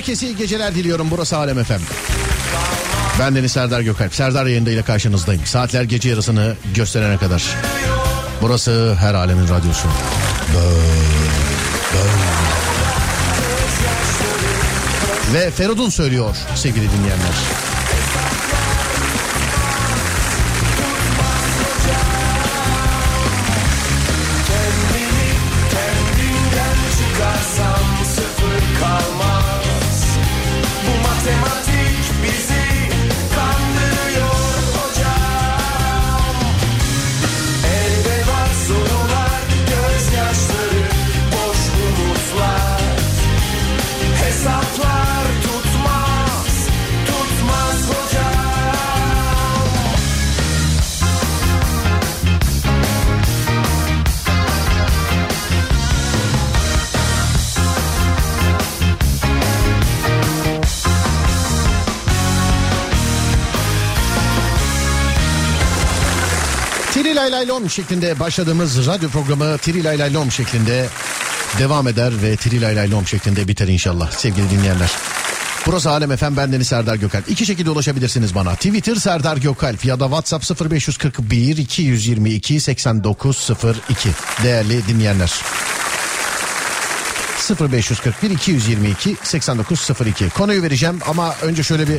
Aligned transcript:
herkese 0.00 0.26
iyi 0.26 0.36
geceler 0.36 0.74
diliyorum. 0.74 1.10
Burası 1.10 1.36
Alem 1.36 1.58
Efem. 1.58 1.80
Ben 3.18 3.34
Deniz 3.34 3.52
Serdar 3.52 3.80
Gökalp. 3.80 4.14
Serdar 4.14 4.46
yayında 4.46 4.70
ile 4.70 4.82
karşınızdayım. 4.82 5.46
Saatler 5.46 5.82
gece 5.82 6.08
yarısını 6.08 6.54
gösterene 6.74 7.16
kadar. 7.16 7.42
Burası 8.42 8.96
her 9.00 9.14
alemin 9.14 9.48
radyosu. 9.48 9.88
Ve 15.34 15.50
Feridun 15.50 15.90
söylüyor 15.90 16.36
sevgili 16.54 16.92
dinleyenler. 16.92 17.69
Şeklinde 67.70 68.20
başladığımız 68.20 68.86
radyo 68.86 69.08
programı 69.08 69.58
Tiri 69.58 69.84
Lay 69.84 69.98
Lay 69.98 70.14
Lom 70.14 70.32
şeklinde 70.32 70.86
devam 71.58 71.88
eder 71.88 72.22
ve 72.22 72.36
Tiri 72.36 72.60
Lay 72.60 72.76
Lay 72.76 72.90
Lom 72.90 73.06
şeklinde 73.06 73.48
biter 73.48 73.68
inşallah 73.68 74.10
sevgili 74.10 74.50
dinleyenler. 74.50 74.90
Burası 75.66 75.90
Alem 75.90 76.12
Efem 76.12 76.36
bendeniz 76.36 76.68
Serdar 76.68 76.96
Gökalp. 76.96 77.30
İki 77.30 77.46
şekilde 77.46 77.70
ulaşabilirsiniz 77.70 78.34
bana. 78.34 78.54
Twitter 78.54 78.94
Serdar 78.94 79.36
Gökalp 79.36 79.84
ya 79.84 80.00
da 80.00 80.04
WhatsApp 80.04 80.70
0541 80.70 81.56
222 81.56 82.60
8902 82.60 84.08
değerli 84.42 84.86
dinleyenler. 84.86 85.32
0541 87.60 88.30
222 88.30 89.16
8902 89.22 90.28
konuyu 90.28 90.62
vereceğim 90.62 90.98
ama 91.08 91.34
önce 91.42 91.62
şöyle 91.62 91.88
bir 91.88 91.98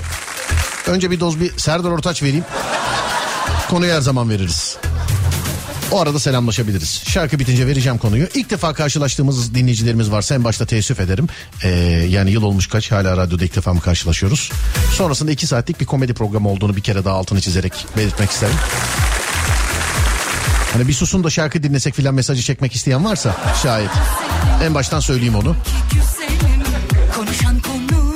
önce 0.87 1.11
bir 1.11 1.19
doz 1.19 1.39
bir 1.39 1.57
Serdar 1.57 1.89
Ortaç 1.91 2.23
vereyim. 2.23 2.45
Konuyu 3.69 3.93
her 3.93 4.01
zaman 4.01 4.29
veririz. 4.29 4.77
O 5.91 5.99
arada 5.99 6.19
selamlaşabiliriz. 6.19 7.03
Şarkı 7.07 7.39
bitince 7.39 7.67
vereceğim 7.67 7.97
konuyu. 7.97 8.27
İlk 8.33 8.49
defa 8.49 8.73
karşılaştığımız 8.73 9.55
dinleyicilerimiz 9.55 10.11
varsa 10.11 10.35
en 10.35 10.43
başta 10.43 10.65
teessüf 10.65 10.99
ederim. 10.99 11.27
Ee, 11.63 11.69
yani 12.09 12.31
yıl 12.31 12.43
olmuş 12.43 12.67
kaç 12.67 12.91
hala 12.91 13.17
radyoda 13.17 13.45
ilk 13.45 13.55
defa 13.55 13.73
mı 13.73 13.81
karşılaşıyoruz? 13.81 14.51
Sonrasında 14.93 15.31
iki 15.31 15.47
saatlik 15.47 15.79
bir 15.81 15.85
komedi 15.85 16.13
programı 16.13 16.49
olduğunu 16.49 16.75
bir 16.75 16.81
kere 16.81 17.05
daha 17.05 17.15
altını 17.15 17.41
çizerek 17.41 17.85
belirtmek 17.97 18.31
isterim. 18.31 18.55
Hani 20.73 20.87
bir 20.87 20.93
susun 20.93 21.23
da 21.23 21.29
şarkı 21.29 21.63
dinlesek 21.63 21.95
filan 21.95 22.13
mesajı 22.13 22.41
çekmek 22.41 22.75
isteyen 22.75 23.05
varsa 23.05 23.35
şayet. 23.63 23.91
En 24.63 24.73
baştan 24.73 24.99
söyleyeyim 24.99 25.35
onu. 25.35 25.55
Konuşan 27.15 27.59
konuşsun 27.59 28.10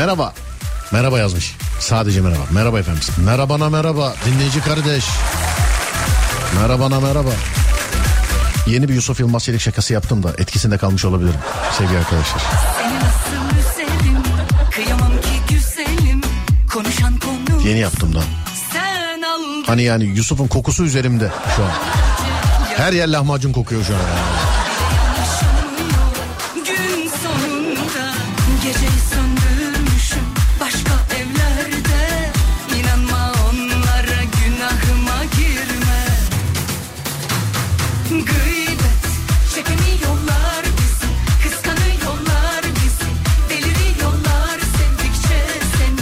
Merhaba. 0.00 0.32
Merhaba 0.92 1.18
yazmış. 1.18 1.56
Sadece 1.80 2.20
merhaba. 2.20 2.42
Merhaba 2.50 2.78
efendim. 2.78 3.02
Merhabana 3.24 3.70
merhaba. 3.70 4.14
Dinleyici 4.26 4.60
kardeş. 4.60 5.04
Merhabana 6.60 7.00
merhaba. 7.00 7.30
Yeni 8.66 8.88
bir 8.88 8.94
Yusuf 8.94 9.20
Yılmaz 9.20 9.44
Çelik 9.44 9.60
şakası 9.60 9.92
yaptım 9.92 10.22
da 10.22 10.30
etkisinde 10.38 10.78
kalmış 10.78 11.04
olabilirim 11.04 11.40
sevgili 11.78 11.98
arkadaşlar. 11.98 12.42
Yeni 17.64 17.78
yaptım 17.78 18.14
da. 18.14 18.20
Hani 19.66 19.82
yani 19.82 20.04
Yusuf'un 20.04 20.48
kokusu 20.48 20.84
üzerimde 20.84 21.30
şu 21.56 21.64
an. 21.64 21.70
Her 22.76 22.92
yer 22.92 23.08
lahmacun 23.08 23.52
kokuyor 23.52 23.84
şu 23.84 23.94
an. 23.94 23.98
yani. 23.98 24.59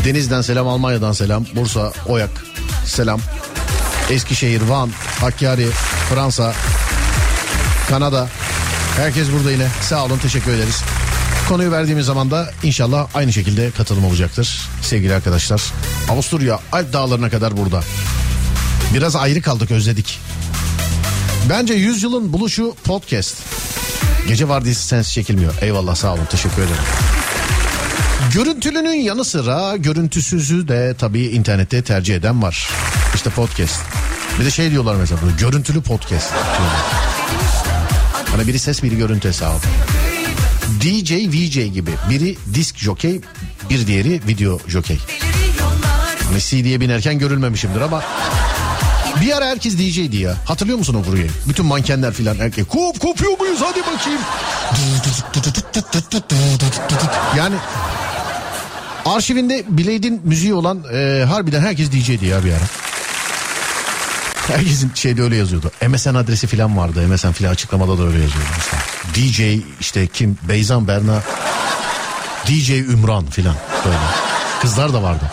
Deniz'den 0.09 0.41
selam, 0.41 0.69
Almanya'dan 0.69 1.13
selam, 1.13 1.45
Bursa, 1.57 1.93
Oyak 2.07 2.31
selam, 2.87 3.21
Eskişehir, 4.11 4.63
Van, 4.63 4.91
Hakkari, 5.21 5.67
Fransa, 6.11 6.55
Kanada. 7.89 8.29
Herkes 8.97 9.33
burada 9.33 9.53
yine. 9.53 9.67
Sağ 9.83 10.05
olun, 10.05 10.19
teşekkür 10.19 10.53
ederiz. 10.53 10.83
Konuyu 11.49 11.73
verdiğimiz 11.73 12.07
zaman 12.07 12.31
da 12.31 12.51
inşallah 12.63 13.07
aynı 13.15 13.33
şekilde 13.33 13.71
katılım 13.71 14.05
olacaktır 14.05 14.69
sevgili 14.83 15.15
arkadaşlar. 15.15 15.63
Avusturya 16.11 16.61
Alp 16.73 16.93
dağlarına 16.93 17.31
kadar 17.31 17.57
burada. 17.57 17.83
Biraz 18.95 19.17
ayrı 19.17 19.43
kaldık 19.43 19.71
özledik. 19.71 20.21
Bence 21.49 21.75
yüzyılın 21.75 22.33
buluşu 22.33 22.75
podcast. 22.85 23.37
Gece 24.29 24.49
vardiyası 24.49 24.87
sensiz 24.87 25.15
çekilmiyor. 25.15 25.55
Eyvallah 25.61 25.95
sağ 25.95 26.15
olun 26.15 26.27
teşekkür 26.31 26.63
ederim. 26.63 26.83
Görüntülünün 28.35 29.01
yanı 29.01 29.25
sıra 29.25 29.77
görüntüsüzü 29.77 30.69
de 30.69 30.95
tabii 30.99 31.23
internette 31.23 31.83
tercih 31.83 32.17
eden 32.17 32.43
var. 32.43 32.69
İşte 33.15 33.31
podcast. 33.31 33.81
Bir 34.41 34.45
de 34.45 34.51
şey 34.51 34.71
diyorlar 34.71 34.95
mesela 34.95 35.21
bunu, 35.23 35.37
görüntülü 35.37 35.83
podcast 35.83 36.31
diyorlar. 36.33 36.83
Hani 38.31 38.49
biri 38.49 38.59
ses 38.59 38.83
biri 38.83 38.97
görüntü 38.97 39.29
hesabı. 39.29 39.59
DJ, 40.81 41.13
VJ 41.13 41.73
gibi. 41.73 41.91
Biri 42.11 42.37
disk 42.55 42.79
jockey, 42.79 43.21
bir 43.71 43.87
diğeri 43.87 44.21
video 44.27 44.59
jockey. 44.69 44.99
Hani 46.29 46.41
CD'ye 46.41 46.81
binerken 46.81 47.19
görülmemişimdir 47.19 47.81
ama 47.81 48.03
bir 49.21 49.37
ara 49.37 49.47
herkes 49.47 49.79
DJ'di 49.79 50.17
ya. 50.17 50.35
Hatırlıyor 50.45 50.79
musun 50.79 50.95
o 50.95 51.11
burayı? 51.11 51.31
Bütün 51.49 51.67
mankenler 51.67 52.13
filan 52.13 52.39
erkek. 52.39 52.69
Kop 52.69 53.01
kopuyor 53.01 53.39
muyuz 53.39 53.61
hadi 53.63 53.81
bakayım. 53.81 54.21
Yani 57.37 57.55
arşivinde 59.15 59.65
Blade'in 59.69 60.21
müziği 60.25 60.55
olan 60.55 60.85
e, 60.93 61.25
harbiden 61.29 61.61
herkes 61.61 61.93
DJ'di 61.93 62.27
ya 62.27 62.45
bir 62.45 62.53
ara. 62.53 62.65
Herkesin 64.49 64.91
şeyde 64.95 65.23
öyle 65.23 65.37
yazıyordu. 65.37 65.71
MSN 65.89 66.15
adresi 66.15 66.47
filan 66.47 66.77
vardı. 66.77 67.09
MSN 67.09 67.33
filan 67.33 67.53
açıklamada 67.53 67.99
da 67.99 68.03
öyle 68.03 68.19
yazıyordu. 68.19 68.51
Mesela. 68.57 68.83
DJ 69.15 69.63
işte 69.81 70.07
kim? 70.07 70.39
Beyzan 70.49 70.89
Berna. 70.89 71.23
DJ 72.47 72.71
Ümran 72.71 73.27
filan 73.27 73.55
böyle. 73.85 73.97
Kızlar 74.61 74.93
da 74.93 75.03
vardı. 75.03 75.25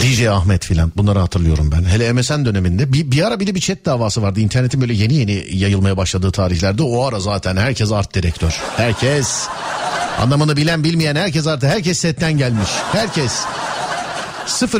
DJ 0.00 0.26
Ahmet 0.26 0.64
filan 0.64 0.92
bunları 0.96 1.18
hatırlıyorum 1.18 1.72
ben. 1.72 1.84
Hele 1.84 2.12
MSN 2.12 2.44
döneminde 2.44 2.92
bir, 2.92 3.10
bir 3.10 3.26
ara 3.26 3.40
bir 3.40 3.46
de 3.46 3.54
bir 3.54 3.60
chat 3.60 3.84
davası 3.84 4.22
vardı. 4.22 4.40
İnternetin 4.40 4.80
böyle 4.80 4.94
yeni 4.94 5.14
yeni 5.14 5.46
yayılmaya 5.50 5.96
başladığı 5.96 6.30
tarihlerde 6.30 6.82
o 6.82 7.04
ara 7.04 7.20
zaten 7.20 7.56
herkes 7.56 7.92
art 7.92 8.14
direktör. 8.14 8.60
Herkes 8.76 9.48
anlamını 10.18 10.56
bilen 10.56 10.84
bilmeyen 10.84 11.16
herkes 11.16 11.46
artık 11.46 11.70
herkes 11.70 11.98
setten 11.98 12.38
gelmiş. 12.38 12.68
Herkes. 12.92 13.32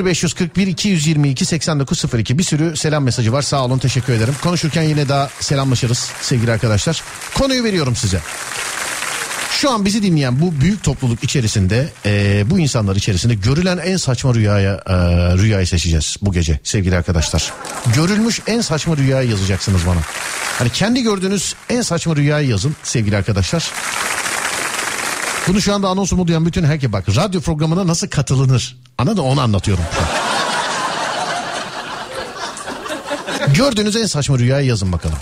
0541 0.05 0.67
222 0.67 1.45
8902 1.45 2.39
bir 2.39 2.43
sürü 2.43 2.77
selam 2.77 3.05
mesajı 3.05 3.33
var 3.33 3.43
sağ 3.43 3.65
olun 3.65 3.79
teşekkür 3.79 4.13
ederim. 4.13 4.35
Konuşurken 4.43 4.83
yine 4.83 5.09
daha 5.09 5.31
selamlaşırız 5.41 6.11
sevgili 6.21 6.53
arkadaşlar. 6.53 7.03
Konuyu 7.35 7.65
veriyorum 7.65 7.97
size. 7.97 8.21
Şu 9.51 9.71
an 9.71 9.85
bizi 9.85 10.03
dinleyen 10.03 10.41
bu 10.41 10.61
büyük 10.61 10.83
topluluk 10.83 11.25
içerisinde 11.25 11.89
e, 12.07 12.43
bu 12.51 12.59
insanlar 12.59 12.97
içerisinde 12.97 13.35
görülen 13.35 13.79
en 13.79 13.97
saçma 13.97 14.35
rüyaya 14.35 14.73
e, 14.87 14.95
rüyayı 15.37 15.67
seçeceğiz 15.67 16.17
bu 16.23 16.33
gece 16.33 16.61
sevgili 16.63 16.97
arkadaşlar. 16.97 17.53
Görülmüş 17.95 18.41
en 18.47 18.61
saçma 18.61 18.97
rüyayı 18.97 19.31
yazacaksınız 19.31 19.87
bana. 19.87 20.01
Hani 20.59 20.71
kendi 20.71 21.03
gördüğünüz 21.03 21.55
en 21.71 21.83
saçma 21.83 22.17
rüyayı 22.17 22.49
yazın 22.49 22.77
sevgili 22.83 23.17
arkadaşlar. 23.17 23.73
Bunu 25.49 25.61
şu 25.61 25.75
anda 25.75 25.89
anonsumu 25.89 26.27
duyan 26.27 26.47
bütün 26.47 26.65
herkes 26.65 26.93
bak 26.93 27.05
radyo 27.17 27.41
programına 27.41 27.87
nasıl 27.87 28.09
katılınır. 28.09 28.77
Anladın 28.99 29.23
onu 29.23 29.41
anlatıyorum. 29.41 29.85
Gördüğünüz 33.55 33.97
en 33.97 34.07
saçma 34.07 34.39
rüyayı 34.39 34.67
yazın 34.67 34.93
bakalım. 34.93 35.17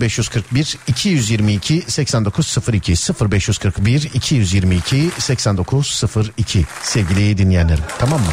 0541 0.00 0.78
222 0.86 1.84
8902 1.88 2.94
0541 3.30 4.10
222 4.14 5.10
8902 5.18 6.66
sevgili 6.82 7.38
dinleyenlerim 7.38 7.84
tamam 7.98 8.20
mı? 8.20 8.32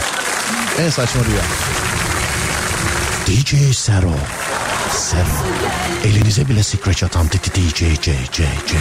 En 0.80 0.90
saçma 0.90 1.22
rüya. 1.22 1.42
DJ 3.28 3.76
Sero. 3.76 4.14
Sero. 4.92 5.22
Elinize 6.04 6.50
bile 6.50 6.64
scratch 6.64 7.04
atan 7.04 7.28
DJ 7.28 7.74
C 7.74 7.96
C 8.02 8.16
C 8.32 8.44
C. 8.68 8.76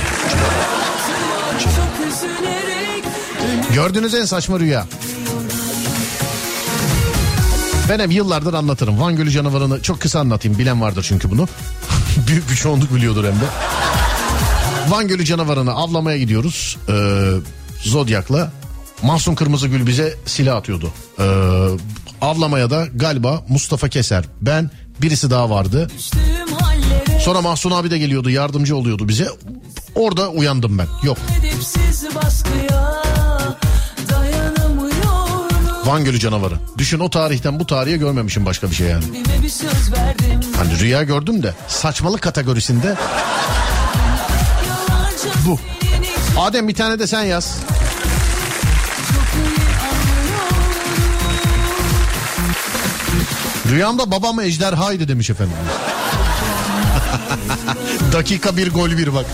Gördüğünüz 3.75 4.15
en 4.15 4.25
saçma 4.25 4.61
rüya. 4.61 4.87
Ben 7.89 7.99
hep 7.99 8.13
yıllardır 8.13 8.55
anlatırım. 8.55 9.01
Van 9.01 9.17
Gölü 9.17 9.31
canavarını 9.31 9.83
çok 9.83 10.01
kısa 10.01 10.21
anlatayım. 10.21 10.59
Bilen 10.59 10.81
vardır 10.81 11.07
çünkü 11.09 11.31
bunu. 11.31 11.49
Büyük 12.29 12.51
bir 12.51 12.55
çoğunluk 12.55 12.95
biliyordur 12.95 13.25
hem 13.25 13.33
de. 13.33 13.45
Van 14.89 15.09
Gölü 15.09 15.25
canavarını 15.25 15.73
avlamaya 15.73 16.19
gidiyoruz. 16.19 16.77
Ee, 16.89 16.93
Zodyak'la. 17.83 18.53
Mahsun 19.03 19.35
Kırmızıgül 19.35 19.87
bize 19.87 20.15
silah 20.27 20.57
atıyordu. 20.57 20.93
Ee, 21.19 21.25
avlamaya 22.21 22.71
da 22.71 22.87
galiba 22.95 23.45
Mustafa 23.49 23.89
Keser. 23.89 24.25
Ben 24.41 24.71
birisi 25.03 25.31
daha 25.31 25.51
vardı. 25.51 25.91
Sonra 27.21 27.41
Mahsun 27.41 27.71
abi 27.71 27.91
de 27.91 27.99
geliyordu 27.99 28.31
yardımcı 28.31 28.77
oluyordu 28.77 29.09
bize. 29.09 29.29
Orada 29.95 30.31
uyandım 30.31 30.79
ben. 30.79 30.87
Yok 31.03 31.19
dayanamıyorum 32.59 33.18
Van 35.89 36.05
Gölü 36.05 36.19
canavarı. 36.19 36.55
Düşün 36.79 36.99
o 36.99 37.11
tarihten 37.11 37.61
bu 37.61 37.67
tarihe 37.67 37.97
görmemişim 37.97 38.47
başka 38.47 38.71
bir 38.71 38.75
şey 38.75 38.87
yani. 38.89 39.05
Hani 40.57 40.79
rüya 40.79 41.03
gördüm 41.03 41.43
de 41.43 41.55
saçmalık 41.69 42.23
kategorisinde 42.23 42.97
bu. 45.47 45.59
Adem 46.41 46.69
bir 46.69 46.75
tane 46.75 46.99
de 46.99 47.07
sen 47.07 47.23
yaz. 47.23 47.57
Rüyamda 53.71 54.11
babam 54.11 54.41
ejderhaydı 54.41 55.09
demiş 55.09 55.31
efendim. 55.31 55.57
Dakika 58.13 58.57
bir 58.57 58.73
gol 58.73 58.91
bir 58.91 59.15
bak. 59.15 59.27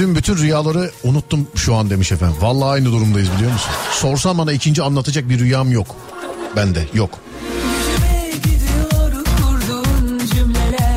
Gördüğüm 0.00 0.16
bütün 0.16 0.36
rüyaları 0.36 0.90
unuttum 1.04 1.48
şu 1.54 1.74
an 1.74 1.90
demiş 1.90 2.12
efendim. 2.12 2.36
Vallahi 2.40 2.68
aynı 2.68 2.84
durumdayız 2.84 3.28
biliyor 3.36 3.52
musun? 3.52 3.70
Sorsam 3.92 4.38
bana 4.38 4.52
ikinci 4.52 4.82
anlatacak 4.82 5.28
bir 5.28 5.38
rüyam 5.38 5.72
yok. 5.72 5.96
Bende 6.56 6.86
yok. 6.94 7.18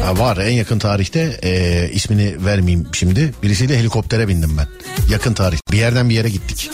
Ha, 0.04 0.18
var 0.18 0.38
en 0.38 0.52
yakın 0.52 0.80
tarihte 0.80 1.40
e, 1.44 1.90
ismini 1.94 2.46
vermeyeyim 2.46 2.88
şimdi. 2.94 3.34
Birisiyle 3.44 3.78
helikoptere 3.78 4.28
bindim 4.28 4.58
ben. 4.58 4.68
Yakın 5.10 5.34
tarih. 5.34 5.58
Bir 5.72 5.78
yerden 5.78 6.10
bir 6.10 6.16
yere 6.16 6.30
gittik. 6.30 6.72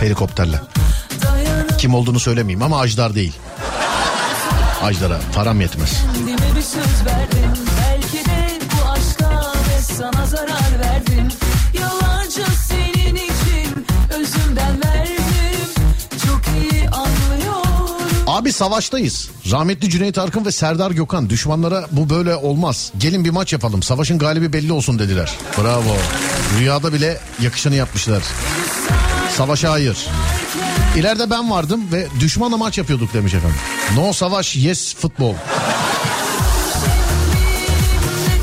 Helikopterle. 0.00 0.60
Kim 1.78 1.94
olduğunu 1.94 2.20
söylemeyeyim 2.20 2.62
ama 2.62 2.80
Ajdar 2.80 3.14
değil. 3.14 3.32
Ajdar'a 4.82 5.20
param 5.34 5.60
yetmez. 5.60 6.02
kendime 6.14 6.56
bir 6.56 6.62
söz 6.62 7.06
verdim 7.06 7.50
Belki 7.80 8.24
de 8.24 8.58
bu 8.76 8.88
aşka 8.90 9.52
sana 9.80 10.26
zarar 10.26 10.78
verdim 10.80 11.13
Abi 18.44 18.52
savaştayız. 18.52 19.28
Rahmetli 19.50 19.90
Cüneyt 19.90 20.18
Arkın 20.18 20.44
ve 20.44 20.52
Serdar 20.52 20.90
Gökhan 20.90 21.30
düşmanlara 21.30 21.86
bu 21.90 22.10
böyle 22.10 22.36
olmaz. 22.36 22.92
Gelin 22.98 23.24
bir 23.24 23.30
maç 23.30 23.52
yapalım. 23.52 23.82
Savaşın 23.82 24.18
galibi 24.18 24.52
belli 24.52 24.72
olsun 24.72 24.98
dediler. 24.98 25.34
Bravo. 25.58 25.96
Rüyada 26.58 26.92
bile 26.92 27.18
yakışanı 27.42 27.74
yapmışlar. 27.74 28.22
Savaşa 29.36 29.70
hayır. 29.70 30.06
İleride 30.96 31.30
ben 31.30 31.50
vardım 31.50 31.80
ve 31.92 32.06
düşmanla 32.20 32.56
maç 32.56 32.78
yapıyorduk 32.78 33.14
demiş 33.14 33.34
efendim. 33.34 33.58
No 33.96 34.12
savaş 34.12 34.56
yes 34.56 34.94
futbol. 34.94 35.34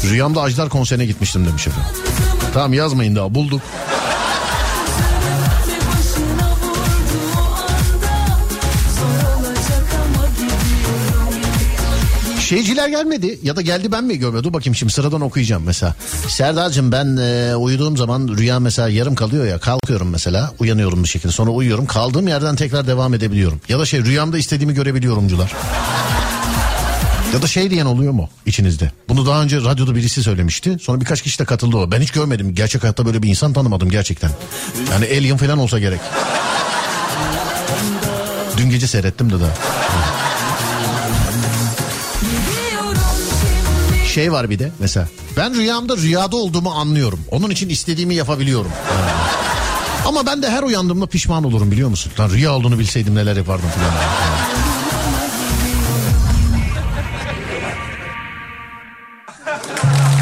Rüyamda 0.09 0.41
Ajdar 0.41 0.69
konserine 0.69 1.05
gitmiştim 1.05 1.45
demiş 1.47 1.67
efendim. 1.67 1.91
Tamam 2.53 2.73
yazmayın 2.73 3.15
daha 3.15 3.35
bulduk. 3.35 3.61
Şeyciler 12.51 12.89
gelmedi 12.89 13.39
ya 13.43 13.55
da 13.55 13.61
geldi 13.61 13.91
ben 13.91 14.03
mi 14.03 14.17
görmedim? 14.19 14.43
Dur 14.43 14.53
bakayım 14.53 14.75
şimdi 14.75 14.93
sıradan 14.93 15.21
okuyacağım 15.21 15.63
mesela. 15.65 15.95
Serdar'cığım 16.27 16.91
ben 16.91 17.17
e, 17.17 17.55
uyuduğum 17.55 17.97
zaman 17.97 18.27
rüya 18.37 18.59
mesela 18.59 18.89
yarım 18.89 19.15
kalıyor 19.15 19.45
ya 19.45 19.59
kalkıyorum 19.59 20.09
mesela 20.09 20.51
uyanıyorum 20.59 21.03
bir 21.03 21.07
şekilde 21.07 21.31
sonra 21.31 21.51
uyuyorum 21.51 21.85
kaldığım 21.85 22.27
yerden 22.27 22.55
tekrar 22.55 22.87
devam 22.87 23.13
edebiliyorum. 23.13 23.61
Ya 23.69 23.79
da 23.79 23.85
şey 23.85 24.03
rüyamda 24.03 24.37
istediğimi 24.37 24.73
görebiliyorumcular. 24.73 25.51
Ya 27.33 27.41
da 27.41 27.47
şey 27.47 27.69
diyen 27.69 27.85
oluyor 27.85 28.11
mu 28.11 28.29
içinizde? 28.45 28.91
Bunu 29.09 29.25
daha 29.25 29.43
önce 29.43 29.57
radyoda 29.57 29.95
birisi 29.95 30.23
söylemişti. 30.23 30.77
Sonra 30.81 31.01
birkaç 31.01 31.21
kişi 31.21 31.39
de 31.39 31.45
katıldı 31.45 31.77
o. 31.77 31.91
Ben 31.91 32.01
hiç 32.01 32.11
görmedim. 32.11 32.55
Gerçek 32.55 32.83
hayatta 32.83 33.05
böyle 33.05 33.23
bir 33.23 33.29
insan 33.29 33.53
tanımadım 33.53 33.89
gerçekten. 33.89 34.31
Yani 34.91 35.05
alien 35.05 35.37
falan 35.37 35.57
olsa 35.57 35.79
gerek. 35.79 35.99
Dün 38.57 38.69
gece 38.69 38.87
seyrettim 38.87 39.29
de 39.29 39.35
daha. 39.39 40.20
Şey 44.11 44.31
var 44.31 44.49
bir 44.49 44.59
de 44.59 44.71
mesela. 44.79 45.07
Ben 45.37 45.55
rüyamda 45.55 45.97
rüyada 45.97 46.35
olduğumu 46.35 46.71
anlıyorum. 46.71 47.19
Onun 47.31 47.49
için 47.49 47.69
istediğimi 47.69 48.15
yapabiliyorum. 48.15 48.71
Yani. 48.91 49.11
Ama 50.07 50.25
ben 50.25 50.41
de 50.41 50.49
her 50.49 50.63
uyandığımda 50.63 51.05
pişman 51.05 51.43
olurum 51.43 51.71
biliyor 51.71 51.89
musun? 51.89 52.11
Lan 52.19 52.29
rüya 52.29 52.51
olduğunu 52.53 52.79
bilseydim 52.79 53.15
neler 53.15 53.35
yapardım 53.35 53.69
falan. 53.69 53.91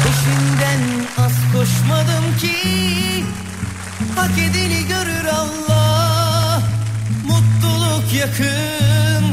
Peşinden 0.04 0.80
az 1.18 1.32
koşmadım 1.52 2.38
ki 2.40 3.24
Hak 4.16 4.38
edeni 4.38 4.86
görür 4.88 5.24
Allah 5.32 6.62
Mutluluk 7.26 8.14
yakın 8.14 9.24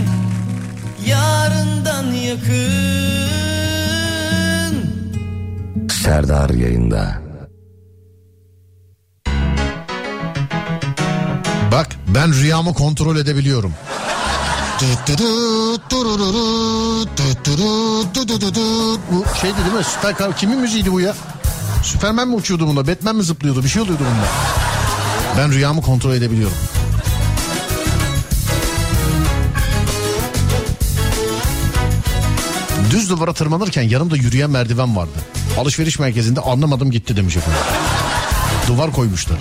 Yarından 1.06 2.12
yakın 2.12 3.37
Serdar 6.08 6.50
yayında. 6.50 7.22
Bak 11.72 11.88
ben 12.08 12.34
rüyamı 12.34 12.74
kontrol 12.74 13.18
edebiliyorum. 13.18 13.74
Bu 19.12 19.24
şeydi 19.42 19.58
değil 19.58 19.76
mi? 19.78 19.84
Süper 19.84 20.16
kar- 20.16 20.38
kimin 20.38 20.60
müziğiydi 20.60 20.92
bu 20.92 21.02
ya? 21.02 21.14
Süpermen 21.84 22.28
mi 22.28 22.36
uçuyordu 22.36 22.68
bunda? 22.68 22.88
Batman 22.88 23.16
mi 23.16 23.24
zıplıyordu? 23.24 23.64
Bir 23.64 23.70
şey 23.70 23.82
oluyordu 23.82 24.04
bunda. 24.04 24.28
Ben 25.38 25.52
rüyamı 25.52 25.82
kontrol 25.82 26.14
edebiliyorum. 26.14 26.58
Düz 32.92 33.10
duvara 33.10 33.34
tırmanırken 33.34 33.84
yanımda 33.84 34.16
yürüyen 34.16 34.50
merdiven 34.50 34.96
vardı. 34.96 35.18
Alışveriş 35.58 36.00
merkezinde 36.00 36.42
anlamadım 36.42 36.92
gitti 36.92 37.18
demiş 37.18 37.38
efendim. 37.38 37.60
Duvar 38.68 38.92
koymuşlar. 38.92 39.38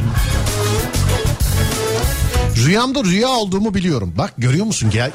Rüyamda 2.67 3.05
rüya 3.05 3.29
olduğumu 3.29 3.75
biliyorum. 3.75 4.13
Bak 4.19 4.33
görüyor 4.39 4.67
musun? 4.67 4.91
Gel. 4.91 5.11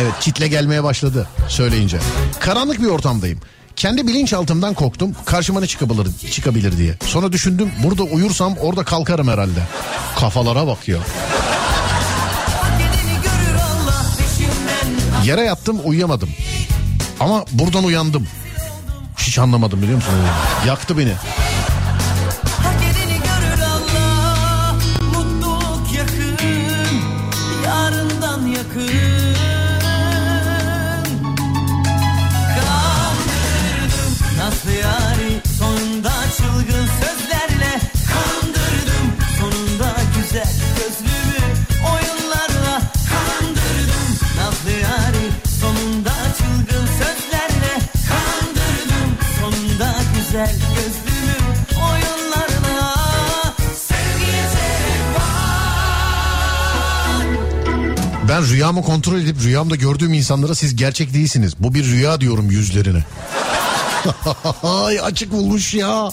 Evet 0.00 0.12
kitle 0.20 0.48
gelmeye 0.48 0.84
başladı 0.84 1.28
söyleyince. 1.48 1.98
Karanlık 2.40 2.80
bir 2.82 2.86
ortamdayım. 2.86 3.40
Kendi 3.76 4.06
bilinçaltımdan 4.06 4.74
korktum. 4.74 5.16
Karşıma 5.24 5.60
ne 5.60 5.66
çıkabilir, 5.66 6.30
çıkabilir 6.32 6.76
diye. 6.78 6.94
Sonra 7.06 7.32
düşündüm 7.32 7.70
burada 7.84 8.02
uyursam 8.02 8.56
orada 8.56 8.84
kalkarım 8.84 9.28
herhalde. 9.28 9.60
Kafalara 10.18 10.66
bak 10.66 10.88
ya. 10.88 10.98
Yere 15.24 15.40
yattım 15.40 15.80
uyuyamadım. 15.84 16.28
Ama 17.20 17.44
buradan 17.52 17.84
uyandım. 17.84 18.26
Hiç 19.26 19.38
anlamadım 19.38 19.82
biliyor 19.82 19.96
musun? 19.96 20.14
Yaktı 20.66 20.98
beni. 20.98 21.12
Ben 58.40 58.48
rüyamı 58.48 58.82
kontrol 58.82 59.18
edip 59.18 59.42
rüyamda 59.42 59.76
gördüğüm 59.76 60.12
insanlara 60.12 60.54
siz 60.54 60.76
gerçek 60.76 61.14
değilsiniz. 61.14 61.54
Bu 61.58 61.74
bir 61.74 61.84
rüya 61.84 62.20
diyorum 62.20 62.50
yüzlerine. 62.50 63.04
Ay 64.62 65.00
açık 65.00 65.32
bulmuş 65.32 65.74
ya. 65.74 66.10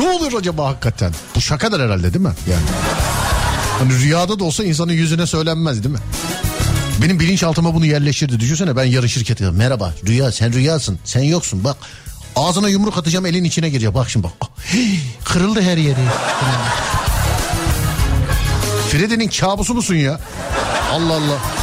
Ne 0.00 0.08
olur 0.08 0.32
acaba 0.38 0.68
hakikaten? 0.68 1.12
Bu 1.34 1.40
şakadır 1.40 1.80
herhalde 1.80 2.14
değil 2.14 2.24
mi? 2.24 2.32
Yani. 2.50 2.62
Hani 3.78 3.98
rüyada 3.98 4.38
da 4.38 4.44
olsa 4.44 4.64
insanın 4.64 4.92
yüzüne 4.92 5.26
söylenmez 5.26 5.84
değil 5.84 5.94
mi? 5.94 6.00
Benim 7.02 7.20
bilinçaltıma 7.20 7.74
bunu 7.74 7.86
yerleştirdi. 7.86 8.40
Düşünsene 8.40 8.76
ben 8.76 8.84
yarın 8.84 9.06
şirkete 9.06 9.50
merhaba 9.50 9.94
rüya 10.06 10.32
sen 10.32 10.52
rüyasın 10.52 10.98
sen 11.04 11.22
yoksun 11.22 11.64
bak. 11.64 11.76
Ağzına 12.36 12.68
yumruk 12.68 12.98
atacağım 12.98 13.26
elin 13.26 13.44
içine 13.44 13.68
girecek. 13.68 13.94
Bak 13.94 14.10
şimdi 14.10 14.26
bak. 14.26 14.48
Kırıldı 15.24 15.62
her 15.62 15.76
yeri. 15.76 16.00
Freddy'nin 18.90 19.28
kabusu 19.28 19.74
musun 19.74 19.94
ya? 19.94 20.20
Allah 20.96 21.16
Allah. 21.16 21.55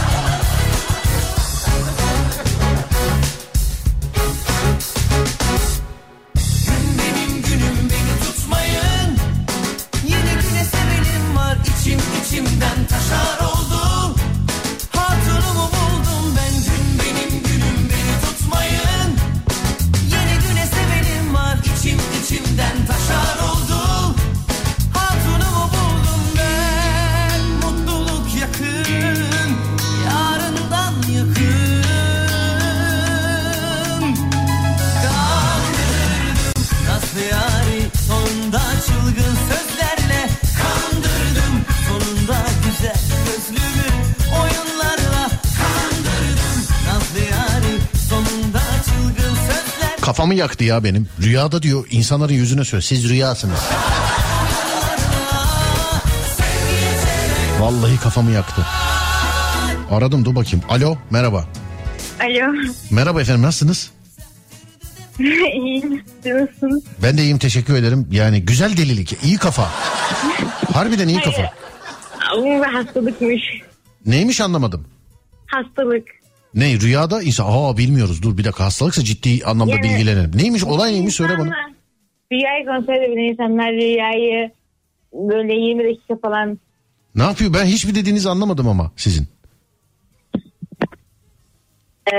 Kafamı 50.33 50.39
yaktı 50.39 50.63
ya 50.63 50.83
benim. 50.83 51.07
Rüyada 51.21 51.61
diyor 51.61 51.85
insanların 51.91 52.33
yüzüne 52.33 52.63
söyle 52.65 52.81
siz 52.81 53.09
rüyasınız. 53.09 53.59
Vallahi 57.59 57.99
kafamı 57.99 58.31
yaktı. 58.31 58.61
Aradım 59.91 60.25
dur 60.25 60.35
bakayım. 60.35 60.65
Alo 60.69 60.97
merhaba. 61.09 61.45
Alo. 62.19 62.53
Merhaba 62.91 63.21
efendim 63.21 63.41
nasılsınız? 63.43 63.91
İyiyim. 65.19 66.03
Nasılsınız? 66.25 66.83
Ben 67.03 67.17
de 67.17 67.21
iyiyim 67.21 67.37
teşekkür 67.37 67.75
ederim. 67.75 68.07
Yani 68.11 68.41
güzel 68.45 68.77
delilik 68.77 69.17
iyi 69.23 69.37
kafa. 69.37 69.69
Harbiden 70.73 71.07
iyi 71.07 71.21
kafa. 71.21 71.53
Bu 72.37 72.43
bir 72.45 72.73
hastalıkmış. 72.73 73.41
Neymiş 74.05 74.41
anlamadım. 74.41 74.87
Hastalık. 75.47 76.22
Ne 76.55 76.79
rüyada 76.79 77.21
insan 77.21 77.45
aa 77.49 77.77
bilmiyoruz 77.77 78.23
dur 78.23 78.37
bir 78.37 78.43
dakika 78.43 78.63
hastalıksa 78.65 79.03
ciddi 79.03 79.45
anlamda 79.45 79.71
Yani- 79.71 79.83
bilgilenelim. 79.83 80.31
Neymiş 80.35 80.63
olay 80.63 80.93
neymiş 80.93 81.15
söyle 81.15 81.33
bana. 81.39 81.55
Rüyayı 82.31 82.65
kontrol 82.65 82.93
edebilen 82.93 83.31
insanlar 83.31 83.71
rüyayı 83.71 84.51
böyle 85.13 85.53
20 85.53 85.83
dakika 85.83 86.15
falan 86.21 86.59
Ne 87.15 87.23
yapıyor 87.23 87.53
ben 87.53 87.65
hiçbir 87.65 87.95
dediğinizi 87.95 88.29
anlamadım 88.29 88.67
ama 88.67 88.91
sizin. 88.95 89.27
e, 92.13 92.17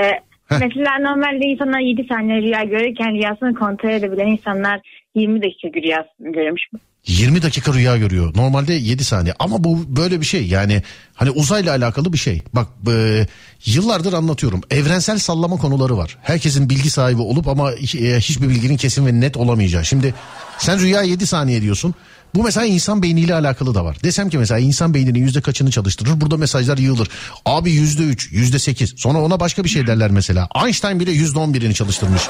mesela 0.51 0.99
normalde 0.99 1.45
insanlar 1.45 1.79
7 1.79 2.05
saniye 2.09 2.41
rüya 2.41 2.63
görürken 2.63 3.13
rüyasını 3.13 3.55
kontrol 3.55 3.89
edebilen 3.89 4.27
insanlar 4.27 4.81
20 5.15 5.41
dakika 5.41 5.81
rüya 5.81 6.05
görmüş. 6.19 6.63
20 7.07 7.41
dakika 7.41 7.73
rüya 7.73 7.97
görüyor. 7.97 8.33
Normalde 8.35 8.73
7 8.73 9.03
saniye 9.03 9.33
ama 9.39 9.63
bu 9.63 9.95
böyle 9.95 10.21
bir 10.21 10.25
şey 10.25 10.47
yani 10.47 10.81
hani 11.13 11.31
uzayla 11.31 11.71
alakalı 11.71 12.13
bir 12.13 12.17
şey. 12.17 12.41
Bak 12.53 12.67
e, 12.87 13.27
yıllardır 13.65 14.13
anlatıyorum. 14.13 14.61
Evrensel 14.71 15.17
sallama 15.17 15.57
konuları 15.57 15.97
var. 15.97 16.17
Herkesin 16.21 16.69
bilgi 16.69 16.89
sahibi 16.89 17.21
olup 17.21 17.47
ama 17.47 17.71
e, 17.71 18.19
hiçbir 18.19 18.49
bilginin 18.49 18.77
kesin 18.77 19.05
ve 19.05 19.19
net 19.19 19.37
olamayacağı. 19.37 19.85
Şimdi 19.85 20.13
sen 20.57 20.79
rüya 20.79 21.01
7 21.01 21.27
saniye 21.27 21.61
diyorsun. 21.61 21.95
Bu 22.35 22.43
mesela 22.43 22.65
insan 22.65 23.03
beyniyle 23.03 23.33
alakalı 23.33 23.75
da 23.75 23.85
var. 23.85 23.97
Desem 24.03 24.29
ki 24.29 24.37
mesela 24.37 24.59
insan 24.59 24.93
beyninin 24.93 25.19
yüzde 25.19 25.41
kaçını 25.41 25.71
çalıştırır? 25.71 26.21
Burada 26.21 26.37
mesajlar 26.37 26.77
yığılır. 26.77 27.09
Abi 27.45 27.71
yüzde 27.71 28.03
üç, 28.03 28.31
yüzde 28.31 28.59
sekiz. 28.59 28.93
Sonra 28.97 29.21
ona 29.21 29.39
başka 29.39 29.63
bir 29.63 29.69
şey 29.69 29.87
derler 29.87 30.11
mesela. 30.11 30.49
Einstein 30.65 30.99
bile 30.99 31.11
yüzde 31.11 31.39
on 31.39 31.53
birini 31.53 31.73
çalıştırmış. 31.73 32.21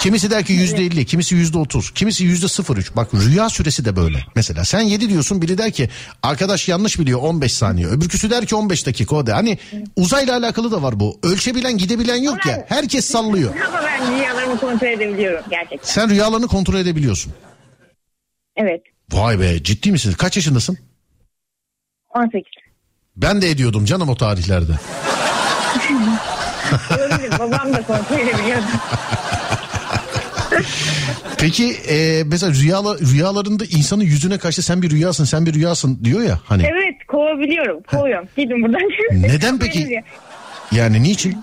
Kimisi 0.00 0.30
der 0.30 0.44
ki 0.44 0.52
yüzde 0.52 0.82
elli, 0.84 1.04
kimisi 1.04 1.34
yüzde 1.34 1.58
otuz, 1.58 1.90
kimisi 1.90 2.24
yüzde 2.24 2.48
sıfır 2.48 2.76
üç. 2.76 2.96
Bak 2.96 3.14
rüya 3.14 3.48
süresi 3.48 3.84
de 3.84 3.96
böyle. 3.96 4.18
Mesela 4.34 4.64
sen 4.64 4.80
yedi 4.80 5.08
diyorsun 5.08 5.42
biri 5.42 5.58
der 5.58 5.70
ki 5.70 5.88
arkadaş 6.22 6.68
yanlış 6.68 6.98
biliyor 6.98 7.20
15 7.20 7.52
saniye. 7.52 7.86
Öbürküsü 7.86 8.30
der 8.30 8.46
ki 8.46 8.54
15 8.54 8.86
dakika 8.86 9.16
o 9.16 9.26
da. 9.26 9.36
Hani 9.36 9.58
uzayla 9.96 10.36
alakalı 10.36 10.72
da 10.72 10.82
var 10.82 11.00
bu. 11.00 11.18
Ölçebilen 11.22 11.78
gidebilen 11.78 12.22
yok 12.22 12.46
ya. 12.46 12.66
Herkes 12.68 13.04
sallıyor. 13.04 13.54
Ama 13.68 13.82
ben 13.84 14.16
rüyalarımı 14.16 14.60
kontrol 14.60 14.88
edebiliyorum 14.88 15.44
gerçekten. 15.50 15.92
Sen 15.92 16.10
rüyalarını 16.10 16.46
kontrol 16.48 16.76
edebiliyorsun. 16.78 17.32
Evet. 18.56 18.91
Vay 19.12 19.40
be 19.40 19.62
ciddi 19.62 19.92
misin? 19.92 20.12
Kaç 20.18 20.36
yaşındasın? 20.36 20.78
18. 22.14 22.42
Ben 23.16 23.42
de 23.42 23.50
ediyordum 23.50 23.84
canım 23.84 24.08
o 24.08 24.16
tarihlerde. 24.16 24.72
Öyle 27.00 27.38
babam 27.38 27.72
da 27.72 27.82
kontrol 27.82 28.18
edebiliyordu. 28.18 28.64
Peki 31.38 31.72
e, 31.88 32.22
mesela 32.26 32.52
rüyala, 32.52 32.98
rüyalarında 32.98 33.64
insanın 33.64 34.02
yüzüne 34.04 34.38
karşı 34.38 34.62
sen 34.62 34.82
bir 34.82 34.90
rüyasın 34.90 35.24
sen 35.24 35.46
bir 35.46 35.54
rüyasın 35.54 36.04
diyor 36.04 36.22
ya 36.22 36.40
hani. 36.46 36.62
Evet 36.62 37.06
kovabiliyorum. 37.08 37.82
Kovuyorum. 37.82 38.28
Gidin 38.36 38.62
buradan. 38.62 38.80
Neden 39.12 39.58
peki? 39.58 40.02
Yani 40.72 41.02
niçin? 41.02 41.42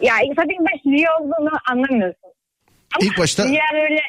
Ya 0.00 0.14
zaten 0.28 0.56
baş 0.60 0.80
rüya 0.86 1.10
olduğunu 1.20 1.50
anlamıyorsun. 1.70 2.30
Ama 2.94 3.06
İlk 3.06 3.18
başta- 3.18 3.48
Rüya 3.48 3.62
böyle 3.74 4.00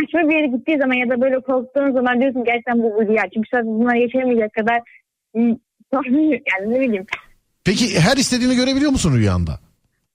saçma 0.00 0.30
bir 0.30 0.36
yere 0.36 0.46
gittiği 0.46 0.78
zaman 0.78 0.94
ya 0.94 1.08
da 1.08 1.20
böyle 1.20 1.40
korktuğun 1.40 1.92
zaman 1.92 2.20
diyorsun 2.20 2.44
gerçekten 2.44 2.82
bu 2.82 3.00
bir 3.00 3.08
rüya. 3.08 3.22
Çünkü 3.34 3.48
sen 3.54 3.66
bunları 3.66 3.98
yaşayamayacak 3.98 4.52
kadar 4.52 4.80
yani 5.34 6.74
ne 6.74 6.80
bileyim. 6.80 7.06
Peki 7.64 8.00
her 8.00 8.16
istediğini 8.16 8.56
görebiliyor 8.56 8.90
musun 8.90 9.16
rüyanda? 9.16 9.60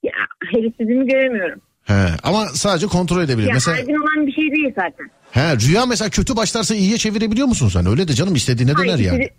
Ya 0.03 0.11
her 0.53 0.63
istediğimi 0.63 1.07
göremiyorum. 1.07 1.61
He, 1.83 1.93
ama 2.23 2.45
sadece 2.45 2.87
kontrol 2.87 3.21
edebiliyor. 3.23 3.49
Ya 3.49 3.53
mesela 3.53 3.77
her 3.77 3.83
gün 3.83 3.95
olan 3.95 4.27
bir 4.27 4.31
şey 4.31 4.51
değil 4.51 4.73
zaten. 4.75 5.09
he, 5.31 5.55
rüya 5.55 5.85
mesela 5.85 6.09
kötü 6.09 6.35
başlarsa 6.35 6.75
iyiye 6.75 6.97
çevirebiliyor 6.97 7.47
musun 7.47 7.67
sen? 7.67 7.85
Öyle 7.85 8.07
de 8.07 8.13
canım 8.13 8.35
istediğine 8.35 8.71
döner 8.77 8.93
Hayır, 8.93 9.11
yani. 9.11 9.29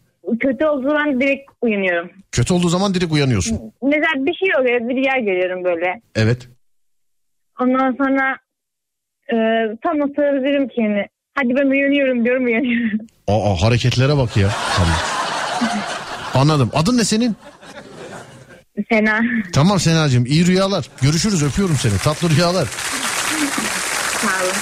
Kötü 0.40 0.66
olduğu 0.66 0.88
zaman 0.88 1.20
direkt 1.20 1.50
uyanıyorum. 1.62 2.10
Kötü 2.32 2.54
olduğu 2.54 2.68
zaman 2.68 2.94
direkt 2.94 3.12
uyanıyorsun. 3.12 3.72
Mesela 3.82 4.26
bir 4.26 4.34
şey 4.34 4.48
oluyor 4.60 4.88
bir 4.88 4.96
rüya 4.96 5.18
görüyorum 5.18 5.64
böyle. 5.64 6.00
Evet. 6.14 6.48
Ondan 7.60 7.96
sonra 7.98 8.36
e, 9.32 9.36
tam 9.82 10.00
dedim 10.44 10.68
ki 10.68 10.80
yani 10.80 11.06
hadi 11.34 11.48
ben 11.48 11.66
uyanıyorum 11.66 12.24
diyorum 12.24 12.44
uyanıyorum. 12.44 12.98
Aa 13.28 13.62
hareketlere 13.62 14.16
bak 14.16 14.36
ya. 14.36 14.48
Tamam. 14.76 14.96
Anladım. 16.34 16.70
Adın 16.74 16.98
ne 16.98 17.04
senin? 17.04 17.36
Sena. 18.92 19.20
Tamam 19.52 19.80
Senacığım 19.80 20.26
iyi 20.26 20.46
rüyalar. 20.46 20.86
Görüşürüz 21.02 21.42
öpüyorum 21.42 21.76
seni. 21.76 21.98
Tatlı 21.98 22.30
rüyalar. 22.30 22.68
Sağ 24.22 24.44
olun. 24.44 24.52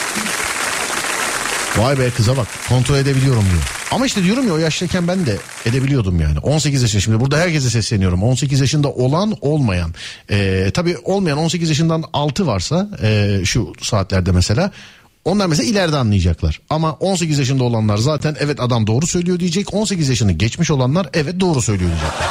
Vay 1.77 1.99
be 1.99 2.11
kıza 2.11 2.37
bak 2.37 2.47
kontrol 2.69 2.97
edebiliyorum 2.97 3.45
diyor. 3.51 3.84
Ama 3.95 4.07
işte 4.07 4.25
diyorum 4.25 4.49
ya 4.49 4.55
o 4.55 4.59
yaştayken 4.59 5.09
ben 5.09 5.27
de 5.27 5.37
edebiliyordum 5.67 6.21
yani. 6.21 6.39
18 6.39 6.83
yaşında 6.83 7.01
şimdi 7.01 7.21
burada 7.21 7.39
herkese 7.39 7.71
sesleniyorum. 7.71 8.23
18 8.23 8.61
yaşında 8.61 8.89
olan 8.89 9.37
olmayan. 9.41 9.95
Ee, 10.31 10.71
tabii 10.75 10.97
olmayan 11.05 11.39
18 11.39 11.69
yaşından 11.69 12.05
altı 12.13 12.47
varsa 12.47 12.89
ee, 13.03 13.41
şu 13.45 13.73
saatlerde 13.83 14.33
mesela. 14.33 14.71
Onlar 15.25 15.47
mesela 15.47 15.69
ileride 15.71 15.97
anlayacaklar. 15.97 16.61
Ama 16.71 16.93
18 16.93 17.39
yaşında 17.39 17.65
olanlar 17.65 17.97
zaten 17.97 18.37
evet 18.41 18.61
adam 18.61 18.87
doğru 18.87 19.07
söylüyor 19.07 19.41
diyecek. 19.41 19.75
18 19.75 20.09
yaşını 20.09 20.33
geçmiş 20.33 20.71
olanlar 20.71 21.09
evet 21.15 21.41
doğru 21.41 21.63
söylüyor 21.63 21.91
diyecekler. 21.91 22.29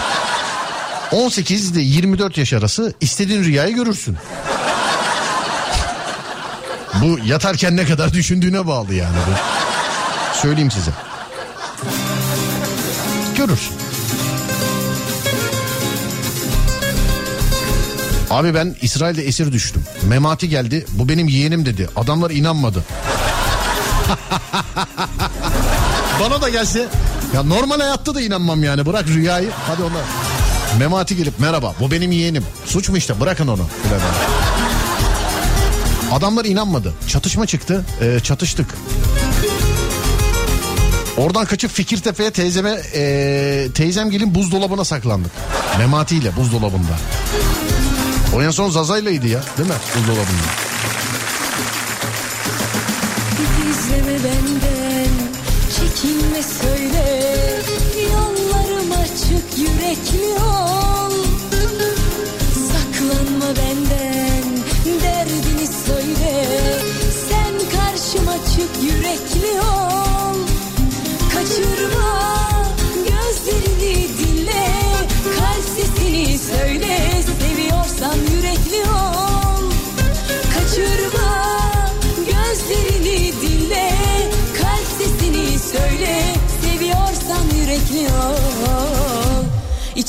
18 1.11 1.71
ile 1.71 1.81
24 1.81 2.37
yaş 2.37 2.53
arası 2.53 2.93
istediğin 3.01 3.43
rüyayı 3.43 3.75
görürsün. 3.75 4.17
Bu 7.01 7.19
yatarken 7.25 7.77
ne 7.77 7.85
kadar 7.85 8.13
düşündüğüne 8.13 8.67
bağlı 8.67 8.93
yani 8.93 9.17
bu. 9.27 9.31
Söyleyeyim 10.37 10.71
size. 10.71 10.91
Görürsün. 13.37 13.73
Abi 18.29 18.53
ben 18.53 18.75
İsrail'de 18.81 19.23
esir 19.23 19.51
düştüm. 19.51 19.83
Memati 20.03 20.49
geldi. 20.49 20.85
Bu 20.91 21.09
benim 21.09 21.27
yeğenim 21.27 21.65
dedi. 21.65 21.89
Adamlar 21.95 22.31
inanmadı. 22.31 22.83
Bana 26.19 26.41
da 26.41 26.49
gelse 26.49 26.87
ya 27.33 27.43
normal 27.43 27.79
hayatta 27.79 28.15
da 28.15 28.21
inanmam 28.21 28.63
yani. 28.63 28.85
Bırak 28.85 29.07
rüyayı. 29.07 29.49
Hadi 29.67 29.83
ona. 29.83 30.01
Memati 30.79 31.15
gelip 31.17 31.39
merhaba 31.39 31.75
bu 31.79 31.91
benim 31.91 32.11
yeğenim. 32.11 32.45
Suç 32.65 32.89
mu 32.89 32.97
işte 32.97 33.19
bırakın 33.19 33.47
onu. 33.47 33.67
Adamlar 36.11 36.45
inanmadı. 36.45 36.93
Çatışma 37.07 37.45
çıktı. 37.45 37.85
Ee, 38.01 38.19
çatıştık. 38.19 38.67
Oradan 41.17 41.45
kaçıp 41.45 41.71
Fikirtepe'ye 41.71 42.31
teyzeme 42.31 42.81
ee, 42.93 43.67
teyzem 43.73 44.09
gelin 44.09 44.35
buzdolabına 44.35 44.85
saklandık. 44.85 45.31
Memati 45.77 46.15
ile 46.15 46.35
buzdolabında. 46.35 46.97
O 48.35 48.41
en 48.41 48.51
son 48.51 48.69
Zaza'yleydi 48.69 49.27
ya 49.29 49.43
değil 49.57 49.69
mi 49.69 49.75
buzdolabında? 49.97 50.72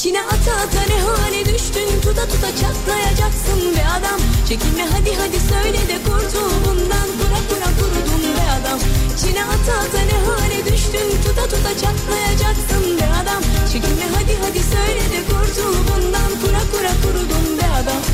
İçine 0.05 0.23
ata 0.23 0.53
ata 0.53 0.83
ne 0.89 1.01
hale 1.01 1.45
düştün? 1.45 2.01
Tuta 2.03 2.27
tuta 2.27 2.51
çatlayacaksın 2.61 3.77
be 3.77 3.85
adam. 3.99 4.21
Çekinme 4.49 4.85
hadi 4.93 5.15
hadi 5.15 5.41
söyle 5.41 5.89
de 5.89 5.97
kurtul 6.07 6.53
bundan. 6.65 7.09
Kura 7.19 7.41
kura 7.49 7.71
kurudun 7.79 8.23
be 8.37 8.45
adam. 8.57 8.79
İçine 9.17 9.45
ata 9.45 9.73
ata 9.85 10.01
ne 10.11 10.19
hale 10.27 10.73
düştün? 10.73 11.09
Tuta 11.25 11.43
tuta 11.43 11.73
çatlayacaksın 11.83 12.99
be 12.99 13.07
adam. 13.23 13.43
Çekinme 13.73 14.07
hadi 14.15 14.37
hadi 14.43 14.61
söyle 14.75 15.05
de 15.13 15.21
kurtul 15.29 15.75
bundan. 15.89 16.31
Kura 16.43 16.63
kura 16.73 16.93
kurudun 17.03 17.59
be 17.59 17.67
adam 17.81 18.14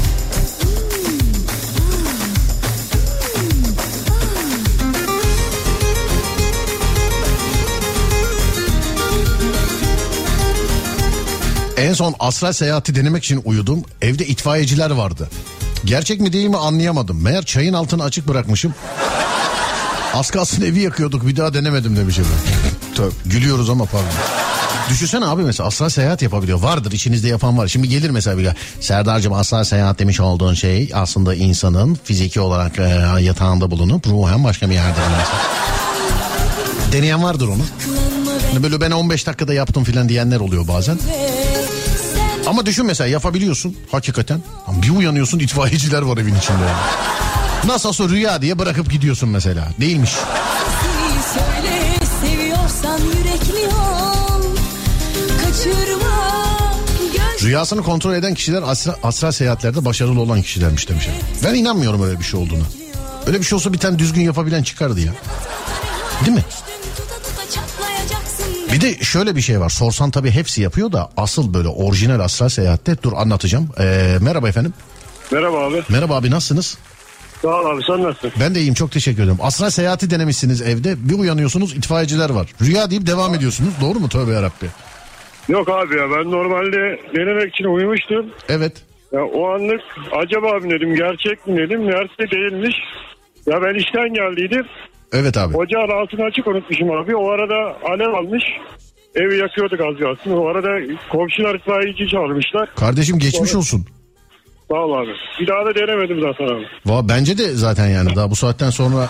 En 11.90 11.94
son 11.94 12.14
astral 12.18 12.52
seyahati 12.52 12.94
denemek 12.94 13.24
için 13.24 13.42
uyudum. 13.44 13.82
Evde 14.02 14.26
itfaiyeciler 14.26 14.90
vardı. 14.90 15.30
Gerçek 15.84 16.20
mi 16.20 16.32
değil 16.32 16.46
mi 16.46 16.56
anlayamadım. 16.56 17.22
Meğer 17.22 17.44
çayın 17.44 17.72
altını 17.72 18.02
açık 18.04 18.28
bırakmışım. 18.28 18.74
Az 20.14 20.30
kalsın 20.30 20.62
evi 20.62 20.80
yakıyorduk 20.80 21.26
bir 21.26 21.36
daha 21.36 21.54
denemedim 21.54 21.96
demiş 21.96 22.18
efendim. 22.18 22.38
Tövbe, 22.94 23.14
gülüyoruz 23.24 23.70
ama 23.70 23.84
pardon. 23.84 24.08
Düşünsene 24.90 25.26
abi 25.26 25.42
mesela 25.42 25.66
astral 25.66 25.88
seyahat 25.88 26.22
yapabiliyor. 26.22 26.60
Vardır 26.60 26.92
içinizde 26.92 27.28
yapan 27.28 27.58
var. 27.58 27.68
Şimdi 27.68 27.88
gelir 27.88 28.10
mesela 28.10 28.38
bir 28.38 28.48
Serdar'cığım 28.80 29.32
astral 29.32 29.64
seyahat 29.64 29.98
demiş 29.98 30.20
olduğun 30.20 30.54
şey 30.54 30.90
aslında 30.94 31.34
insanın 31.34 31.98
fiziki 32.04 32.40
olarak 32.40 32.78
e, 32.78 32.82
yatağında 33.20 33.70
bulunup 33.70 34.06
ruhen 34.06 34.44
başka 34.44 34.68
bir 34.68 34.74
yerde 34.74 34.98
bulunması. 35.00 35.32
Deneyen 36.92 37.22
vardır 37.22 37.48
onu. 37.48 37.62
Böyle 38.62 38.80
ben 38.80 38.90
15 38.90 39.26
dakikada 39.26 39.54
yaptım 39.54 39.84
filan 39.84 40.08
diyenler 40.08 40.40
oluyor 40.40 40.68
bazen. 40.68 40.98
Ama 42.46 42.66
düşün 42.66 42.86
mesela 42.86 43.08
yapabiliyorsun 43.08 43.76
hakikaten. 43.90 44.42
Ama 44.66 44.82
bir 44.82 44.90
uyanıyorsun 44.90 45.38
itfaiyeciler 45.38 46.02
var 46.02 46.16
evin 46.18 46.34
içinde. 46.34 46.62
Yani. 46.62 46.80
Nasıl 47.66 47.88
olsa 47.88 48.08
rüya 48.08 48.42
diye 48.42 48.58
bırakıp 48.58 48.90
gidiyorsun 48.90 49.28
mesela. 49.28 49.68
Değilmiş. 49.80 50.10
Söyle 51.34 52.54
ol 53.74 54.42
Kaçırma 55.44 56.10
Rüyasını 57.42 57.82
kontrol 57.82 58.14
eden 58.14 58.34
kişiler 58.34 58.62
asra, 58.66 58.96
astral 59.02 59.32
seyahatlerde 59.32 59.84
başarılı 59.84 60.20
olan 60.20 60.42
kişilermiş 60.42 60.88
demiş. 60.88 61.06
efendim. 61.06 61.26
Ben 61.44 61.54
inanmıyorum 61.54 62.02
öyle 62.02 62.18
bir 62.18 62.24
şey 62.24 62.40
olduğunu. 62.40 62.62
Öyle 63.26 63.38
bir 63.38 63.44
şey 63.44 63.56
olsa 63.56 63.72
bir 63.72 63.78
tane 63.78 63.98
düzgün 63.98 64.20
yapabilen 64.22 64.62
çıkardı 64.62 65.00
ya. 65.00 65.12
Değil 66.26 66.36
mi? 66.36 66.44
Bir 68.72 68.80
de 68.80 68.94
şöyle 69.04 69.36
bir 69.36 69.40
şey 69.40 69.60
var. 69.60 69.68
Sorsan 69.68 70.10
tabii 70.10 70.30
hepsi 70.30 70.62
yapıyor 70.62 70.92
da 70.92 71.10
asıl 71.16 71.54
böyle 71.54 71.68
orijinal 71.68 72.20
astral 72.20 72.48
seyahatte 72.48 73.02
dur 73.02 73.12
anlatacağım. 73.16 73.68
Ee, 73.80 74.16
merhaba 74.22 74.48
efendim. 74.48 74.72
Merhaba 75.32 75.58
abi. 75.58 75.82
Merhaba 75.88 76.16
abi 76.16 76.30
nasılsınız? 76.30 76.78
Sağ 77.42 77.48
ol 77.60 77.66
abi 77.66 77.82
sen 77.86 78.02
nasılsın? 78.02 78.32
Ben 78.40 78.54
de 78.54 78.58
iyiyim 78.60 78.74
çok 78.74 78.92
teşekkür 78.92 79.22
ederim. 79.22 79.38
Astral 79.42 79.70
seyahati 79.70 80.10
denemişsiniz 80.10 80.62
evde. 80.62 81.08
Bir 81.08 81.14
uyanıyorsunuz 81.18 81.76
itfaiyeciler 81.76 82.30
var. 82.30 82.46
Rüya 82.62 82.90
deyip 82.90 83.06
devam 83.06 83.34
ediyorsunuz. 83.34 83.74
Doğru 83.80 83.98
mu? 84.00 84.08
Tövbe 84.08 84.32
yarabbi. 84.32 84.66
Yok 85.48 85.68
abi 85.68 85.96
ya 85.96 86.04
ben 86.10 86.30
normalde 86.30 87.00
denemek 87.16 87.54
için 87.54 87.64
uyumuştum. 87.64 88.26
Evet. 88.48 88.72
Ya 89.12 89.24
o 89.24 89.48
anlık 89.54 89.80
acaba 90.22 90.46
abi 90.52 90.70
dedim 90.70 90.94
gerçek 90.94 91.46
mi 91.46 91.56
dedim. 91.56 91.80
Meğerse 91.84 92.30
değilmiş. 92.30 92.76
Ya 93.46 93.62
ben 93.62 93.74
işten 93.74 94.14
geldiydim. 94.14 94.66
Evet 95.12 95.36
abi. 95.36 95.56
Ocağın 95.56 96.02
altını 96.02 96.24
açık 96.24 96.46
unutmuşum 96.46 96.90
abi. 96.90 97.16
O 97.16 97.30
arada 97.30 97.76
alev 97.92 98.12
almış. 98.12 98.44
Evi 99.14 99.36
yakıyorduk 99.38 99.80
az 99.80 99.96
kalsın. 100.00 100.30
O 100.40 100.46
arada 100.46 100.94
komşular 101.12 101.54
itfaiyeci 101.54 102.08
çağırmışlar. 102.08 102.74
Kardeşim 102.74 103.18
geçmiş 103.18 103.54
olsun. 103.54 103.86
Sağ 104.70 104.76
ol 104.76 104.92
abi. 104.92 105.10
Bir 105.40 105.46
daha 105.46 105.66
da 105.66 105.74
denemedim 105.74 106.20
zaten 106.20 106.44
abi. 106.54 106.64
Va 106.86 107.08
bence 107.08 107.38
de 107.38 107.54
zaten 107.54 107.86
yani 107.88 108.16
daha 108.16 108.30
bu 108.30 108.36
saatten 108.36 108.70
sonra 108.70 109.08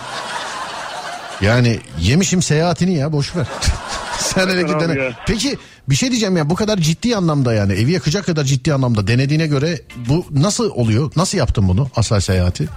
yani 1.41 1.79
yemişim 1.99 2.41
seyahatini 2.41 2.93
ya 2.97 3.11
boş 3.11 3.35
ver. 3.35 3.45
Sen 4.19 4.47
hele 4.49 4.65
ki 4.65 4.75
abi 4.75 4.83
dene. 4.83 5.01
ya. 5.03 5.11
Peki 5.27 5.57
bir 5.89 5.95
şey 5.95 6.09
diyeceğim 6.11 6.37
ya 6.37 6.49
bu 6.49 6.55
kadar 6.55 6.77
ciddi 6.77 7.15
anlamda 7.15 7.53
yani 7.53 7.73
evi 7.73 7.91
yakacak 7.91 8.25
kadar 8.25 8.43
ciddi 8.43 8.73
anlamda 8.73 9.07
denediğine 9.07 9.47
göre 9.47 9.81
bu 10.09 10.25
nasıl 10.31 10.71
oluyor? 10.71 11.11
Nasıl 11.15 11.37
yaptın 11.37 11.67
bunu 11.67 11.87
asal 11.95 12.19
seyahati? 12.19 12.67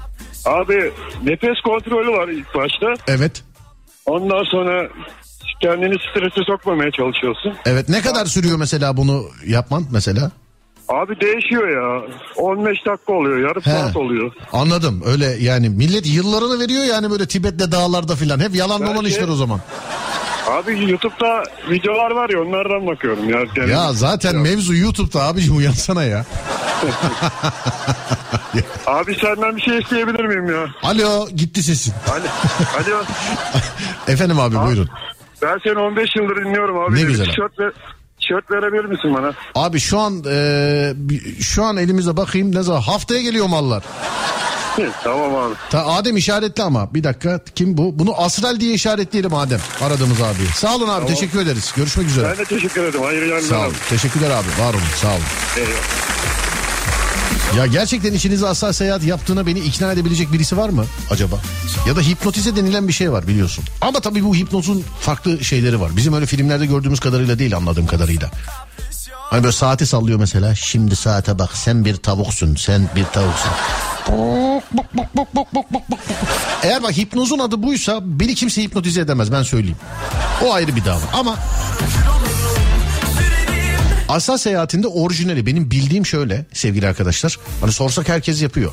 Abi 0.44 0.92
nefes 1.24 1.60
kontrolü 1.64 2.10
var 2.10 2.28
ilk 2.28 2.54
başta. 2.54 2.86
Evet. 3.06 3.42
Ondan 4.06 4.44
sonra 4.44 4.88
kendini 5.62 5.94
strese 6.10 6.40
sokmamaya 6.46 6.90
çalışıyorsun. 6.90 7.54
Evet 7.66 7.88
ne 7.88 8.00
kadar 8.02 8.26
sürüyor 8.26 8.58
mesela 8.58 8.96
bunu 8.96 9.24
yapman 9.46 9.84
mesela? 9.92 10.30
Abi 10.88 11.20
değişiyor 11.20 11.68
ya. 11.68 12.08
15 12.36 12.86
dakika 12.86 13.12
oluyor. 13.12 13.38
Yarım 13.48 13.62
He. 13.62 13.70
saat 13.70 13.96
oluyor. 13.96 14.32
Anladım 14.52 15.02
öyle 15.06 15.26
yani 15.26 15.68
millet 15.68 16.06
yıllarını 16.06 16.60
veriyor 16.60 16.84
yani 16.84 17.10
böyle 17.10 17.26
Tibet'te 17.26 17.72
dağlarda 17.72 18.16
filan 18.16 18.40
hep 18.40 18.54
yalan 18.54 18.86
dolan 18.86 19.04
işler 19.04 19.28
o 19.28 19.34
zaman. 19.36 19.60
Abi 20.50 20.90
YouTube'da 20.90 21.42
videolar 21.70 22.10
var 22.10 22.30
ya 22.30 22.40
onlardan 22.42 22.86
bakıyorum 22.86 23.28
ya. 23.30 23.38
Yani- 23.56 23.70
Ya 23.70 23.92
zaten 23.92 24.36
mevzu 24.36 24.74
YouTube'da 24.74 25.22
abicim 25.22 25.56
uyansana 25.56 26.04
ya. 26.04 26.24
Abi 28.86 29.14
senden 29.14 29.56
bir 29.56 29.62
şey 29.62 29.78
isteyebilir 29.78 30.24
miyim 30.24 30.46
ya? 30.54 30.66
Alo 30.82 31.28
gitti 31.28 31.62
sesin. 31.62 31.94
Alo. 32.10 32.20
Alo. 32.96 33.02
Efendim 34.12 34.40
abi 34.40 34.56
buyurun. 34.66 34.88
Ben 35.42 35.58
seni 35.64 35.78
15 35.78 36.16
yıldır 36.16 36.36
dinliyorum 36.36 36.78
abi. 36.78 36.94
Ne 36.94 37.02
güzel. 37.02 37.26
Tişört, 37.26 37.58
ve, 37.58 37.64
tişört 38.20 38.50
verebilir 38.50 38.84
misin 38.84 39.14
bana? 39.14 39.32
Abi 39.54 39.80
şu 39.80 39.98
an 39.98 40.24
e, 40.30 40.94
şu 41.40 41.64
an 41.64 41.76
elimizde 41.76 42.16
bakayım 42.16 42.54
ne 42.54 42.62
zaman 42.62 42.80
haftaya 42.80 43.22
geliyor 43.22 43.46
mallar. 43.46 43.82
Tamam 45.04 45.34
abi. 45.34 45.54
Ta 45.70 45.86
Adem 45.86 46.16
işaretli 46.16 46.62
ama 46.62 46.94
bir 46.94 47.04
dakika 47.04 47.40
kim 47.54 47.76
bu? 47.76 47.98
Bunu 47.98 48.20
Asral 48.20 48.60
diye 48.60 48.74
işaretleyelim 48.74 49.34
Adem 49.34 49.60
aradığımız 49.80 50.20
abi. 50.22 50.46
Sağ 50.56 50.74
olun 50.76 50.88
abi 50.88 51.06
teşekkür 51.06 51.40
ederiz. 51.40 51.72
Görüşmek 51.76 52.06
üzere. 52.06 52.28
Ben 52.30 52.38
de 52.38 52.44
teşekkür 52.44 52.84
ederim. 52.84 53.04
Hayırlı 53.04 53.26
yayınlar 53.28 53.48
Sağ 53.50 53.60
olun. 53.66 53.74
Teşekkürler 53.88 54.30
abi. 54.30 54.46
Var 54.62 54.74
olun. 54.74 54.82
Sağ 55.02 55.08
olun. 55.08 55.22
Eyvallah. 55.56 56.04
Ya 57.56 57.66
gerçekten 57.66 58.12
içinizde 58.12 58.46
asla 58.46 58.72
seyahat 58.72 59.04
yaptığına 59.04 59.46
beni 59.46 59.58
ikna 59.58 59.92
edebilecek 59.92 60.32
birisi 60.32 60.56
var 60.56 60.68
mı 60.68 60.84
acaba? 61.10 61.36
Ya 61.88 61.96
da 61.96 62.00
hipnotize 62.00 62.56
denilen 62.56 62.88
bir 62.88 62.92
şey 62.92 63.12
var 63.12 63.26
biliyorsun. 63.28 63.64
Ama 63.80 64.00
tabii 64.00 64.24
bu 64.24 64.34
hipnozun 64.34 64.84
farklı 65.00 65.44
şeyleri 65.44 65.80
var. 65.80 65.96
Bizim 65.96 66.14
öyle 66.14 66.26
filmlerde 66.26 66.66
gördüğümüz 66.66 67.00
kadarıyla 67.00 67.38
değil 67.38 67.56
anladığım 67.56 67.86
kadarıyla. 67.86 68.30
Hani 69.30 69.42
böyle 69.42 69.52
saati 69.52 69.86
sallıyor 69.86 70.18
mesela. 70.18 70.54
Şimdi 70.54 70.96
saate 70.96 71.38
bak 71.38 71.56
sen 71.56 71.84
bir 71.84 71.96
tavuksun 71.96 72.54
sen 72.56 72.88
bir 72.96 73.04
tavuksun. 73.04 73.50
Eğer 76.62 76.82
bak 76.82 76.96
hipnozun 76.96 77.38
adı 77.38 77.62
buysa 77.62 78.00
beni 78.02 78.34
kimse 78.34 78.62
hipnotize 78.62 79.00
edemez 79.00 79.32
ben 79.32 79.42
söyleyeyim. 79.42 79.76
O 80.44 80.52
ayrı 80.52 80.76
bir 80.76 80.84
dava 80.84 81.00
ama 81.12 81.36
Asal 84.08 84.36
seyahatinde 84.36 84.86
orijinali 84.88 85.46
benim 85.46 85.70
bildiğim 85.70 86.06
şöyle 86.06 86.46
sevgili 86.52 86.88
arkadaşlar. 86.88 87.38
Hani 87.60 87.72
sorsak 87.72 88.08
herkes 88.08 88.42
yapıyor. 88.42 88.72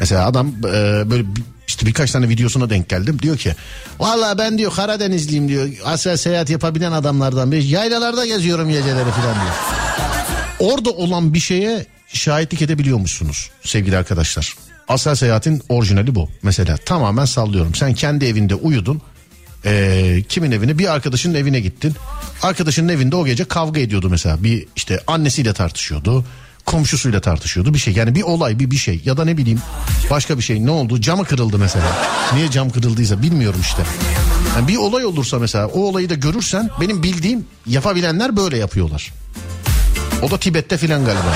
Mesela 0.00 0.26
adam 0.26 0.48
e, 0.48 1.10
böyle 1.10 1.24
işte 1.66 1.86
birkaç 1.86 2.10
tane 2.10 2.28
videosuna 2.28 2.70
denk 2.70 2.88
geldim. 2.88 3.22
Diyor 3.22 3.36
ki 3.36 3.54
valla 3.98 4.38
ben 4.38 4.58
diyor 4.58 4.72
Karadenizliyim 4.74 5.48
diyor. 5.48 5.68
Asal 5.84 6.16
seyahat 6.16 6.50
yapabilen 6.50 6.92
adamlardan 6.92 7.52
biri. 7.52 7.64
Yaylalarda 7.64 8.26
geziyorum 8.26 8.68
geceleri 8.68 9.10
falan 9.10 9.34
diyor. 9.34 9.54
Orada 10.58 10.90
olan 10.90 11.34
bir 11.34 11.40
şeye 11.40 11.86
şahitlik 12.12 12.62
edebiliyormuşsunuz 12.62 13.50
sevgili 13.64 13.96
arkadaşlar. 13.96 14.54
Asal 14.88 15.14
seyahatin 15.14 15.62
orijinali 15.68 16.14
bu. 16.14 16.28
Mesela 16.42 16.76
tamamen 16.76 17.24
sallıyorum. 17.24 17.74
Sen 17.74 17.94
kendi 17.94 18.24
evinde 18.24 18.54
uyudun. 18.54 19.02
Ee, 19.64 20.22
kimin 20.28 20.52
evine? 20.52 20.78
Bir 20.78 20.92
arkadaşının 20.92 21.34
evine 21.34 21.60
gittin. 21.60 21.94
Arkadaşının 22.42 22.88
evinde 22.88 23.16
o 23.16 23.26
gece 23.26 23.44
kavga 23.44 23.80
ediyordu 23.80 24.08
mesela. 24.10 24.44
Bir 24.44 24.66
işte 24.76 25.00
annesiyle 25.06 25.52
tartışıyordu. 25.52 26.24
Komşusuyla 26.66 27.20
tartışıyordu 27.20 27.74
bir 27.74 27.78
şey. 27.78 27.94
Yani 27.94 28.14
bir 28.14 28.22
olay 28.22 28.58
bir 28.58 28.70
bir 28.70 28.76
şey 28.76 29.00
ya 29.04 29.16
da 29.16 29.24
ne 29.24 29.36
bileyim 29.36 29.60
başka 30.10 30.38
bir 30.38 30.42
şey 30.42 30.66
ne 30.66 30.70
oldu? 30.70 31.00
Camı 31.00 31.24
kırıldı 31.24 31.58
mesela. 31.58 31.86
Niye 32.34 32.50
cam 32.50 32.70
kırıldıysa 32.70 33.22
bilmiyorum 33.22 33.60
işte. 33.60 33.82
Yani 34.56 34.68
bir 34.68 34.76
olay 34.76 35.04
olursa 35.04 35.38
mesela 35.38 35.66
o 35.66 35.80
olayı 35.80 36.10
da 36.10 36.14
görürsen 36.14 36.70
benim 36.80 37.02
bildiğim 37.02 37.46
yapabilenler 37.66 38.36
böyle 38.36 38.58
yapıyorlar. 38.58 39.12
O 40.22 40.30
da 40.30 40.38
Tibet'te 40.38 40.78
filan 40.78 41.04
galiba. 41.04 41.34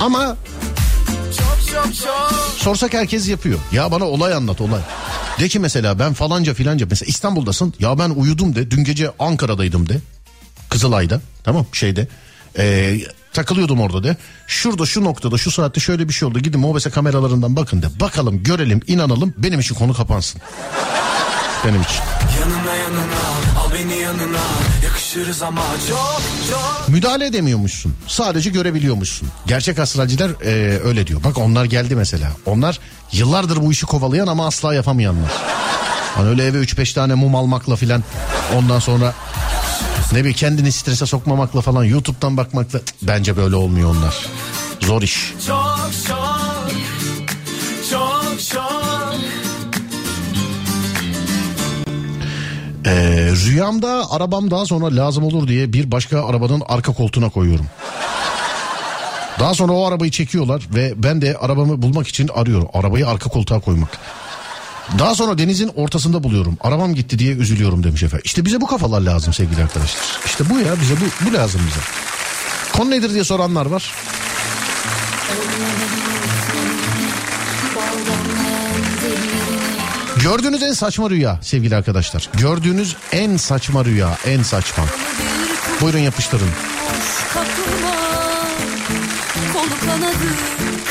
Ama 0.00 0.36
sorsak 2.56 2.94
herkes 2.94 3.28
yapıyor. 3.28 3.58
Ya 3.72 3.90
bana 3.90 4.04
olay 4.04 4.34
anlat 4.34 4.60
olay. 4.60 4.80
De 5.40 5.48
ki 5.48 5.58
mesela 5.58 5.98
ben 5.98 6.12
falanca 6.12 6.54
filanca 6.54 6.86
mesela 6.90 7.08
İstanbul'dasın. 7.08 7.74
Ya 7.78 7.98
ben 7.98 8.10
uyudum 8.10 8.54
de 8.54 8.70
dün 8.70 8.84
gece 8.84 9.10
Ankara'daydım 9.18 9.88
de. 9.88 10.00
Kızılay'da 10.72 11.20
tamam 11.44 11.66
şeyde. 11.72 12.08
Ee, 12.58 12.98
takılıyordum 13.32 13.80
orada 13.80 14.04
de. 14.04 14.16
Şurada 14.46 14.86
şu 14.86 15.04
noktada 15.04 15.38
şu 15.38 15.50
saatte 15.50 15.80
şöyle 15.80 16.08
bir 16.08 16.12
şey 16.12 16.28
oldu. 16.28 16.38
Gidin 16.38 16.60
mobese 16.60 16.90
kameralarından 16.90 17.56
bakın 17.56 17.82
de. 17.82 18.00
Bakalım 18.00 18.42
görelim 18.42 18.80
inanalım 18.86 19.34
benim 19.36 19.60
için 19.60 19.74
konu 19.74 19.94
kapansın. 19.94 20.40
Benim 21.66 21.82
için. 21.82 22.00
Yanına 22.40 22.74
yanına 22.74 23.20
al 23.60 23.70
beni 23.74 24.00
yanına 24.00 24.40
yakışırız 24.84 25.42
ama 25.42 25.62
çok 25.88 26.22
çok 26.50 26.88
Müdahale 26.88 27.26
edemiyormuşsun. 27.26 27.94
Sadece 28.06 28.50
görebiliyormuşsun. 28.50 29.28
Gerçek 29.46 29.78
astralciler 29.78 30.30
e, 30.44 30.80
öyle 30.84 31.06
diyor. 31.06 31.24
Bak 31.24 31.38
onlar 31.38 31.64
geldi 31.64 31.96
mesela. 31.96 32.32
Onlar 32.46 32.78
yıllardır 33.12 33.56
bu 33.56 33.72
işi 33.72 33.86
kovalayan 33.86 34.26
ama 34.26 34.46
asla 34.46 34.74
yapamayanlar. 34.74 35.30
Hani 36.16 36.28
öyle 36.28 36.46
eve 36.46 36.58
3-5 36.58 36.94
tane 36.94 37.14
mum 37.14 37.34
almakla 37.34 37.76
filan 37.76 38.04
ondan 38.56 38.78
sonra 38.78 39.14
ne 40.12 40.18
bileyim 40.18 40.36
kendini 40.36 40.72
strese 40.72 41.06
sokmamakla 41.06 41.60
falan 41.60 41.84
YouTube'dan 41.84 42.36
bakmakla 42.36 42.80
bence 43.02 43.36
böyle 43.36 43.56
olmuyor 43.56 43.90
onlar. 43.90 44.26
Zor 44.80 45.02
iş. 45.02 45.34
çok 45.46 45.90
çok 46.08 46.18
çok 47.90 48.40
çok 48.50 48.72
Ee, 52.86 53.28
rüyamda 53.46 54.10
arabam 54.10 54.50
daha 54.50 54.66
sonra 54.66 54.96
lazım 54.96 55.24
olur 55.24 55.48
diye 55.48 55.72
bir 55.72 55.90
başka 55.90 56.26
arabanın 56.26 56.62
arka 56.68 56.92
koltuğuna 56.92 57.30
koyuyorum. 57.30 57.66
Daha 59.40 59.54
sonra 59.54 59.72
o 59.72 59.86
arabayı 59.86 60.10
çekiyorlar 60.10 60.62
ve 60.74 60.92
ben 60.96 61.22
de 61.22 61.36
arabamı 61.36 61.82
bulmak 61.82 62.08
için 62.08 62.28
arıyorum. 62.34 62.68
Arabayı 62.74 63.08
arka 63.08 63.30
koltuğa 63.30 63.60
koymak. 63.60 63.98
Daha 64.98 65.14
sonra 65.14 65.38
denizin 65.38 65.70
ortasında 65.76 66.22
buluyorum. 66.22 66.56
Arabam 66.60 66.94
gitti 66.94 67.18
diye 67.18 67.34
üzülüyorum 67.34 67.84
demiş 67.84 68.02
efendim. 68.02 68.22
İşte 68.24 68.44
bize 68.44 68.60
bu 68.60 68.66
kafalar 68.66 69.00
lazım 69.00 69.32
sevgili 69.32 69.62
arkadaşlar. 69.62 70.02
İşte 70.26 70.50
bu 70.50 70.58
ya 70.58 70.80
bize 70.80 70.94
bu, 70.94 71.30
bu 71.30 71.32
lazım 71.32 71.60
bize. 71.68 71.80
Konu 72.72 72.90
nedir 72.90 73.10
diye 73.10 73.24
soranlar 73.24 73.66
var. 73.66 73.94
Gördüğünüz 80.22 80.62
en 80.62 80.72
saçma 80.72 81.10
rüya 81.10 81.38
sevgili 81.42 81.76
arkadaşlar. 81.76 82.28
Gördüğünüz 82.34 82.96
en 83.12 83.36
saçma 83.36 83.84
rüya, 83.84 84.18
en 84.26 84.42
saçma. 84.42 84.84
Buyurun 85.80 85.98
yapıştırın. 85.98 86.50
kapıma 87.34 87.96
Kolu 89.52 89.90
kanadı 89.90 90.16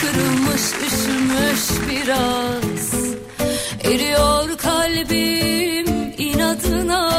kırılmış 0.01 0.61
üşümüş 0.61 1.89
biraz 1.89 2.80
Eriyor 3.83 4.57
kalbim 4.57 6.13
inadına 6.17 7.11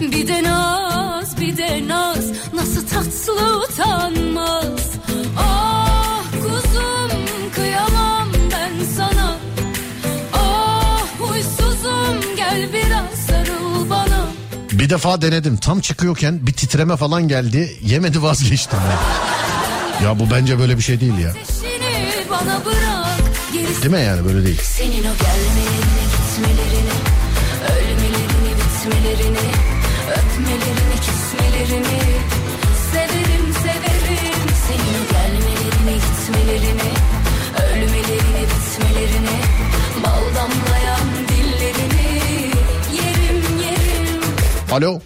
Bir 0.00 0.28
de 0.28 0.42
naz 0.42 1.40
bir 1.40 1.56
de 1.56 1.88
naz 1.88 2.24
Nasıl 2.54 2.86
tatlı 2.88 3.58
utanmaz 3.62 4.90
Ah 5.38 6.22
kuzum 6.42 7.10
kıyamam 7.54 8.28
ben 8.52 8.84
sana 8.96 9.36
Ah 10.32 11.02
huysuzum 11.18 12.36
gel 12.36 12.68
biraz 12.72 13.18
sarıl 13.26 13.90
bana 13.90 14.24
Bir 14.72 14.90
defa 14.90 15.22
denedim. 15.22 15.56
Tam 15.56 15.80
çıkıyorken 15.80 16.46
bir 16.46 16.52
titreme 16.52 16.96
falan 16.96 17.28
geldi. 17.28 17.76
Yemedi 17.82 18.22
vazgeçtim. 18.22 18.78
Ya. 20.02 20.08
ya 20.08 20.18
bu 20.18 20.30
bence 20.30 20.58
böyle 20.58 20.76
bir 20.76 20.82
şey 20.82 21.00
değil 21.00 21.18
ya. 21.18 21.32
Bana 22.30 22.64
bırak 22.64 22.83
Değil 23.84 23.96
mi 23.96 24.02
yani 24.02 24.24
böyle 24.24 24.44
değil. 24.44 24.60
Senin 24.62 24.88
o 24.88 25.14
gelmelerini 25.24 26.04
gitmelerini 26.14 26.96
Ölmelerini 27.72 28.50
bitmelerini 28.58 29.46
Öpmelerini 30.10 30.96
kismelerini 31.04 32.00
Severim 32.92 33.54
severim 33.62 34.48
Senin 34.66 34.94
o 35.00 35.12
gelmelerini 35.12 35.94
gitmelerini 35.94 36.90
Ölmelerini 37.64 38.42
bitmelerini 38.50 39.36
Bal 40.04 40.34
damlayan 40.34 41.08
dillerini 41.28 42.20
Yerim 42.94 43.58
yerim 43.62 44.22
Alo. 44.72 45.00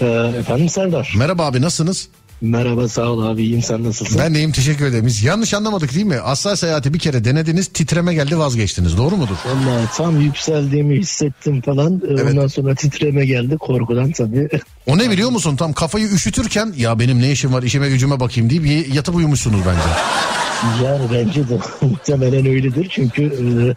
Ee, 0.00 0.38
efendim 0.38 0.68
Serdar. 0.68 1.14
Merhaba 1.16 1.46
abi 1.46 1.62
nasılsınız? 1.62 2.08
Merhaba 2.40 2.88
sağ 2.88 3.02
ol 3.02 3.26
abi 3.26 3.42
iyiyim 3.42 3.62
sen 3.62 3.84
nasılsın? 3.84 4.18
Ben 4.18 4.34
deyim 4.34 4.52
teşekkür 4.52 4.86
ederim. 4.86 5.06
Biz 5.06 5.22
yanlış 5.22 5.54
anlamadık 5.54 5.94
değil 5.94 6.06
mi? 6.06 6.16
Asla 6.18 6.56
seyahati 6.56 6.94
bir 6.94 6.98
kere 6.98 7.24
denediniz 7.24 7.66
titreme 7.68 8.14
geldi 8.14 8.38
vazgeçtiniz 8.38 8.96
doğru 8.96 9.16
mudur? 9.16 9.34
Vallahi 9.46 9.86
tam 9.96 10.20
yükseldiğimi 10.20 10.98
hissettim 10.98 11.60
falan. 11.60 12.02
Ee, 12.04 12.06
Evet. 12.10 12.24
Ondan 12.30 12.46
sonra 12.46 12.74
titreme 12.74 13.26
geldi 13.26 13.56
korkudan 13.56 14.12
tabii. 14.12 14.48
O 14.86 14.98
ne 14.98 15.10
biliyor 15.10 15.30
musun? 15.30 15.56
Tam 15.56 15.72
kafayı 15.72 16.06
üşütürken 16.08 16.74
ya 16.76 16.98
benim 16.98 17.20
ne 17.22 17.32
işim 17.32 17.52
var 17.52 17.62
işime 17.62 17.88
gücüme 17.88 18.20
bakayım 18.20 18.50
deyip 18.50 18.94
yatıp 18.94 19.14
uyumuşsunuz 19.14 19.60
bence. 19.66 20.84
yani 20.84 21.04
bence 21.12 21.48
de 21.48 21.58
muhtemelen 21.86 22.46
öyledir 22.46 22.86
çünkü 22.90 23.22
e, 23.22 23.74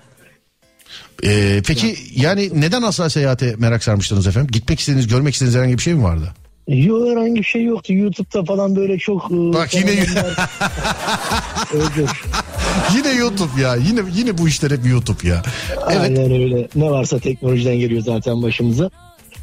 Ee, 1.23 1.61
peki 1.67 1.95
yani 2.15 2.51
neden 2.53 2.81
asla 2.81 3.09
seyahate 3.09 3.55
merak 3.57 3.83
sarmıştınız 3.83 4.27
efendim? 4.27 4.49
Gitmek 4.51 4.79
istediğiniz, 4.79 5.07
görmek 5.07 5.33
istediğiniz 5.33 5.55
herhangi 5.55 5.77
bir 5.77 5.81
şey 5.83 5.93
mi 5.93 6.03
vardı? 6.03 6.33
Yok 6.67 7.09
herhangi 7.09 7.35
bir 7.35 7.43
şey 7.43 7.63
yoktu. 7.63 7.93
YouTube'da 7.93 8.43
falan 8.43 8.75
böyle 8.75 8.97
çok... 8.97 9.31
e, 9.31 9.35
Bak 9.35 9.73
yine-. 9.73 10.05
Yine 12.95 13.13
YouTube 13.13 13.61
ya. 13.61 13.75
Yine 13.75 14.01
yine 14.15 14.37
bu 14.37 14.47
işler 14.47 14.71
hep 14.71 14.85
YouTube 14.85 15.27
ya. 15.27 15.41
Evet. 15.89 16.01
Aynen 16.01 16.31
öyle. 16.31 16.67
Ne 16.75 16.91
varsa 16.91 17.19
teknolojiden 17.19 17.75
geliyor 17.75 18.01
zaten 18.01 18.41
başımıza. 18.41 18.89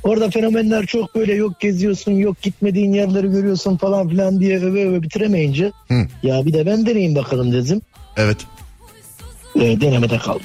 Orada 0.03 0.31
fenomenler 0.31 0.87
çok 0.87 1.15
böyle 1.15 1.35
yok 1.35 1.61
geziyorsun 1.61 2.13
yok 2.13 2.43
gitmediğin 2.43 2.93
yerleri 2.93 3.31
görüyorsun 3.31 3.77
falan 3.77 4.09
filan 4.09 4.41
diye 4.41 4.59
öve 4.59 4.89
öve 4.89 5.03
bitiremeyince 5.03 5.73
Hı. 5.89 6.07
ya 6.23 6.47
bir 6.47 6.53
de 6.53 6.67
ben 6.67 6.87
deneyeyim 6.87 7.15
bakalım 7.15 7.53
dedim. 7.53 7.81
Evet. 8.17 8.37
E, 9.57 9.81
denemede 9.81 10.19
kaldı. 10.19 10.43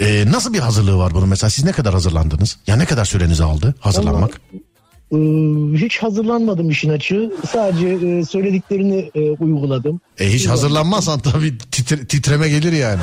Ee, 0.00 0.24
nasıl 0.30 0.52
bir 0.52 0.58
hazırlığı 0.58 0.98
var 0.98 1.14
bunun 1.14 1.28
mesela? 1.28 1.50
Siz 1.50 1.64
ne 1.64 1.72
kadar 1.72 1.92
hazırlandınız? 1.92 2.58
Ya 2.66 2.76
ne 2.76 2.84
kadar 2.84 3.04
sürenizi 3.04 3.44
aldı 3.44 3.74
hazırlanmak? 3.80 4.40
Ee, 5.12 5.16
hiç 5.76 5.98
hazırlanmadım 5.98 6.70
işin 6.70 6.90
açığı. 6.90 7.32
Sadece 7.52 7.86
e, 7.88 8.24
söylediklerini 8.24 9.10
e, 9.14 9.30
uyguladım. 9.30 10.00
E 10.20 10.32
hiç 10.32 10.46
hazırlanmazsan 10.46 11.18
tabii 11.20 11.54
titre- 11.72 12.06
titreme 12.06 12.48
gelir 12.48 12.72
yani. 12.72 13.00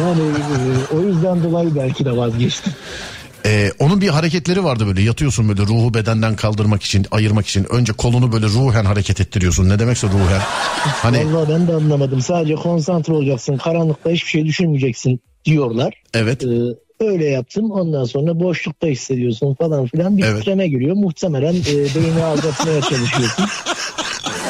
Yani 0.00 0.20
e, 0.22 0.94
o 0.96 1.00
yüzden 1.02 1.44
dolayı 1.44 1.74
belki 1.74 2.04
de 2.04 2.16
vazgeçtim. 2.16 2.72
Ee, 3.46 3.72
onun 3.78 4.00
bir 4.00 4.08
hareketleri 4.08 4.64
vardı 4.64 4.86
böyle 4.86 5.02
yatıyorsun 5.02 5.48
böyle 5.48 5.62
ruhu 5.62 5.94
bedenden 5.94 6.36
kaldırmak 6.36 6.82
için 6.82 7.06
ayırmak 7.10 7.46
için 7.46 7.66
önce 7.70 7.92
kolunu 7.92 8.32
böyle 8.32 8.46
ruhen 8.46 8.84
hareket 8.84 9.20
ettiriyorsun 9.20 9.68
ne 9.68 9.78
demekse 9.78 10.06
ruhen 10.06 10.40
hani 11.02 11.34
Vallahi 11.34 11.48
ben 11.50 11.68
de 11.68 11.72
anlamadım. 11.74 12.20
Sadece 12.20 12.54
konsantre 12.54 13.12
olacaksın. 13.12 13.56
Karanlıkta 13.56 14.10
hiçbir 14.10 14.28
şey 14.30 14.44
düşünmeyeceksin 14.46 15.20
diyorlar. 15.44 15.94
evet 16.14 16.44
Ee, 16.44 16.48
öyle 17.00 17.24
yaptım. 17.24 17.70
Ondan 17.70 18.04
sonra 18.04 18.40
boşlukta 18.40 18.86
hissediyorsun 18.86 19.54
falan 19.54 19.86
filan. 19.86 20.18
Bir 20.18 20.24
Evet. 20.24 20.38
titreme 20.38 20.68
giriyor. 20.68 20.96
Muhtemelen 20.96 21.54
e, 21.54 21.94
beyni 21.94 22.24
aldatmaya 22.24 22.80
çalışıyorsun. 22.80 23.44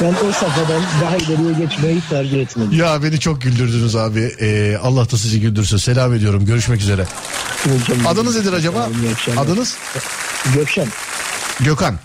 Ben 0.01 0.13
o 0.29 0.31
safhadan 0.31 0.81
daha 1.01 1.17
ileriye 1.17 1.65
geçmeyi 1.65 2.01
tercih 2.09 2.41
etmedim. 2.41 2.77
ya 2.79 3.03
beni 3.03 3.19
çok 3.19 3.41
güldürdünüz 3.41 3.95
abi 3.95 4.31
Ee, 4.41 4.77
Allah 4.81 5.11
da 5.11 5.17
sizi 5.17 5.41
güldürsün 5.41 5.77
selam 5.77 6.13
ediyorum 6.13 6.45
görüşmek 6.45 6.81
üzere 6.81 7.05
adınız 8.07 8.35
nedir 8.37 8.53
acaba 8.53 8.89
adınız 9.37 9.77
Gökşen. 10.55 10.87
Gökhan 11.59 11.95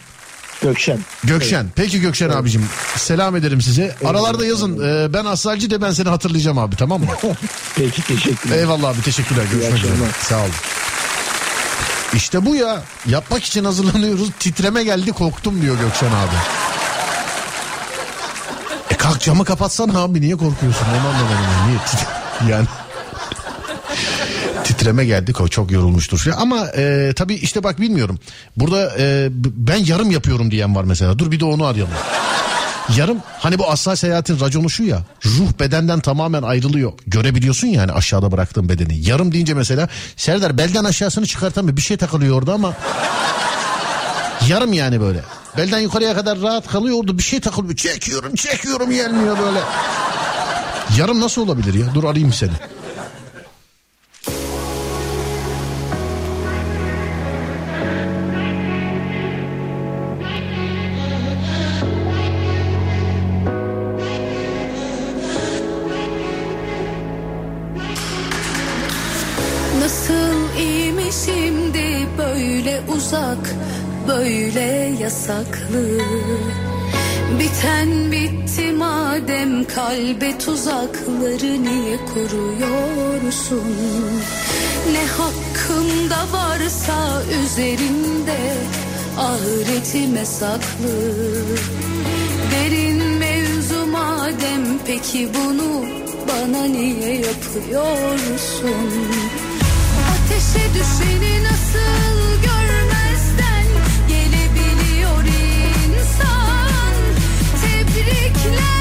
Gökşen. 0.62 0.98
Gökşen. 1.24 1.66
Peki 1.76 2.00
Gökşen 2.00 2.30
abicim 2.30 2.66
selam 2.96 3.36
ederim 3.36 3.60
size. 3.62 3.96
Aralarda 4.04 4.46
yazın. 4.46 4.82
Ee, 4.84 5.12
ben 5.12 5.24
Asalci 5.24 5.70
de 5.70 5.82
ben 5.82 5.90
seni 5.90 6.08
hatırlayacağım 6.08 6.58
abi 6.58 6.76
tamam 6.76 7.00
mı? 7.00 7.06
Peki 7.76 8.02
teşekkürler. 8.02 8.56
Eyvallah 8.58 8.88
abi 8.88 9.02
teşekkürler. 9.02 9.44
Görüşmek 9.52 9.84
üzere. 9.84 9.92
sağ 10.22 10.38
olun. 10.38 10.50
İşte 12.14 12.46
bu 12.46 12.54
ya. 12.56 12.82
Yapmak 13.06 13.44
için 13.44 13.64
hazırlanıyoruz. 13.64 14.30
Titreme 14.38 14.84
geldi 14.84 15.12
korktum 15.12 15.62
diyor 15.62 15.76
Gökşen 15.78 16.06
abi. 16.06 16.36
E 18.90 18.94
kalk 18.96 19.20
camı 19.20 19.44
kapatsana 19.44 19.98
abi. 20.02 20.20
Niye 20.20 20.36
korkuyorsun? 20.36 20.86
Onu 20.86 21.08
anlamadım. 21.08 21.36
Niye 21.66 22.52
yani 22.52 22.66
titreme 24.82 25.04
geldi 25.04 25.32
o 25.40 25.48
çok 25.48 25.70
yorulmuştur 25.70 26.26
ama 26.38 26.66
e, 26.76 27.12
tabii 27.16 27.34
işte 27.34 27.62
bak 27.64 27.80
bilmiyorum 27.80 28.18
burada 28.56 28.92
e, 28.98 29.28
ben 29.32 29.76
yarım 29.76 30.10
yapıyorum 30.10 30.50
diyen 30.50 30.76
var 30.76 30.84
mesela 30.84 31.18
dur 31.18 31.30
bir 31.30 31.40
de 31.40 31.44
onu 31.44 31.64
arayalım. 31.64 31.92
Yarım 32.96 33.18
hani 33.38 33.58
bu 33.58 33.70
asla 33.70 33.96
seyahatin 33.96 34.40
raconu 34.40 34.70
şu 34.70 34.82
ya 34.82 35.02
ruh 35.24 35.60
bedenden 35.60 36.00
tamamen 36.00 36.42
ayrılıyor. 36.42 36.92
Görebiliyorsun 37.06 37.66
yani 37.66 37.92
aşağıda 37.92 38.32
bıraktığın 38.32 38.68
bedeni. 38.68 39.08
Yarım 39.08 39.32
deyince 39.32 39.54
mesela 39.54 39.88
Serdar 40.16 40.58
belden 40.58 40.84
aşağısını 40.84 41.26
çıkartamıyor 41.26 41.76
bir 41.76 41.82
şey 41.82 41.96
takılıyor 41.96 42.38
orada 42.38 42.52
ama 42.52 42.74
yarım 44.48 44.72
yani 44.72 45.00
böyle. 45.00 45.20
Belden 45.56 45.78
yukarıya 45.78 46.14
kadar 46.14 46.40
rahat 46.40 46.68
kalıyor 46.68 46.98
orada 47.00 47.18
bir 47.18 47.22
şey 47.22 47.40
takılıyor. 47.40 47.76
Çekiyorum 47.76 48.34
çekiyorum 48.34 48.90
gelmiyor 48.90 49.38
böyle. 49.38 49.60
Yarım 50.98 51.20
nasıl 51.20 51.42
olabilir 51.42 51.74
ya? 51.74 51.86
Dur 51.94 52.04
arayayım 52.04 52.32
seni. 52.32 52.52
Uzak 73.32 73.54
böyle 74.08 74.94
yasaklı. 75.00 75.98
Biten 77.38 78.12
bitti 78.12 78.72
madem 78.72 79.64
kalbe 79.64 80.38
tuzakları 80.38 81.62
niye 81.62 81.96
kuruyorsun? 81.96 83.64
Ne 84.92 85.06
hakkımda 85.06 86.32
varsa 86.32 87.22
üzerimde 87.44 88.38
ahiretime 89.18 90.24
saklı. 90.24 90.94
Derin 92.52 93.02
mevzu 93.02 93.86
madem 93.86 94.78
peki 94.86 95.28
bunu 95.34 95.84
bana 96.28 96.64
niye 96.64 97.14
yapıyorsun? 97.14 98.92
Ateşe 100.10 100.74
düşeni 100.74 101.44
nasıl 101.44 102.42
görmezsin 102.42 102.51
Erkekler 108.42 108.62
bunu 108.62 108.71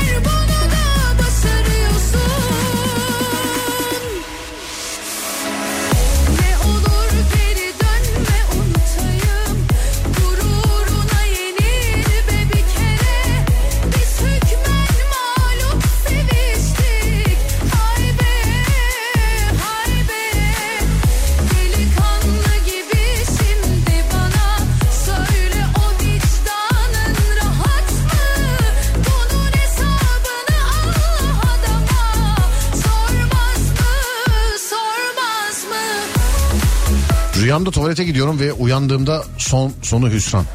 Rüyamda 37.51 37.71
tuvalete 37.71 38.03
gidiyorum 38.03 38.39
ve 38.39 38.53
uyandığımda 38.53 39.23
son 39.37 39.73
sonu 39.81 40.09
hüsran. 40.09 40.45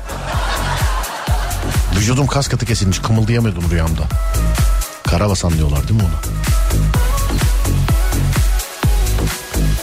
Vücudum 1.97 2.27
kas 2.27 2.49
katı 2.49 2.67
kesilmiş 2.67 2.99
kımıldayamıyordum 2.99 3.71
rüyamda. 3.71 4.03
Karabasan 5.03 5.53
diyorlar 5.53 5.89
değil 5.89 6.01
mi 6.01 6.07
ona? 6.07 6.21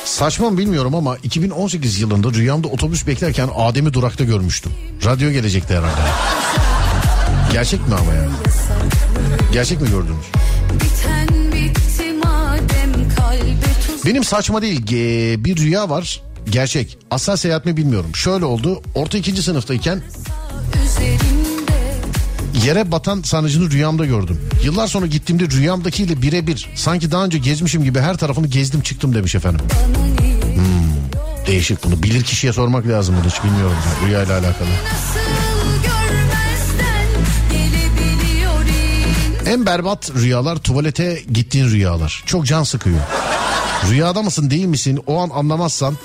Saçma 0.05 0.49
mı 0.49 0.57
bilmiyorum 0.57 0.95
ama 0.95 1.17
2018 1.17 1.99
yılında 1.99 2.33
rüyamda 2.33 2.67
otobüs 2.67 3.07
beklerken 3.07 3.49
Adem'i 3.55 3.93
durakta 3.93 4.23
görmüştüm. 4.23 4.71
Radyo 5.05 5.31
gelecekti 5.31 5.73
herhalde. 5.73 6.01
Gerçek 7.51 7.87
mi 7.87 7.95
ama 7.95 8.13
yani? 8.13 8.31
Gerçek 9.51 9.81
mi 9.81 9.89
gördünüz? 9.89 10.25
Benim 14.05 14.23
saçma 14.23 14.61
değil 14.61 14.81
bir 15.45 15.57
rüya 15.57 15.89
var 15.89 16.21
gerçek. 16.53 16.97
Asla 17.11 17.37
seyahat 17.37 17.65
mi 17.65 17.77
bilmiyorum. 17.77 18.15
Şöyle 18.15 18.45
oldu 18.45 18.81
orta 18.95 19.17
ikinci 19.17 19.43
sınıftayken 19.43 20.01
yere 22.65 22.91
batan 22.91 23.21
sarnıcını 23.21 23.71
rüyamda 23.71 24.05
gördüm. 24.05 24.41
Yıllar 24.63 24.87
sonra 24.87 25.05
gittiğimde 25.05 25.49
rüyamdakiyle 25.49 26.21
birebir 26.21 26.69
sanki 26.75 27.11
daha 27.11 27.25
önce 27.25 27.37
gezmişim 27.37 27.83
gibi 27.83 27.99
her 27.99 28.17
tarafını 28.17 28.47
gezdim 28.47 28.81
çıktım 28.81 29.15
demiş 29.15 29.35
efendim. 29.35 29.65
Hmm, 30.55 31.45
değişik 31.47 31.83
bunu 31.83 32.03
bilir 32.03 32.23
kişiye 32.23 32.53
sormak 32.53 32.87
lazım 32.87 33.15
bunu 33.21 33.31
hiç 33.31 33.43
bilmiyorum 33.43 33.77
ben 33.85 34.07
rüyayla 34.07 34.33
alakalı. 34.39 34.69
En 39.45 39.65
berbat 39.65 40.11
rüyalar 40.15 40.57
tuvalete 40.57 41.21
gittiğin 41.31 41.69
rüyalar. 41.69 42.23
Çok 42.25 42.45
can 42.45 42.63
sıkıyor. 42.63 42.99
Rüyada 43.89 44.21
mısın 44.21 44.49
değil 44.49 44.65
misin 44.65 44.99
o 45.07 45.19
an 45.19 45.29
anlamazsan 45.29 45.97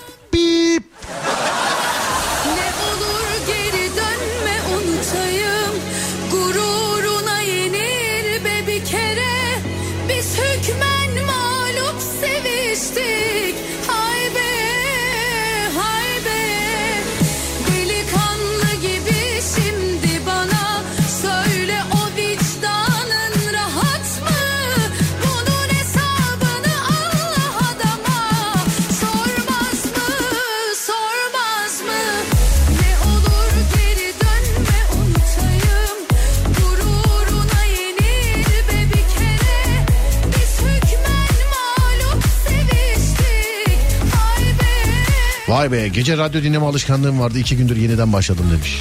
Vay 45.69 45.79
be 45.79 45.89
gece 45.89 46.17
radyo 46.17 46.43
dinleme 46.43 46.67
alışkanlığım 46.67 47.21
vardı 47.21 47.39
iki 47.39 47.57
gündür 47.57 47.77
yeniden 47.77 48.13
başladım 48.13 48.47
demiş. 48.53 48.79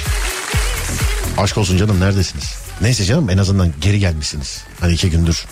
Aşk 1.38 1.58
olsun 1.58 1.76
canım 1.76 2.00
neredesiniz? 2.00 2.54
Neyse 2.80 3.04
canım 3.04 3.30
en 3.30 3.38
azından 3.38 3.72
geri 3.80 3.98
gelmişsiniz. 3.98 4.64
Hani 4.80 4.92
iki 4.92 5.10
gündür. 5.10 5.44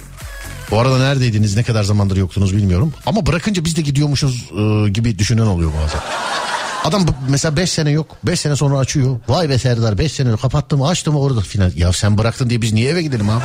Bu 0.71 0.79
arada 0.79 0.99
neredeydiniz 0.99 1.57
ne 1.57 1.63
kadar 1.63 1.83
zamandır 1.83 2.17
yoktunuz 2.17 2.57
bilmiyorum. 2.57 2.95
Ama 3.07 3.27
bırakınca 3.27 3.65
biz 3.65 3.77
de 3.77 3.83
gidiyormuşuz 3.83 4.51
e, 4.51 4.89
gibi 4.89 5.19
düşünen 5.19 5.47
oluyor 5.47 5.73
bazen. 5.85 6.01
Adam 6.85 7.07
mesela 7.29 7.57
5 7.57 7.71
sene 7.71 7.91
yok. 7.91 8.17
5 8.25 8.41
sene 8.41 8.57
sonra 8.57 8.79
açıyor. 8.79 9.21
Vay 9.29 9.49
be 9.49 9.59
Serdar 9.59 9.99
5 9.99 10.13
sene 10.13 10.37
kapattım 10.37 10.83
açtım 10.83 11.17
orada 11.17 11.41
filan. 11.41 11.73
Ya 11.77 11.93
sen 11.93 12.19
bıraktın 12.19 12.51
diye 12.51 12.63
biz 12.63 12.73
niye 12.73 12.91
eve 12.91 13.03
gidelim 13.03 13.29
abi? 13.29 13.45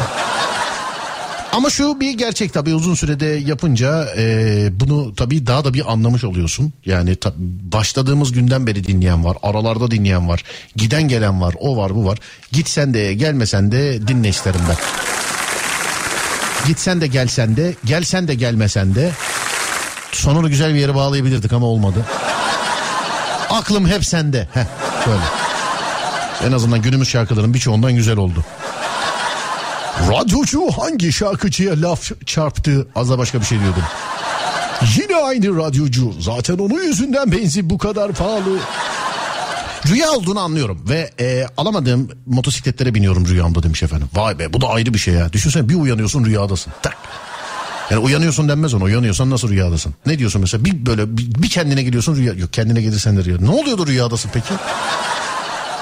Ama 1.51 1.69
şu 1.69 1.99
bir 1.99 2.11
gerçek 2.17 2.53
tabii 2.53 2.73
uzun 2.75 2.95
sürede 2.95 3.25
yapınca 3.25 4.07
e, 4.17 4.69
bunu 4.79 5.15
tabii 5.15 5.47
daha 5.47 5.63
da 5.65 5.73
bir 5.73 5.91
anlamış 5.91 6.23
oluyorsun. 6.23 6.73
Yani 6.85 7.15
ta- 7.15 7.33
başladığımız 7.73 8.31
günden 8.31 8.67
beri 8.67 8.83
dinleyen 8.87 9.25
var, 9.25 9.37
aralarda 9.43 9.91
dinleyen 9.91 10.29
var, 10.29 10.43
giden 10.75 11.07
gelen 11.07 11.41
var, 11.41 11.55
o 11.59 11.77
var 11.77 11.95
bu 11.95 12.05
var. 12.05 12.19
Gitsen 12.51 12.93
de 12.93 13.13
gelmesen 13.13 13.71
de 13.71 14.07
dinle 14.07 14.29
isterim 14.29 14.61
ben. 14.69 14.75
Gitsen 16.67 17.01
de 17.01 17.07
gelsen 17.07 17.55
de, 17.57 17.75
gelsen 17.85 18.27
de 18.27 18.35
gelmesen 18.35 18.95
de 18.95 19.11
sonunu 20.11 20.49
güzel 20.49 20.73
bir 20.73 20.79
yere 20.79 20.95
bağlayabilirdik 20.95 21.53
ama 21.53 21.65
olmadı. 21.65 22.05
Aklım 23.49 23.87
hep 23.87 24.05
sende. 24.05 24.47
Heh, 24.53 24.65
böyle. 25.07 25.23
En 26.47 26.51
azından 26.51 26.81
günümüz 26.81 27.09
şarkılarının 27.09 27.53
birçoğundan 27.53 27.95
güzel 27.95 28.17
oldu. 28.17 28.45
Radyocu 30.09 30.71
hangi 30.71 31.13
şarkıcıya 31.13 31.81
laf 31.81 32.11
çarptı? 32.25 32.87
Az 32.95 33.09
da 33.09 33.17
başka 33.17 33.39
bir 33.39 33.45
şey 33.45 33.59
diyordum. 33.59 33.83
Yine 34.97 35.15
aynı 35.15 35.57
radyocu. 35.57 36.13
Zaten 36.19 36.57
onun 36.57 36.83
yüzünden 36.83 37.31
benzin 37.31 37.69
bu 37.69 37.77
kadar 37.77 38.11
pahalı. 38.11 38.59
Rüya 39.87 40.11
olduğunu 40.11 40.39
anlıyorum 40.39 40.85
ve 40.89 41.11
e, 41.19 41.45
alamadığım 41.57 42.09
motosikletlere 42.25 42.93
biniyorum 42.93 43.27
rüyamda 43.27 43.63
demiş 43.63 43.83
efendim. 43.83 44.09
Vay 44.13 44.39
be 44.39 44.53
bu 44.53 44.61
da 44.61 44.67
ayrı 44.67 44.93
bir 44.93 44.99
şey 44.99 45.13
ya. 45.13 45.33
Düşünsene 45.33 45.69
bir 45.69 45.75
uyanıyorsun 45.75 46.25
rüyadasın. 46.25 46.73
Tak. 46.81 46.97
Yani 47.89 48.01
uyanıyorsun 48.01 48.49
denmez 48.49 48.73
ona. 48.73 48.83
Uyanıyorsan 48.83 49.29
nasıl 49.29 49.49
rüyadasın? 49.49 49.93
Ne 50.05 50.19
diyorsun 50.19 50.41
mesela? 50.41 50.65
Bir 50.65 50.85
böyle 50.85 51.17
bir, 51.17 51.43
bir 51.43 51.49
kendine 51.49 51.83
geliyorsun 51.83 52.15
rüya. 52.15 52.33
Yok 52.33 52.53
kendine 52.53 52.81
gelirsen 52.81 53.17
de 53.17 53.23
rüya. 53.23 53.37
Ne 53.37 53.49
oluyordu 53.49 53.87
rüyadasın 53.87 54.29
peki? 54.33 54.53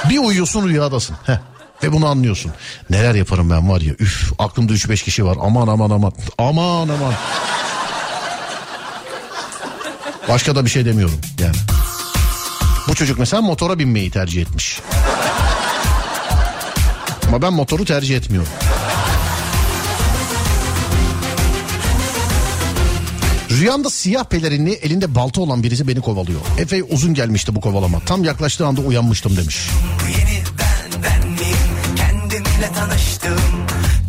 Bir 0.10 0.18
uyuyorsun 0.18 0.68
rüyadasın. 0.68 1.16
Heh. 1.26 1.40
Ve 1.84 1.94
bunu 1.94 2.08
anlıyorsun. 2.08 2.52
Neler 2.90 3.16
yaparım 3.16 3.50
ben 3.50 3.70
var 3.70 3.82
ya. 3.82 3.94
Üf 4.00 4.32
aklımda 4.40 4.74
3-5 4.74 5.04
kişi 5.04 5.26
var. 5.26 5.38
Aman 5.42 5.68
aman 5.68 5.90
aman. 5.90 6.14
Aman 6.38 6.90
aman. 6.90 7.14
Başka 10.30 10.56
da 10.56 10.66
bir 10.66 10.70
şey 10.70 10.86
demiyorum 10.86 11.20
yani. 11.40 11.56
Bu 12.88 12.96
çocuk 12.96 13.20
mesela 13.20 13.42
motora 13.42 13.80
binmeyi 13.80 14.12
tercih 14.12 14.42
etmiş. 14.42 14.82
Ama 17.28 17.42
ben 17.42 17.54
motoru 17.54 17.86
tercih 17.86 18.18
etmiyorum. 18.18 18.52
Rüyamda 23.50 23.90
siyah 23.90 24.24
pelerinli 24.24 24.74
elinde 24.74 25.16
balta 25.16 25.42
olan 25.42 25.64
birisi 25.64 25.88
beni 25.88 26.02
kovalıyor. 26.02 26.40
Epey 26.58 26.84
uzun 26.90 27.14
gelmişti 27.14 27.56
bu 27.56 27.62
kovalama. 27.62 28.00
Tam 28.00 28.24
yaklaştığı 28.24 28.68
anda 28.68 28.82
uyanmıştım 28.82 29.38
demiş. 29.38 29.70
Yeni 30.18 30.39
kendimle 32.60 32.74
tanıştım. 32.74 33.40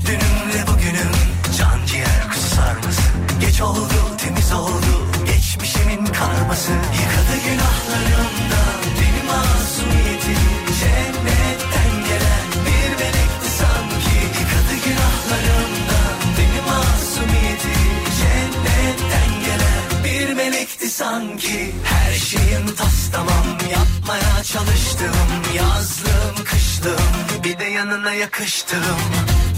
Dünümle 0.07 0.66
bugünüm. 0.66 1.12
Can 1.59 1.86
ciğer 1.86 2.30
sarması. 2.57 3.03
Geç 3.40 3.61
oldu 3.61 4.16
temiz 4.18 4.53
oldu. 4.53 5.07
Geçmişimin 5.26 6.07
karması. 6.07 6.70
Yıkadı 6.70 7.36
günahlarımdan 7.46 8.80
benim 9.01 9.26
masumiyetim. 9.26 10.51
Cennetten 10.80 11.92
gelen 12.09 12.48
bir 12.66 12.90
melekti 13.01 13.48
sanki. 13.59 14.16
Yıkadı 14.40 14.74
günahlarımdan 14.84 16.18
benim 16.38 16.64
masumiyetim. 16.64 17.90
Cennetten 18.20 19.30
gelen 19.46 20.05
bir 20.05 20.34
melekti 20.34 20.90
sanki. 20.90 21.74
Her 21.84 22.12
şeyim 22.12 22.74
tas 22.76 23.11
tamam. 23.12 23.46
Yapmaya 23.70 24.44
çalıştım 24.44 25.14
Yazlım 25.57 26.44
kışlım 26.81 27.45
bir 27.45 27.59
de 27.59 27.64
yanına 27.64 28.12
yakıştım. 28.12 28.78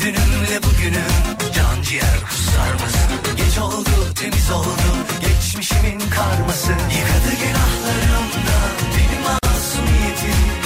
Dünümle 0.00 0.62
bugünüm 0.62 1.52
can 1.54 1.82
ciğer 1.82 2.20
kusarması 2.28 2.98
Geç 3.36 3.58
oldu 3.58 4.14
temiz 4.14 4.50
oldu 4.50 4.96
geçmişimin 5.20 5.98
karması. 5.98 6.70
Yıkadı 6.70 7.32
günahlarımdan 7.42 8.72
benim 8.96 9.22
masumiyetim 9.22 10.61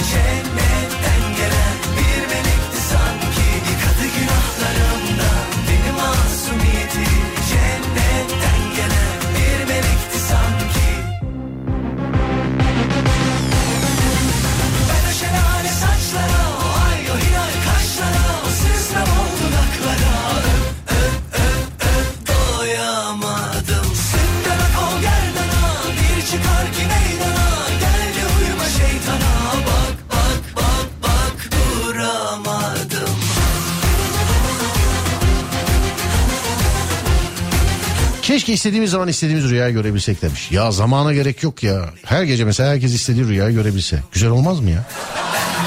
Keşke 38.37 38.53
istediğimiz 38.53 38.91
zaman 38.91 39.07
istediğimiz 39.07 39.49
rüyayı 39.49 39.73
görebilsek 39.73 40.21
demiş. 40.21 40.51
Ya 40.51 40.71
zamana 40.71 41.13
gerek 41.13 41.43
yok 41.43 41.63
ya. 41.63 41.89
Her 42.05 42.23
gece 42.23 42.45
mesela 42.45 42.69
herkes 42.69 42.93
istediği 42.93 43.27
rüyayı 43.27 43.55
görebilse. 43.55 43.99
Güzel 44.11 44.29
olmaz 44.29 44.59
mı 44.59 44.69
ya? 44.69 44.85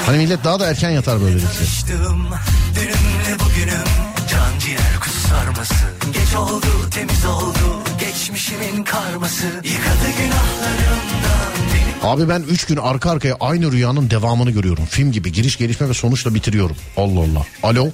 Hani 0.05 0.17
millet 0.17 0.43
daha 0.43 0.59
da 0.59 0.67
erken 0.69 0.89
yatar 0.89 1.21
böylelikle. 1.21 1.47
Tanıştım 1.47 2.27
dünümle 2.75 3.39
bugünüm 3.39 3.87
Can 4.31 4.59
ciğer 4.59 4.99
kuzu 5.03 5.19
sarması 5.27 5.73
Geç 6.13 6.35
oldu 6.35 6.65
temiz 6.91 7.25
oldu 7.25 7.83
Geçmişimin 7.99 8.83
karması 8.83 9.45
Yıkadı 9.45 10.07
günahlarımdan 10.17 11.51
Abi 12.03 12.29
ben 12.29 12.41
3 12.41 12.65
gün 12.65 12.77
arka 12.77 13.11
arkaya 13.11 13.37
aynı 13.39 13.71
rüyanın 13.71 14.09
devamını 14.09 14.51
görüyorum. 14.51 14.85
Film 14.85 15.11
gibi 15.11 15.31
giriş 15.31 15.57
gelişme 15.57 15.89
ve 15.89 15.93
sonuçla 15.93 16.33
bitiriyorum. 16.33 16.75
Allah 16.97 17.19
Allah. 17.19 17.45
Alo. 17.63 17.89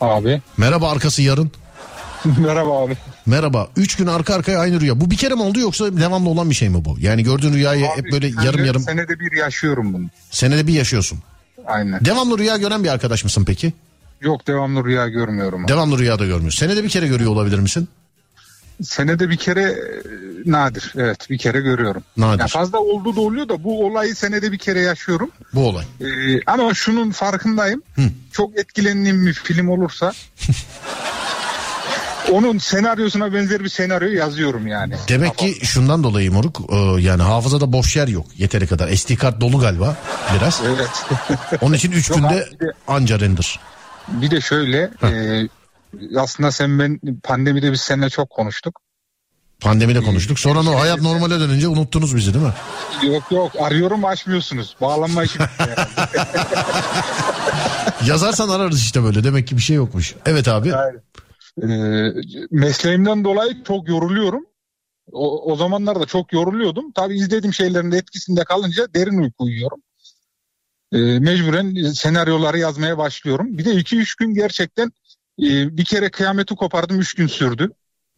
Abi. 0.00 0.42
Merhaba 0.56 0.90
arkası 0.90 1.22
yarın. 1.22 1.52
Merhaba 2.38 2.82
abi. 2.84 2.96
Merhaba. 3.26 3.68
3 3.76 3.96
gün 3.96 4.06
arka 4.06 4.34
arkaya 4.34 4.58
aynı 4.58 4.80
rüya. 4.80 5.00
Bu 5.00 5.10
bir 5.10 5.16
kere 5.16 5.34
mi 5.34 5.42
oldu 5.42 5.60
yoksa 5.60 5.96
devamlı 5.96 6.28
olan 6.28 6.50
bir 6.50 6.54
şey 6.54 6.68
mi 6.68 6.84
bu? 6.84 6.96
Yani 7.00 7.22
gördüğün 7.22 7.52
rüyayı 7.52 7.86
hep 7.86 8.12
böyle 8.12 8.30
yarım 8.44 8.64
yarım 8.64 8.82
Senede 8.82 9.20
bir 9.20 9.32
yaşıyorum 9.36 9.92
bunu. 9.94 10.04
senede 10.30 10.66
bir 10.66 10.72
yaşıyorsun. 10.72 11.18
Aynen. 11.66 12.04
Devamlı 12.04 12.38
rüya 12.38 12.56
gören 12.56 12.84
bir 12.84 12.88
arkadaş 12.88 13.24
mısın 13.24 13.44
peki? 13.46 13.72
Yok 14.20 14.46
devamlı 14.46 14.84
rüya 14.84 15.08
görmüyorum. 15.08 15.64
abi. 15.64 15.68
Devamlı 15.68 15.98
rüyada 15.98 16.26
görmüyorsun. 16.26 16.58
Senede 16.66 16.84
bir 16.84 16.88
kere 16.88 17.06
görüyor 17.08 17.30
olabilir 17.30 17.58
misin? 17.58 17.88
Senede 18.82 19.30
bir 19.30 19.36
kere 19.36 19.62
e, 19.62 19.76
nadir. 20.46 20.92
Evet 20.96 21.30
bir 21.30 21.38
kere 21.38 21.60
görüyorum. 21.60 22.02
Nadir. 22.16 22.40
Ya 22.40 22.46
fazla 22.46 22.78
oldu 22.78 23.16
da 23.16 23.20
oluyor 23.20 23.48
da 23.48 23.64
bu 23.64 23.86
olayı 23.86 24.14
senede 24.14 24.52
bir 24.52 24.58
kere 24.58 24.80
yaşıyorum. 24.80 25.30
Bu 25.54 25.68
olay. 25.68 25.84
Ee, 26.00 26.06
ama 26.46 26.74
şunun 26.74 27.10
farkındayım. 27.10 27.82
Çok 28.32 28.58
etkilendiğim 28.58 29.26
bir 29.26 29.32
film 29.32 29.68
olursa 29.68 30.12
onun 32.32 32.58
senaryosuna 32.58 33.34
benzer 33.34 33.64
bir 33.64 33.68
senaryo 33.68 34.08
yazıyorum 34.08 34.66
yani. 34.66 34.94
Demek 35.08 35.38
ki 35.38 35.66
şundan 35.66 36.04
dolayı 36.04 36.32
moruk 36.32 36.60
e, 36.72 36.76
yani 37.02 37.22
hafızada 37.22 37.72
boş 37.72 37.96
yer 37.96 38.08
yok 38.08 38.26
yeteri 38.36 38.66
kadar. 38.66 38.96
SD 38.96 39.16
kart 39.16 39.40
dolu 39.40 39.58
galiba 39.58 39.96
biraz. 40.36 40.62
Evet. 40.66 40.90
Onun 41.60 41.74
için 41.74 41.92
3 41.92 42.10
Yok 42.10 42.18
günde 42.18 42.28
abi, 42.28 42.60
de- 42.60 42.72
anca 42.88 43.20
render. 43.20 43.60
Bir 44.08 44.30
de 44.30 44.40
şöyle 44.40 44.90
e, 45.02 45.48
aslında 46.16 46.52
sen 46.52 46.78
ben 46.78 47.00
pandemide 47.24 47.72
biz 47.72 47.80
seninle 47.80 48.10
çok 48.10 48.30
konuştuk. 48.30 48.80
Pandemide 49.60 50.00
konuştuk. 50.00 50.38
Sonra 50.38 50.60
o 50.60 50.80
hayat 50.80 51.02
normale 51.02 51.40
dönünce 51.40 51.68
unuttunuz 51.68 52.16
bizi 52.16 52.34
değil 52.34 52.44
mi? 52.44 52.52
Yok 53.12 53.22
yok 53.30 53.52
arıyorum 53.60 54.04
açmıyorsunuz. 54.04 54.76
Bağlanma 54.80 55.24
işi. 55.24 55.38
Yazarsan 58.06 58.48
ararız 58.48 58.80
işte 58.80 59.02
böyle. 59.04 59.24
Demek 59.24 59.46
ki 59.48 59.56
bir 59.56 59.62
şey 59.62 59.76
yokmuş. 59.76 60.14
Evet 60.26 60.48
abi. 60.48 60.72
Ee, 61.62 62.12
mesleğimden 62.50 63.24
dolayı 63.24 63.64
çok 63.64 63.88
yoruluyorum. 63.88 64.46
O, 65.12 65.52
o 65.52 65.56
zamanlarda 65.56 66.06
çok 66.06 66.32
yoruluyordum. 66.32 66.92
Tabii 66.92 67.14
izlediğim 67.16 67.54
şeylerin 67.54 67.92
de 67.92 67.96
etkisinde 67.96 68.44
kalınca 68.44 68.94
derin 68.94 69.18
uyku 69.18 69.44
uyuyorum. 69.44 69.78
Ee, 70.92 70.98
mecburen 71.18 71.92
senaryoları 71.92 72.58
yazmaya 72.58 72.98
başlıyorum. 72.98 73.58
Bir 73.58 73.64
de 73.64 73.70
2-3 73.70 74.18
gün 74.18 74.34
gerçekten 74.34 74.86
e, 75.42 75.76
bir 75.76 75.84
kere 75.84 76.10
kıyameti 76.10 76.54
kopardım 76.54 77.00
3 77.00 77.14
gün 77.14 77.26
sürdü. 77.26 77.70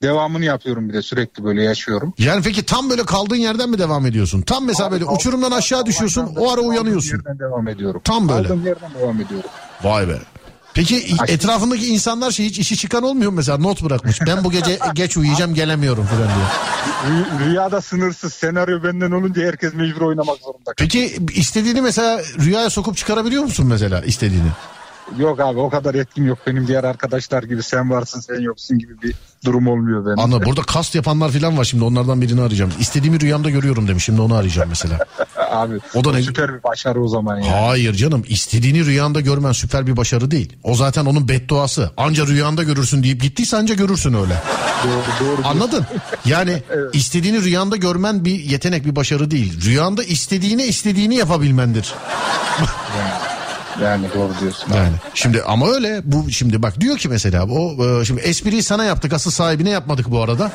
Devamını 0.03 0.45
yapıyorum 0.45 0.89
bir 0.89 0.95
de 0.95 1.03
sürekli 1.03 1.45
böyle 1.45 1.63
yaşıyorum. 1.63 2.15
Yani 2.19 2.43
peki 2.43 2.67
tam 2.67 2.91
böyle 2.91 3.05
kaldığın 3.05 3.37
yerden 3.37 3.71
mi 3.71 3.79
devam 3.79 4.07
ediyorsun? 4.07 4.43
Tam 4.43 4.67
mesela 4.67 4.91
böyle 4.93 5.05
uçurumdan 5.05 5.51
aşağı 5.51 5.87
düşüyorsun 5.87 6.29
o 6.37 6.51
ara 6.53 6.61
uyanıyorsun. 6.61 7.17
Yerden 7.17 7.39
devam 7.39 7.69
ediyorum. 7.69 8.01
Tam 8.05 8.29
böyle. 8.29 8.49
Kaldığım 8.49 8.67
yerden 8.67 8.91
devam 9.01 9.21
ediyorum. 9.21 9.51
Vay 9.83 10.09
be. 10.09 10.19
Peki 10.75 11.15
etrafındaki 11.29 11.87
insanlar 11.87 12.31
şey 12.31 12.47
hiç 12.47 12.59
işi 12.59 12.77
çıkan 12.77 13.03
olmuyor 13.03 13.31
mu 13.31 13.37
mesela 13.37 13.59
not 13.59 13.83
bırakmış. 13.83 14.21
Ben 14.27 14.45
bu 14.45 14.51
gece 14.51 14.79
geç 14.95 15.17
uyuyacağım 15.17 15.55
gelemiyorum 15.55 16.07
falan 16.07 16.23
diye. 16.29 16.47
Rü- 17.21 17.45
Rüyada 17.45 17.81
sınırsız 17.81 18.35
senaryo 18.35 18.83
benden 18.83 19.11
olunca 19.11 19.43
herkes 19.43 19.75
mecbur 19.75 20.01
oynamak 20.01 20.39
zorunda. 20.39 20.73
Peki 20.77 21.17
istediğini 21.35 21.81
mesela 21.81 22.21
rüyaya 22.39 22.71
sokup 22.71 22.97
çıkarabiliyor 22.97 23.43
musun 23.43 23.67
mesela 23.67 24.01
istediğini? 24.01 24.49
Yok 25.19 25.41
abi 25.41 25.59
o 25.59 25.71
kadar 25.71 25.95
etkim 25.95 26.27
yok 26.27 26.39
benim 26.47 26.67
diğer 26.67 26.85
arkadaşlar 26.85 27.43
gibi 27.43 27.63
sen 27.63 27.91
varsın 27.91 28.21
sen 28.21 28.41
yoksun 28.41 28.79
gibi 28.79 29.03
bir 29.03 29.15
durum 29.45 29.67
olmuyor 29.67 30.07
benim. 30.07 30.19
Anla 30.19 30.45
burada 30.45 30.63
kast 30.63 30.95
yapanlar 30.95 31.31
falan 31.31 31.59
var 31.59 31.65
şimdi 31.65 31.85
onlardan 31.85 32.21
birini 32.21 32.41
arayacağım. 32.41 32.73
İstediğimi 32.81 33.21
rüyamda 33.21 33.51
görüyorum 33.51 33.89
demiş 33.89 34.05
şimdi 34.05 34.21
onu 34.21 34.35
arayacağım 34.35 34.69
mesela. 34.69 34.99
Abi 35.51 35.75
O 35.95 36.05
da 36.05 36.13
ne- 36.13 36.23
süper 36.23 36.55
bir 36.55 36.63
başarı 36.63 37.03
o 37.03 37.09
zaman 37.09 37.39
ya. 37.39 37.63
Hayır 37.69 37.95
canım 37.95 38.25
istediğini 38.29 38.87
rüyanda 38.87 39.21
görmen 39.21 39.53
süper 39.53 39.87
bir 39.87 39.97
başarı 39.97 40.31
değil. 40.31 40.57
O 40.63 40.75
zaten 40.75 41.07
onun 41.07 41.29
bedduası. 41.29 41.91
Anca 41.97 42.27
rüyanda 42.27 42.63
görürsün 42.63 43.03
deyip 43.03 43.23
gittiyse 43.23 43.57
anca 43.57 43.75
görürsün 43.75 44.15
öyle. 44.15 44.35
Doğru 44.85 45.27
doğru. 45.29 45.47
Anladın? 45.49 45.87
Yani 46.25 46.63
istediğini 46.93 47.45
rüyanda 47.45 47.77
görmen 47.77 48.25
bir 48.25 48.41
yetenek 48.41 48.85
bir 48.87 48.97
başarı 48.97 49.31
değil. 49.31 49.65
Rüyanda 49.67 50.05
istediğine 50.05 50.67
istediğini 50.67 51.15
yapabilmendir. 51.15 51.95
Yani 53.83 54.07
doğru 54.15 54.33
diyorsun. 54.41 54.73
Yani 54.77 54.93
şimdi 55.15 55.43
ama 55.43 55.69
öyle 55.69 56.01
bu 56.05 56.31
şimdi 56.31 56.63
bak 56.63 56.81
diyor 56.81 56.99
ki 56.99 57.09
mesela 57.09 57.47
o 57.47 57.87
e, 58.01 58.05
şimdi 58.05 58.21
espriyi 58.21 58.63
sana 58.63 58.85
yaptık 58.85 59.13
asıl 59.13 59.31
sahibine 59.31 59.71
yapmadık 59.71 60.11
bu 60.11 60.23
arada. 60.23 60.53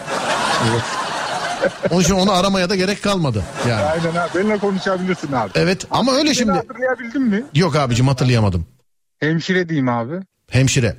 Onun 1.92 2.02
için 2.02 2.14
onu 2.14 2.32
aramaya 2.32 2.70
da 2.70 2.76
gerek 2.76 3.04
kalmadı. 3.04 3.44
Yani. 3.70 3.84
Aynen 3.84 4.16
abi 4.16 4.30
benimle 4.36 4.58
konuşabilirsin 4.58 5.32
abi. 5.32 5.52
Evet 5.56 5.86
ama 5.92 6.12
öyle 6.12 6.26
Beni 6.26 6.36
şimdi. 6.36 6.52
hatırlayabildin 6.52 7.22
mi? 7.22 7.44
Yok 7.56 7.76
abicim 7.76 8.08
hatırlayamadım. 8.08 8.66
Hemşire 9.20 9.70
diyeyim 9.70 9.90
abi. 9.90 10.16
Hemşire. 10.50 10.96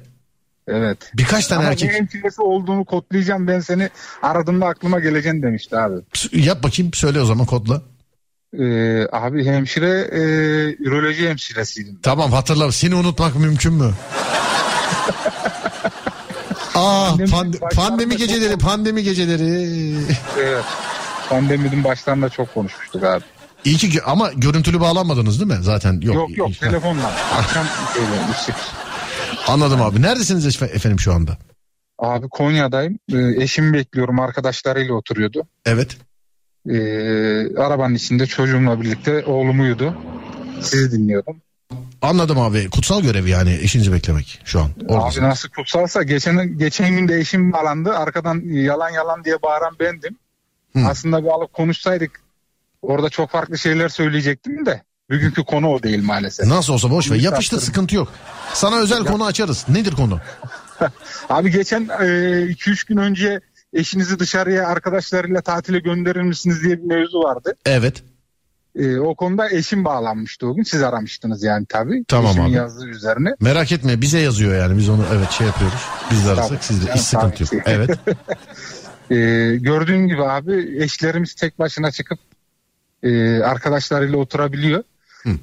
Evet. 0.68 0.98
Birkaç 1.14 1.46
tane 1.46 1.60
Ama 1.60 1.68
erkek. 1.70 1.90
ne 1.90 1.96
hemşiresi 1.96 2.42
olduğunu 2.42 2.84
kodlayacağım 2.84 3.46
ben 3.48 3.60
seni 3.60 3.90
aradığımda 4.22 4.66
aklıma 4.66 5.00
geleceksin 5.00 5.42
demişti 5.42 5.76
abi. 5.78 5.94
Yap 6.32 6.62
bakayım 6.62 6.92
söyle 6.94 7.20
o 7.20 7.24
zaman 7.24 7.46
kodla. 7.46 7.82
Ee, 8.60 9.08
abi 9.12 9.44
hemşire 9.46 10.00
e, 10.12 10.20
üroloji 10.84 11.28
hemşiresiydim. 11.28 11.98
Tamam 12.02 12.32
hatırla. 12.32 12.72
Seni 12.72 12.94
unutmak 12.94 13.36
mümkün 13.36 13.72
mü? 13.72 13.92
Aa 16.74 17.08
Pandemi 17.10 17.30
pand- 17.30 17.74
pandemi 17.74 18.16
geceleri, 18.16 18.58
pandemi 18.58 19.02
geceleri. 19.02 19.94
Evet. 20.40 20.64
Pandeminin 21.28 21.84
başlarında 21.84 22.28
çok 22.28 22.54
konuşmuştuk 22.54 23.04
abi. 23.04 23.22
İyi 23.64 23.76
ki 23.76 24.02
ama 24.02 24.30
görüntülü 24.36 24.80
bağlanmadınız 24.80 25.40
değil 25.40 25.58
mi? 25.58 25.64
Zaten 25.64 26.00
yok. 26.00 26.14
Yok 26.14 26.36
yok, 26.36 26.50
telefonla. 26.60 27.12
Akşam 27.38 27.66
ışık. 28.40 28.54
Anladım 29.48 29.82
abi. 29.82 30.02
Neredesiniz 30.02 30.46
efe- 30.46 30.70
efendim 30.74 31.00
şu 31.00 31.12
anda? 31.14 31.38
Abi 31.98 32.28
Konya'dayım. 32.28 32.98
Ee, 33.12 33.42
eşimi 33.42 33.72
bekliyorum. 33.72 34.20
Arkadaşlarıyla 34.20 34.94
oturuyordu. 34.94 35.46
Evet. 35.66 35.96
Ee, 36.70 37.56
arabanın 37.56 37.94
içinde 37.94 38.26
çocuğumla 38.26 38.80
birlikte 38.80 39.24
oğlum 39.24 39.60
uyudu. 39.60 39.94
Sizi 40.60 40.92
dinliyordum. 40.92 41.36
Anladım 42.02 42.38
abi. 42.40 42.70
Kutsal 42.70 43.02
görev 43.02 43.26
yani 43.26 43.58
eşinizi 43.62 43.92
beklemek 43.92 44.40
şu 44.44 44.60
an. 44.60 44.70
Oradasın. 44.88 45.20
Abi 45.20 45.28
nasıl 45.28 45.48
kutsalsa 45.48 46.02
geçen 46.02 46.58
geçen 46.58 46.90
gün 46.90 47.08
de 47.08 47.18
eşim 47.18 47.52
bağlandı. 47.52 47.96
Arkadan 47.96 48.42
yalan 48.44 48.90
yalan 48.90 49.24
diye 49.24 49.42
bağıran 49.42 49.76
bendim. 49.80 50.16
Hı. 50.72 50.86
Aslında 50.86 51.24
bir 51.24 51.28
alıp 51.28 51.52
konuşsaydık 51.52 52.20
orada 52.82 53.10
çok 53.10 53.30
farklı 53.30 53.58
şeyler 53.58 53.88
söyleyecektim 53.88 54.66
de. 54.66 54.82
Bugünkü 55.10 55.44
konu 55.44 55.68
o 55.68 55.82
değil 55.82 56.04
maalesef. 56.04 56.46
Nasıl 56.46 56.72
olsa 56.72 56.90
boş 56.90 57.10
ver. 57.10 57.16
Yapıştır 57.16 57.60
sıkıntı 57.60 57.96
yok. 57.96 58.12
Sana 58.54 58.76
özel 58.76 59.04
konu 59.04 59.24
açarız. 59.24 59.64
Nedir 59.68 59.92
konu? 59.92 60.20
Abi 61.28 61.50
geçen 61.50 61.82
2-3 61.82 62.88
gün 62.88 62.96
önce 62.96 63.40
eşinizi 63.76 64.18
dışarıya 64.18 64.66
arkadaşlarıyla 64.66 65.40
tatile 65.40 65.78
gönderir 65.78 66.22
misiniz 66.22 66.62
diye 66.62 66.78
bir 66.78 66.84
mevzu 66.84 67.18
vardı. 67.18 67.54
Evet. 67.66 68.02
E, 68.74 68.98
o 68.98 69.14
konuda 69.14 69.50
eşim 69.50 69.84
bağlanmıştı 69.84 70.46
o 70.46 70.54
gün. 70.54 70.62
Siz 70.62 70.82
aramıştınız 70.82 71.42
yani 71.42 71.66
tabii. 71.68 72.04
Tamam 72.08 72.30
Eşimin 72.30 72.46
abi. 72.48 72.52
yazdığı 72.56 72.86
üzerine. 72.88 73.34
Merak 73.40 73.72
etme 73.72 74.00
bize 74.00 74.18
yazıyor 74.18 74.54
yani. 74.54 74.78
Biz 74.78 74.88
onu 74.88 75.04
evet 75.14 75.30
şey 75.30 75.46
yapıyoruz. 75.46 75.80
Biz 76.10 76.26
de 76.26 76.30
arasak 76.30 76.48
Tabii. 76.48 76.62
sizde 76.64 76.88
Yani 76.88 76.98
hiç 76.98 77.02
sıkıntı 77.04 77.42
yok. 77.42 77.50
ki. 77.50 77.62
Evet. 77.66 77.90
E, 79.10 79.16
gördüğün 79.60 80.08
gibi 80.08 80.22
abi 80.24 80.76
eşlerimiz 80.82 81.34
tek 81.34 81.58
başına 81.58 81.90
çıkıp 81.90 82.18
e, 83.02 83.38
arkadaşlarıyla 83.38 84.18
oturabiliyor. 84.18 84.82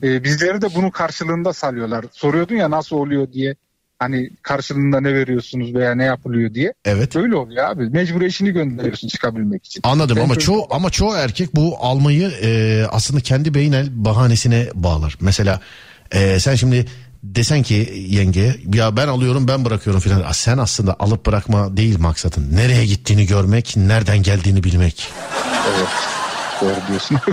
E, 0.03 0.23
bizleri 0.23 0.61
de 0.61 0.67
bunun 0.75 0.89
karşılığında 0.89 1.53
salıyorlar. 1.53 2.05
Soruyordun 2.11 2.55
ya 2.55 2.71
nasıl 2.71 2.95
oluyor 2.95 3.31
diye. 3.33 3.55
Hani 4.03 4.29
karşılığında 4.41 5.01
ne 5.01 5.13
veriyorsunuz 5.13 5.73
veya 5.73 5.95
ne 5.95 6.03
yapılıyor 6.03 6.53
diye. 6.53 6.73
Evet. 6.85 7.15
Böyle 7.15 7.35
oluyor 7.35 7.65
abi. 7.65 7.89
Mecbur 7.89 8.21
eşini 8.21 8.51
gönderiyorsun 8.51 9.07
çıkabilmek 9.07 9.65
için. 9.65 9.81
Anladım 9.83 10.17
Ben 10.17 10.23
ama 10.23 10.35
çoğu 10.35 10.67
ama 10.69 10.89
çoğu 10.89 11.15
erkek 11.15 11.55
bu 11.55 11.77
almayı 11.79 12.27
e, 12.41 12.83
aslında 12.89 13.21
kendi 13.21 13.53
beynel 13.53 13.87
bahanesine 13.91 14.67
bağlar. 14.73 15.17
Mesela 15.21 15.59
e, 16.11 16.39
sen 16.39 16.55
şimdi 16.55 16.85
desen 17.23 17.63
ki 17.63 18.05
yenge 18.09 18.55
ya 18.73 18.97
ben 18.97 19.07
alıyorum 19.07 19.47
ben 19.47 19.65
bırakıyorum 19.65 20.01
filan. 20.01 20.31
Sen 20.31 20.57
aslında 20.57 20.95
alıp 20.99 21.25
bırakma 21.25 21.77
değil 21.77 21.99
maksatın. 21.99 22.55
Nereye 22.55 22.85
gittiğini 22.85 23.25
görmek, 23.25 23.73
nereden 23.77 24.23
geldiğini 24.23 24.63
bilmek. 24.63 25.07
Evet. 25.75 25.87
Doğru 26.61 26.75
diyorsun. 26.89 27.17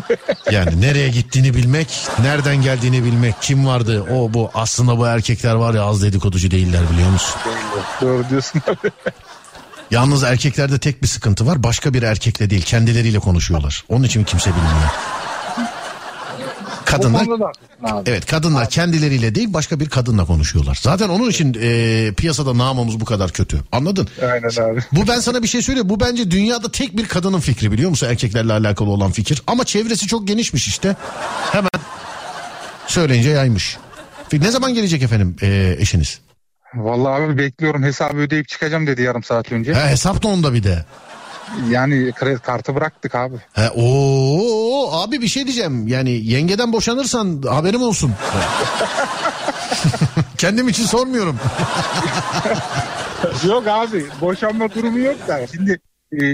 Yani 0.51 0.81
nereye 0.81 1.09
gittiğini 1.09 1.55
bilmek, 1.55 1.89
nereden 2.23 2.63
geldiğini 2.63 3.05
bilmek, 3.05 3.35
kim 3.43 3.67
vardı, 3.67 4.03
o 4.13 4.35
bu. 4.35 4.51
Aslında 4.55 4.99
bu 4.99 5.07
erkekler 5.07 5.55
var 5.55 5.75
ya 5.75 5.83
az 5.83 6.03
dedikoducu 6.03 6.51
değiller 6.51 6.81
biliyor 6.93 7.11
musun? 7.11 7.41
Doğru 8.01 8.25
diyorsun 8.31 8.63
abi. 8.67 8.91
Yalnız 9.91 10.23
erkeklerde 10.23 10.79
tek 10.79 11.03
bir 11.03 11.09
sıkıntı 11.09 11.47
var. 11.47 11.63
Başka 11.63 11.95
bir 11.95 12.03
erkekle 12.03 12.51
değil 12.51 12.63
kendileriyle 12.63 13.19
konuşuyorlar. 13.19 13.85
Onun 13.89 14.05
için 14.05 14.25
kimse 14.25 14.51
bilmiyor. 14.51 14.91
Kadınlar 16.85 17.27
abi. 17.85 18.11
Evet 18.11 18.27
kadınlar 18.27 18.71
kendileriyle 18.71 19.35
değil 19.35 19.53
başka 19.53 19.81
bir 19.81 19.89
kadınla 19.89 20.25
konuşuyorlar. 20.25 20.79
Zaten 20.83 21.09
onun 21.09 21.31
için 21.31 21.57
e, 21.61 22.13
piyasada 22.17 22.59
namımız 22.59 23.01
bu 23.01 23.05
kadar 23.05 23.31
kötü. 23.31 23.61
Anladın? 23.73 24.09
Aynen 24.23 24.73
abi. 24.73 24.81
Bu 24.93 25.09
ben 25.09 25.21
sana 25.21 25.43
bir 25.43 25.49
şey 25.49 25.63
söyleyeyim. 25.63 25.89
Bu 25.89 26.01
bence 26.01 26.31
dünyada 26.31 26.73
tek 26.73 26.97
bir 26.97 27.09
kadının 27.09 27.41
fikri 27.41 27.73
biliyor 27.73 27.91
musun? 27.91 28.07
Erkeklerle 28.11 28.53
alakalı 28.53 28.91
olan 28.91 29.11
fikir. 29.11 29.43
Ama 29.47 29.65
çevresi 29.65 30.07
çok 30.07 30.29
genişmiş 30.29 30.69
işte. 30.69 30.97
Hemen 31.53 31.71
söyleyince 32.87 33.31
yaymış. 33.31 33.79
Ne 34.33 34.51
zaman 34.51 34.75
gelecek 34.75 35.03
efendim 35.03 35.37
e, 35.43 35.77
eşiniz? 35.79 36.21
Vallahi 36.75 37.23
abi 37.23 37.39
bekliyorum 37.39 37.83
hesabı 37.83 38.17
ödeyip 38.17 38.49
çıkacağım 38.49 38.87
dedi 38.87 39.03
yarım 39.03 39.23
saat 39.23 39.53
önce. 39.53 39.75
He, 39.75 39.89
hesap 39.89 40.23
da 40.23 40.29
onda 40.29 40.55
bir 40.55 40.63
de. 40.63 40.85
Yani 41.71 42.13
kredi 42.13 42.39
kartı 42.41 42.75
bıraktık 42.75 43.15
abi. 43.15 43.37
He, 43.53 43.71
oo, 43.71 44.93
abi 44.93 45.21
bir 45.21 45.29
şey 45.29 45.45
diyeceğim. 45.45 45.89
Yani 45.89 46.11
yengeden 46.11 46.73
boşanırsan 46.73 47.43
haberim 47.43 47.83
olsun. 47.83 48.13
Kendim 50.39 50.69
için 50.69 50.85
sormuyorum. 50.85 51.37
yok 53.47 53.67
abi 53.67 54.07
boşanma 54.21 54.75
durumu 54.75 54.99
yok 54.99 55.29
da. 55.29 55.47
Şimdi 55.47 55.81
e, 56.13 56.27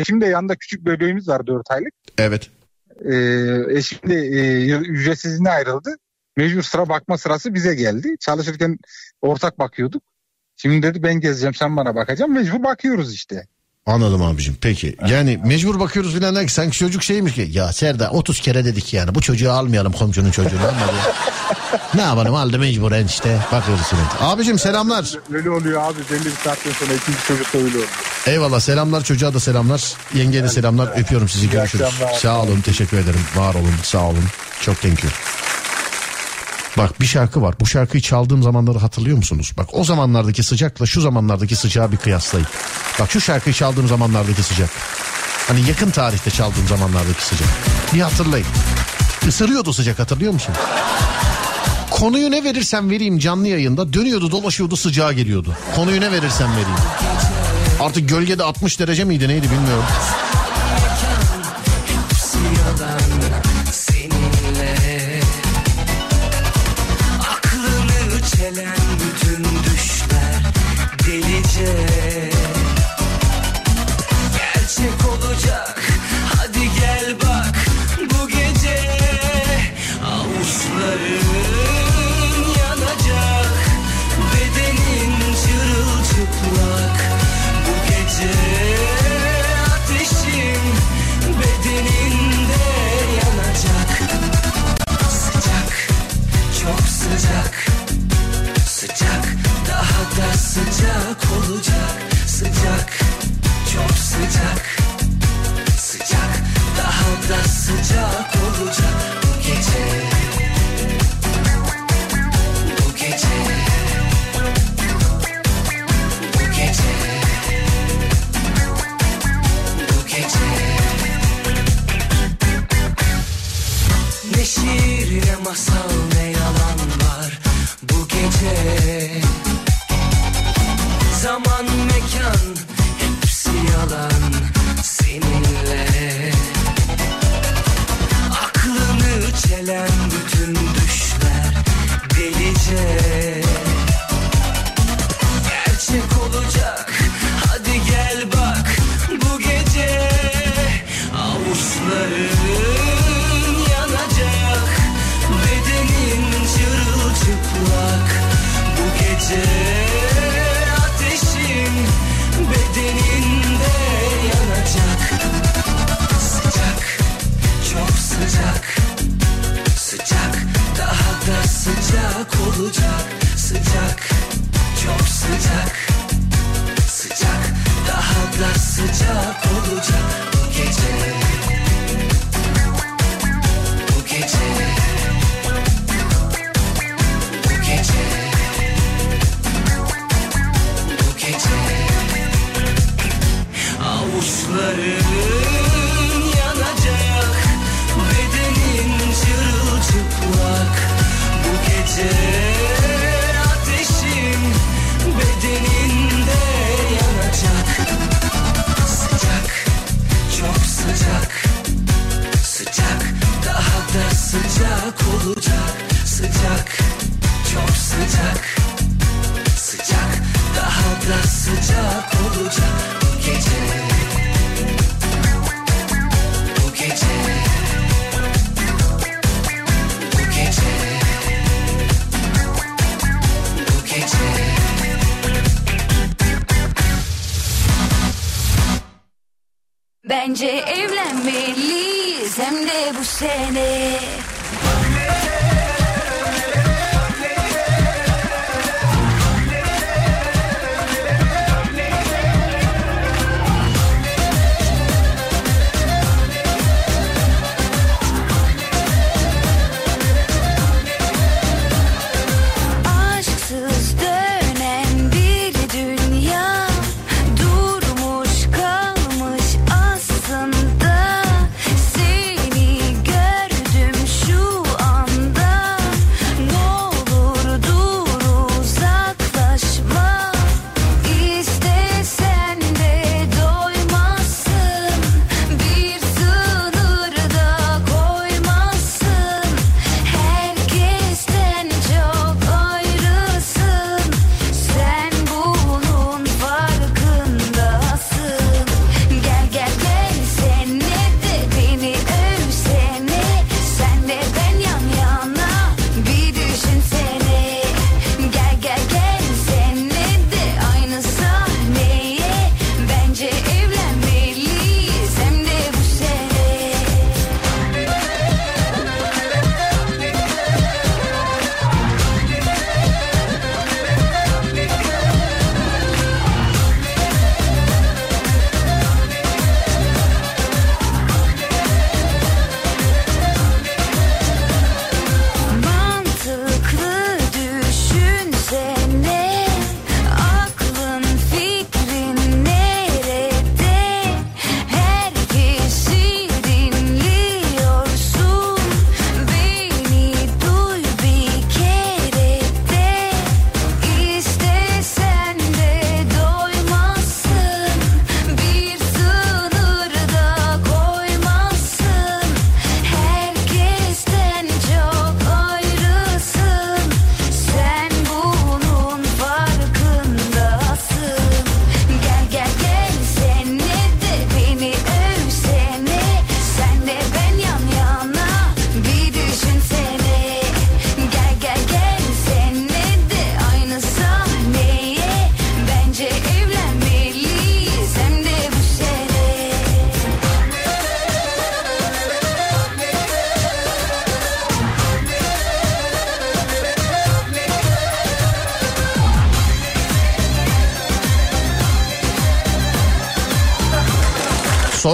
eşim 0.00 0.20
de 0.20 0.26
yanında 0.26 0.56
küçük 0.56 0.86
bebeğimiz 0.86 1.28
var 1.28 1.46
4 1.46 1.70
aylık. 1.70 1.92
Evet. 2.18 2.50
E, 3.04 3.14
eşim 3.78 4.10
de 4.10 4.14
e, 4.14 4.78
ücretsiz 4.78 5.32
izne 5.32 5.50
ayrıldı. 5.50 5.96
Mecbur 6.36 6.62
sıra 6.62 6.88
bakma 6.88 7.18
sırası 7.18 7.54
bize 7.54 7.74
geldi. 7.74 8.16
Çalışırken 8.20 8.78
ortak 9.22 9.58
bakıyorduk. 9.58 10.02
Şimdi 10.56 10.82
dedi 10.82 11.02
ben 11.02 11.20
gezeceğim 11.20 11.54
sen 11.54 11.76
bana 11.76 11.94
bakacaksın. 11.94 12.34
Mecbur 12.34 12.62
bakıyoruz 12.62 13.14
işte. 13.14 13.46
Anladım 13.88 14.22
abicim 14.22 14.56
peki. 14.60 14.96
Yani 15.08 15.40
mecbur 15.44 15.80
bakıyoruz 15.80 16.12
filan 16.14 16.36
der 16.36 16.46
ki 16.46 16.52
sanki 16.52 16.78
çocuk 16.78 17.02
şeymiş 17.02 17.34
ki. 17.34 17.48
Ya 17.52 17.72
Serdar 17.72 18.08
30 18.10 18.40
kere 18.40 18.64
dedik 18.64 18.94
yani 18.94 19.14
bu 19.14 19.20
çocuğu 19.20 19.52
almayalım 19.52 19.92
komşunun 19.92 20.30
çocuğunu 20.30 20.60
olmadı. 20.60 20.92
ne 21.94 22.02
yapalım 22.02 22.34
aldı 22.34 22.58
mecburen 22.58 23.06
işte 23.06 23.38
bakıyoruz 23.52 23.84
sürekli. 23.86 24.24
Abicim 24.24 24.58
selamlar. 24.58 25.12
Öyle 25.32 25.50
oluyor 25.50 25.82
abi. 25.82 25.98
Belli 26.10 26.24
bir 26.24 26.30
saatten 26.30 26.72
sonra 26.72 26.92
ikinci 26.92 27.18
çocuk 27.28 27.54
da 27.54 27.58
öyle 27.58 27.68
oluyor. 27.68 27.88
Eyvallah 28.26 28.60
selamlar 28.60 29.04
çocuğa 29.04 29.34
da 29.34 29.40
selamlar. 29.40 29.92
Yengeye 30.14 30.42
de 30.42 30.48
selamlar 30.48 31.00
öpüyorum 31.00 31.28
sizi 31.28 31.50
görüşürüz. 31.50 31.86
Sağ 32.22 32.42
olun 32.42 32.60
teşekkür 32.60 32.98
ederim 32.98 33.20
var 33.36 33.54
olun 33.54 33.74
sağ 33.82 34.02
olun. 34.02 34.24
Çok 34.60 34.82
thank 34.82 35.04
you. 35.04 35.12
Bak 36.76 37.00
bir 37.00 37.06
şarkı 37.06 37.42
var. 37.42 37.54
Bu 37.60 37.66
şarkıyı 37.66 38.02
çaldığım 38.02 38.42
zamanları 38.42 38.78
hatırlıyor 38.78 39.16
musunuz? 39.16 39.52
Bak 39.58 39.68
o 39.72 39.84
zamanlardaki 39.84 40.42
sıcakla 40.42 40.86
şu 40.86 41.00
zamanlardaki 41.00 41.56
sıcağı 41.56 41.92
bir 41.92 41.96
kıyaslayın. 41.96 42.46
Bak 43.00 43.10
şu 43.10 43.20
şarkıyı 43.20 43.54
çaldığım 43.54 43.88
zamanlardaki 43.88 44.42
sıcak. 44.42 44.70
Hani 45.48 45.68
yakın 45.68 45.90
tarihte 45.90 46.30
çaldığım 46.30 46.68
zamanlardaki 46.68 47.24
sıcak. 47.24 47.48
Bir 47.94 48.00
hatırlayın. 48.00 48.46
Isırıyordu 49.28 49.72
sıcak 49.72 49.98
hatırlıyor 49.98 50.32
musun? 50.32 50.54
Konuyu 51.90 52.30
ne 52.30 52.44
verirsem 52.44 52.90
vereyim 52.90 53.18
canlı 53.18 53.48
yayında 53.48 53.92
dönüyordu 53.92 54.30
dolaşıyordu 54.30 54.76
sıcağa 54.76 55.12
geliyordu. 55.12 55.56
Konuyu 55.76 56.00
ne 56.00 56.12
verirsem 56.12 56.50
vereyim. 56.50 56.78
Artık 57.80 58.08
gölgede 58.08 58.42
60 58.42 58.80
derece 58.80 59.04
miydi 59.04 59.28
neydi 59.28 59.50
bilmiyorum. 59.50 59.84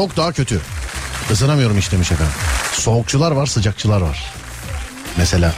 Soğuk 0.05 0.17
daha 0.17 0.33
kötü. 0.33 0.61
Isınamıyorum 1.31 1.79
işte 1.79 1.93
demiş 1.93 2.13
efendim. 2.13 2.35
Soğukçular 2.73 3.31
var 3.31 3.47
sıcakçılar 3.47 4.01
var. 4.01 4.33
Mesela 5.17 5.53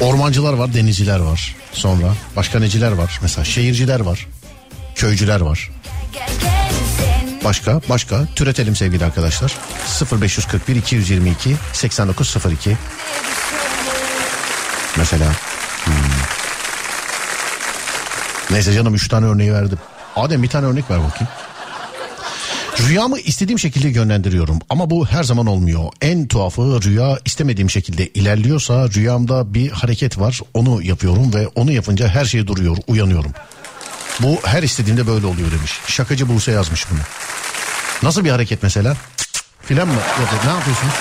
ormancılar 0.00 0.52
var 0.52 0.74
denizciler 0.74 1.20
var. 1.20 1.56
Sonra 1.72 2.14
başka 2.36 2.58
neciler 2.58 2.92
var. 2.92 3.18
Mesela 3.22 3.44
şehirciler 3.44 4.00
var. 4.00 4.26
Köycüler 4.94 5.40
var. 5.40 5.70
Başka 7.44 7.80
başka 7.88 8.26
türetelim 8.36 8.76
sevgili 8.76 9.04
arkadaşlar. 9.04 9.52
0541 10.12 10.76
222 10.76 11.56
8902 11.72 12.76
Mesela 14.96 15.32
hmm. 15.84 15.94
Neyse 18.50 18.72
canım 18.72 18.94
3 18.94 19.08
tane 19.08 19.26
örneği 19.26 19.52
verdim. 19.52 19.78
Adem 20.16 20.42
bir 20.42 20.48
tane 20.48 20.66
örnek 20.66 20.90
ver 20.90 20.98
bakayım. 20.98 21.28
Rüyamı 22.88 23.18
istediğim 23.18 23.58
şekilde 23.58 23.88
yönlendiriyorum 23.88 24.58
ama 24.70 24.90
bu 24.90 25.06
her 25.06 25.22
zaman 25.22 25.46
olmuyor. 25.46 25.92
En 26.00 26.26
tuhafı 26.26 26.82
rüya 26.82 27.18
istemediğim 27.24 27.70
şekilde 27.70 28.08
ilerliyorsa 28.08 28.88
rüyamda 28.90 29.54
bir 29.54 29.70
hareket 29.70 30.18
var 30.18 30.40
onu 30.54 30.82
yapıyorum 30.82 31.34
ve 31.34 31.46
onu 31.46 31.72
yapınca 31.72 32.08
her 32.08 32.24
şey 32.24 32.46
duruyor 32.46 32.76
uyanıyorum. 32.86 33.32
Bu 34.20 34.38
her 34.44 34.62
istediğimde 34.62 35.06
böyle 35.06 35.26
oluyor 35.26 35.52
demiş. 35.52 35.72
Şakacı 35.86 36.28
Buse 36.28 36.52
yazmış 36.52 36.90
bunu. 36.90 36.98
Nasıl 38.02 38.24
bir 38.24 38.30
hareket 38.30 38.62
mesela? 38.62 38.96
Filan 39.62 39.88
mı? 39.88 39.94
Ne 40.44 40.50
yapıyorsunuz? 40.50 40.94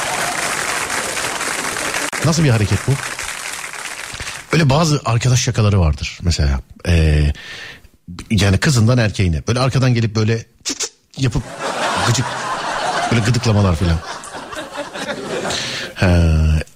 Nasıl 2.25 2.43
bir 2.43 2.49
hareket 2.49 2.80
bu? 2.88 2.91
Öyle 4.53 4.69
bazı 4.69 5.01
arkadaş 5.05 5.41
şakaları 5.41 5.80
vardır 5.80 6.19
mesela. 6.21 6.61
Ee, 6.88 7.34
yani 8.32 8.57
kızından 8.57 8.97
erkeğine. 8.97 9.47
Böyle 9.47 9.59
arkadan 9.59 9.93
gelip 9.93 10.15
böyle 10.15 10.45
yapıp 11.22 11.43
gıcık 12.07 12.26
böyle 13.11 13.22
gıdıklamalar 13.22 13.76
filan. 13.76 13.97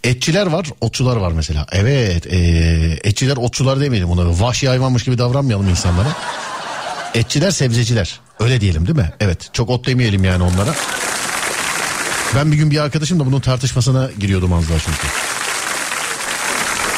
Etçiler 0.04 0.48
var, 0.48 0.68
otçular 0.82 1.16
var 1.16 1.32
mesela. 1.32 1.66
Evet, 1.72 2.28
ee, 2.28 3.00
etçiler, 3.04 3.38
otçular 3.38 3.80
demeyelim 3.80 4.10
onlara. 4.10 4.39
Vahşi 4.39 4.68
hayvanmış 4.68 5.04
gibi 5.04 5.18
davranmayalım 5.18 5.70
insanlara. 5.70 6.08
Etçiler, 7.14 7.52
sebzeciler. 7.52 8.20
Öyle 8.39 8.62
diyelim 8.62 8.88
değil 8.88 8.98
mi? 8.98 9.14
Evet, 9.20 9.50
çok 9.54 9.70
ot 9.70 9.88
demeyelim 9.88 10.24
yani 10.24 10.44
onlara. 10.44 10.76
Ben 12.36 12.52
bir 12.52 12.58
gün 12.58 12.72
bir 12.72 12.78
arkadaşımla 12.78 13.26
bunun 13.26 13.39
tartışmasına 13.39 14.10
giriyordum 14.20 14.54
az 14.54 14.70
daha 14.70 14.80
çünkü. 14.80 15.08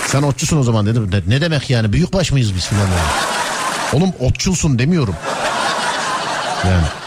Sen 0.08 0.22
otçusun 0.22 0.58
o 0.58 0.64
zaman 0.64 0.86
dedim. 0.86 1.12
Ne, 1.28 1.42
demek 1.42 1.70
yani 1.70 1.94
büyükbaş 1.94 2.32
mıyız 2.32 2.56
biz 2.56 2.66
filan. 2.66 2.88
Oğlum 3.94 4.14
otçulsun 4.20 4.80
demiyorum. 4.80 5.16
Yani. 6.66 7.05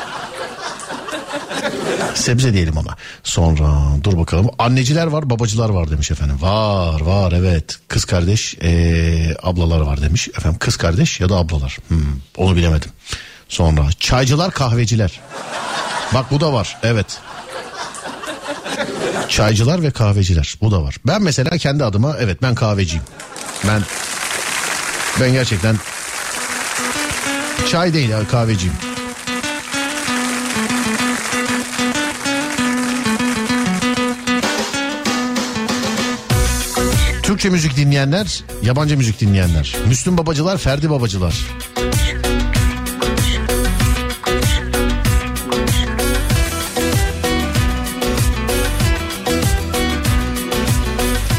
Sebze 2.19 2.53
diyelim 2.53 2.77
ona. 2.77 2.97
Sonra 3.23 3.69
dur 4.05 4.19
bakalım. 4.19 4.51
Anneciler 4.59 5.07
var 5.07 5.31
babacılar 5.31 5.69
var 5.69 5.91
demiş 5.91 6.11
efendim. 6.11 6.37
Var 6.41 7.01
var 7.01 7.33
evet. 7.33 7.79
Kız 7.89 8.05
kardeş 8.05 8.55
ee, 8.63 9.37
ablalar 9.43 9.81
var 9.81 10.03
demiş. 10.03 10.29
Efendim 10.29 10.59
kız 10.59 10.77
kardeş 10.77 11.21
ya 11.21 11.29
da 11.29 11.37
ablalar. 11.37 11.79
Hmm, 11.89 11.99
onu 12.37 12.57
bilemedim. 12.57 12.91
Sonra 13.49 13.87
çaycılar 14.01 14.51
kahveciler. 14.51 15.21
Bak 16.15 16.31
bu 16.31 16.41
da 16.41 16.53
var 16.53 16.77
evet. 16.83 17.21
Çaycılar 19.29 19.83
ve 19.83 19.91
kahveciler 19.91 20.55
bu 20.63 20.71
da 20.71 20.83
var. 20.83 20.97
Ben 21.07 21.23
mesela 21.23 21.59
kendi 21.59 21.85
adıma 21.85 22.17
evet 22.21 22.43
ben 22.43 22.55
kahveciyim. 22.55 23.05
Ben 23.69 23.83
ben 25.21 25.33
gerçekten 25.33 25.77
çay 27.71 27.95
değil 27.95 28.09
ya 28.09 28.29
kahveciyim. 28.29 28.88
Türkçe 37.29 37.49
müzik 37.49 37.77
dinleyenler, 37.77 38.45
yabancı 38.63 38.97
müzik 38.97 39.21
dinleyenler. 39.21 39.77
Müslüm 39.89 40.19
babacılar, 40.19 40.59
Ferdi 40.59 40.91
babacılar. 40.91 41.35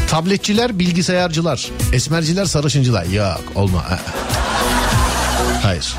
Tabletçiler, 0.08 0.78
bilgisayarcılar. 0.78 1.70
Esmerciler, 1.92 2.44
sarışıncılar. 2.44 3.04
Yok 3.04 3.42
olma. 3.54 3.84
Hayır. 5.62 5.96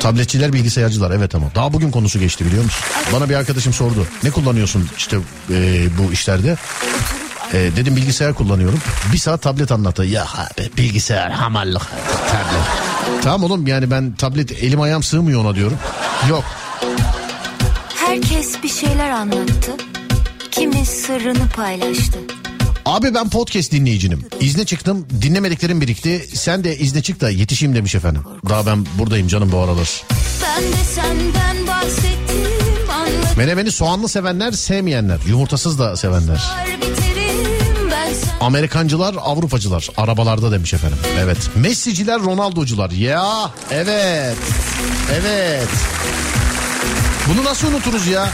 Tabletçiler, 0.00 0.52
bilgisayarcılar 0.52 1.10
evet 1.10 1.34
ama. 1.34 1.54
Daha 1.54 1.72
bugün 1.72 1.90
konusu 1.90 2.18
geçti 2.18 2.46
biliyor 2.46 2.64
musun? 2.64 2.84
Bana 3.12 3.28
bir 3.28 3.34
arkadaşım 3.34 3.72
sordu. 3.72 4.06
Ne 4.22 4.30
kullanıyorsun 4.30 4.88
işte 4.96 5.16
e, 5.50 5.86
bu 5.98 6.12
işlerde? 6.12 6.56
E, 7.54 7.56
dedim 7.76 7.96
bilgisayar 7.96 8.34
kullanıyorum. 8.34 8.78
Bir 9.12 9.18
saat 9.18 9.42
tablet 9.42 9.72
anlattı. 9.72 10.04
Ya 10.04 10.22
abi 10.24 10.70
bilgisayar, 10.76 11.30
hamallık, 11.30 11.82
tablet. 12.28 13.22
Tamam 13.22 13.44
oğlum 13.44 13.66
yani 13.66 13.90
ben 13.90 14.12
tablet 14.14 14.52
elim 14.62 14.80
ayağım 14.80 15.02
sığmıyor 15.02 15.44
ona 15.44 15.54
diyorum. 15.54 15.78
Yok. 16.30 16.44
Herkes 17.94 18.62
bir 18.62 18.68
şeyler 18.68 19.10
anlattı. 19.10 19.72
Kimi 20.50 20.86
sırrını 20.86 21.48
paylaştı. 21.56 22.18
Abi 22.84 23.14
ben 23.14 23.30
podcast 23.30 23.72
dinleyicinim. 23.72 24.26
İzne 24.40 24.64
çıktım 24.64 25.06
dinlemediklerim 25.22 25.80
birikti. 25.80 26.26
Sen 26.34 26.64
de 26.64 26.78
izne 26.78 27.02
çık 27.02 27.20
da 27.20 27.30
yetişeyim 27.30 27.74
demiş 27.74 27.94
efendim. 27.94 28.22
Daha 28.48 28.66
ben 28.66 28.86
buradayım 28.98 29.28
canım 29.28 29.52
bu 29.52 29.58
aralar. 29.58 30.02
Ben 30.42 30.62
de 30.62 30.84
senden 30.94 31.66
bahsettim. 31.66 32.38
Menemeni 33.36 33.72
soğanlı 33.72 34.08
sevenler 34.08 34.52
sevmeyenler. 34.52 35.18
Yumurtasız 35.28 35.78
da 35.78 35.96
sevenler. 35.96 36.36
sen. 36.36 37.07
Amerikancılar 38.40 39.14
Avrupacılar 39.22 39.88
arabalarda 39.96 40.52
demiş 40.52 40.74
efendim. 40.74 40.98
Evet. 41.18 41.38
Messi'ciler 41.56 42.20
Ronaldo'cular. 42.20 42.90
Ya 42.90 43.50
evet. 43.70 44.36
Evet. 45.12 45.68
Bunu 47.28 47.44
nasıl 47.44 47.68
unuturuz 47.68 48.06
ya? 48.06 48.28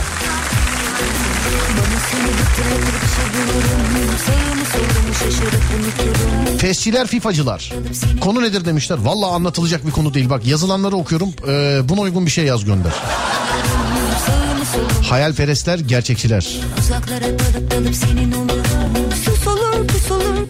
Fesçiler 6.57 7.07
FIFA'cılar. 7.07 7.73
Konu 8.21 8.41
nedir 8.41 8.65
demişler. 8.65 8.97
Valla 8.97 9.27
anlatılacak 9.27 9.85
bir 9.85 9.91
konu 9.91 10.13
değil. 10.13 10.29
Bak 10.29 10.45
yazılanları 10.45 10.95
okuyorum. 10.95 11.29
Ee, 11.47 11.81
buna 11.89 12.01
uygun 12.01 12.25
bir 12.25 12.31
şey 12.31 12.45
yaz 12.45 12.65
gönder. 12.65 12.93
Hayalperestler, 15.09 15.79
gerçekçiler. 15.79 16.47
Uzaklara 16.79 17.23
dalıp 17.39 17.71
dalıp 17.71 17.95
senin 17.95 18.31
olurum. 18.31 18.64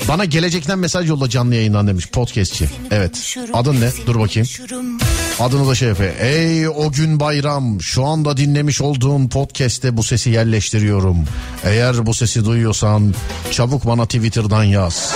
Bana 0.08 0.26
gelecekten 0.26 0.80
mesaj 0.80 1.10
yolla 1.10 1.30
canlı 1.30 1.56
yayından 1.56 1.88
demiş 1.88 2.08
podcastçi. 2.08 2.70
Evet. 2.92 3.38
Adın 3.54 3.82
ne? 3.82 3.90
Dur 4.08 4.20
bakayım. 4.20 4.50
Adını 5.40 5.70
da 5.70 5.76
şey 5.76 5.88
yapıyor. 5.88 6.14
Ey 6.20 6.70
o 6.70 6.92
gün 6.92 7.20
bayram 7.20 7.82
şu 7.82 8.06
anda 8.06 8.38
dinlemiş 8.38 8.82
olduğum 8.82 9.30
podcast'te 9.30 9.98
bu 9.98 10.04
sesi 10.04 10.30
yerleştiriyorum. 10.30 11.18
Eğer 11.64 12.06
bu 12.06 12.14
sesi 12.14 12.46
duyuyorsan 12.46 13.14
çabuk 13.52 13.86
bana 13.88 14.06
Twitter'dan 14.06 14.64
yaz. 14.64 15.16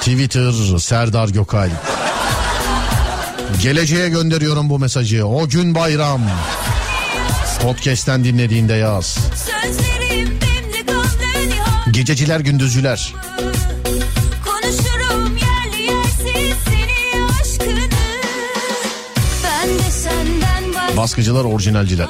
Twitter 0.00 0.78
Serdar 0.78 1.28
Gökal. 1.28 1.70
Geleceğe 3.62 4.08
gönderiyorum 4.08 4.70
bu 4.70 4.78
mesajı. 4.78 5.26
O 5.26 5.48
gün 5.48 5.74
bayram. 5.74 6.20
Podcast'ten 7.62 8.24
dinlediğinde 8.24 8.74
yaz. 8.74 9.18
Sözlerim. 9.34 10.40
Gececiler 11.90 12.40
gündüzcüler. 12.40 13.14
Baskıcılar 20.96 21.44
orijinalciler. 21.44 22.08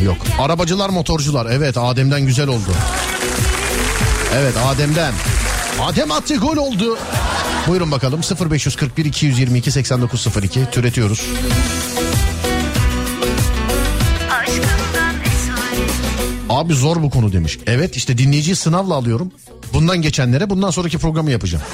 Ee, 0.00 0.04
yok. 0.04 0.16
Arabacılar 0.38 0.90
motorcular. 0.90 1.46
Evet 1.50 1.76
Adem'den 1.78 2.26
güzel 2.26 2.48
oldu. 2.48 2.70
Evet 4.34 4.54
Adem'den. 4.66 5.12
Adem 5.80 6.12
attı 6.12 6.36
gol 6.36 6.56
oldu. 6.56 6.98
Buyurun 7.68 7.90
bakalım 7.90 8.20
0541 8.50 9.04
222 9.04 9.70
8902 9.70 10.66
türetiyoruz. 10.72 11.26
Abi 16.48 16.74
zor 16.74 17.02
bu 17.02 17.10
konu 17.10 17.32
demiş. 17.32 17.58
Evet 17.66 17.96
işte 17.96 18.18
dinleyiciyi 18.18 18.56
sınavla 18.56 18.94
alıyorum. 18.94 19.32
Bundan 19.72 20.02
geçenlere 20.02 20.50
bundan 20.50 20.70
sonraki 20.70 20.98
programı 20.98 21.30
yapacağım. 21.30 21.64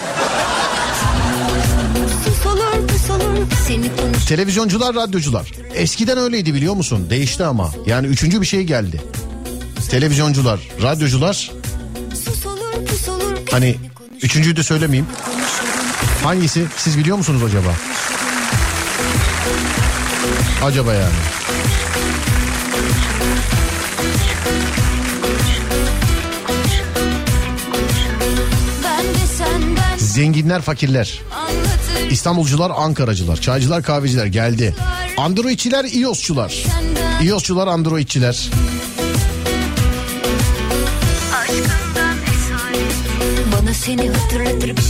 Televizyoncular, 4.29 4.95
radyocular. 4.95 5.53
Eskiden 5.75 6.19
öyleydi 6.19 6.55
biliyor 6.55 6.75
musun? 6.75 7.07
Değişti 7.11 7.45
ama. 7.45 7.71
Yani 7.87 8.07
üçüncü 8.07 8.41
bir 8.41 8.47
şey 8.47 8.63
geldi. 8.63 9.01
Televizyoncular, 9.91 10.61
radyocular. 10.83 11.51
Hani 13.51 13.77
üçüncüyü 14.23 14.57
de 14.57 14.63
söylemeyeyim. 14.63 15.07
Hangisi? 16.23 16.65
Siz 16.77 16.99
biliyor 16.99 17.17
musunuz 17.17 17.43
acaba? 17.43 17.75
Acaba 20.65 20.95
yani. 20.95 21.15
Zenginler, 29.99 30.63
fakirler. 30.63 31.21
anlatır. 31.33 31.80
İstanbulcular, 32.11 32.73
Ankaracılar. 32.77 33.41
Çaycılar, 33.41 33.83
kahveciler 33.83 34.27
geldi. 34.27 34.75
Androidçiler, 35.17 35.85
iOS'çular. 35.85 36.65
İOS'çular, 37.23 37.67
Androidçiler. 37.67 38.51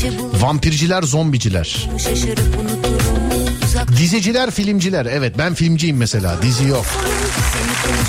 şey. 0.00 0.10
Vampirciler, 0.40 1.02
zombiciler. 1.02 1.88
Diziciler, 3.98 4.50
filmciler. 4.50 5.06
Evet 5.06 5.38
ben 5.38 5.54
filmciyim 5.54 5.96
mesela. 5.96 6.42
Dizi 6.42 6.68
yok. 6.68 6.86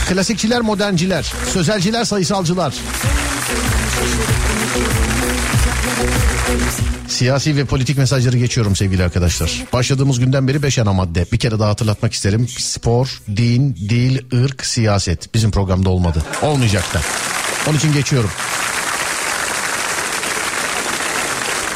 Klasikçiler, 0.09 0.61
modernciler. 0.61 1.33
Sözelciler, 1.53 2.03
sayısalcılar. 2.05 2.73
Siyasi 7.21 7.55
ve 7.55 7.65
politik 7.65 7.97
mesajları 7.97 8.37
geçiyorum 8.37 8.75
sevgili 8.75 9.03
arkadaşlar. 9.03 9.63
Başladığımız 9.73 10.19
günden 10.19 10.47
beri 10.47 10.63
5 10.63 10.79
ana 10.79 10.93
madde. 10.93 11.25
Bir 11.31 11.37
kere 11.37 11.59
daha 11.59 11.69
hatırlatmak 11.69 12.13
isterim. 12.13 12.47
Spor, 12.47 13.21
din, 13.35 13.75
dil, 13.75 14.43
ırk, 14.43 14.65
siyaset. 14.65 15.33
Bizim 15.33 15.51
programda 15.51 15.89
olmadı. 15.89 16.23
Olmayacak 16.41 16.93
da. 16.93 17.01
Onun 17.67 17.77
için 17.77 17.93
geçiyorum. 17.93 18.29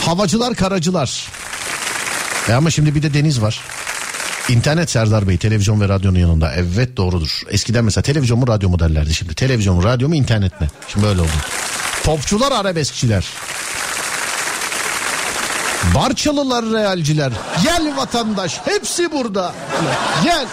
Havacılar, 0.01 0.55
karacılar. 0.55 1.27
E 2.49 2.53
ama 2.53 2.71
şimdi 2.71 2.95
bir 2.95 3.03
de 3.03 3.13
deniz 3.13 3.41
var. 3.41 3.61
İnternet 4.49 4.89
Serdar 4.89 5.27
Bey 5.27 5.37
televizyon 5.37 5.81
ve 5.81 5.89
radyonun 5.89 6.19
yanında. 6.19 6.53
Evet 6.55 6.97
doğrudur. 6.97 7.41
Eskiden 7.49 7.85
mesela 7.85 8.03
televizyon 8.03 8.39
mu 8.39 8.47
radyo 8.47 8.69
mu 8.69 8.79
derlerdi 8.79 9.13
şimdi. 9.13 9.35
Televizyon 9.35 9.75
mu 9.75 9.83
radyo 9.83 10.09
mu 10.09 10.15
internet 10.15 10.61
mi? 10.61 10.67
Şimdi 10.87 11.05
böyle 11.05 11.21
oldu. 11.21 11.29
Popçular 12.03 12.51
arabeskçiler. 12.51 13.25
Barçalılar 15.95 16.65
realciler. 16.65 17.31
Gel 17.63 17.97
vatandaş 17.97 18.61
hepsi 18.65 19.11
burada. 19.11 19.53
Gel. 20.23 20.45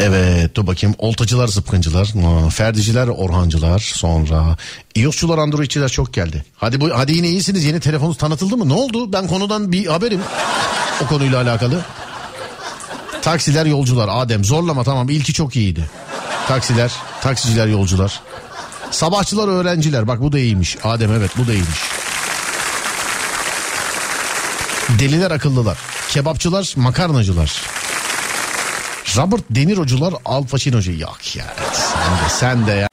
Evet 0.00 0.54
dur 0.54 0.66
bakayım 0.66 0.96
oltacılar 0.98 1.48
zıpkıncılar 1.48 2.08
ferdiciler 2.50 3.08
orhancılar 3.08 3.78
sonra 3.78 4.56
iOS'çular 4.94 5.38
androidçiler 5.38 5.88
çok 5.88 6.14
geldi. 6.14 6.44
Hadi 6.56 6.80
bu 6.80 6.90
hadi 6.94 7.12
yine 7.12 7.28
iyisiniz 7.28 7.64
yeni 7.64 7.80
telefonunuz 7.80 8.18
tanıtıldı 8.18 8.56
mı 8.56 8.68
ne 8.68 8.72
oldu 8.72 9.12
ben 9.12 9.26
konudan 9.26 9.72
bir 9.72 9.86
haberim 9.86 10.20
o 11.04 11.06
konuyla 11.06 11.42
alakalı. 11.42 11.80
Taksiler 13.22 13.66
yolcular 13.66 14.08
Adem 14.12 14.44
zorlama 14.44 14.84
tamam 14.84 15.08
ilki 15.08 15.32
çok 15.32 15.56
iyiydi. 15.56 15.90
Taksiler 16.48 16.92
taksiciler 17.22 17.66
yolcular. 17.66 18.20
Sabahçılar 18.90 19.48
öğrenciler 19.48 20.08
bak 20.08 20.20
bu 20.20 20.32
da 20.32 20.38
iyiymiş 20.38 20.76
Adem 20.84 21.12
evet 21.12 21.30
bu 21.38 21.46
da 21.46 21.52
iyiymiş. 21.52 21.78
Deliler 25.00 25.30
akıllılar. 25.30 25.78
Kebapçılar 26.10 26.72
makarnacılar. 26.76 27.62
Robert 29.16 29.44
De 29.50 29.66
Niro'cular 29.66 30.14
Al 30.24 30.46
Pacino'cu. 30.46 30.92
Yok 30.92 31.36
ya 31.36 31.44
sen 31.72 32.12
de, 32.12 32.30
sen 32.30 32.66
de 32.66 32.72
ya. 32.72 32.88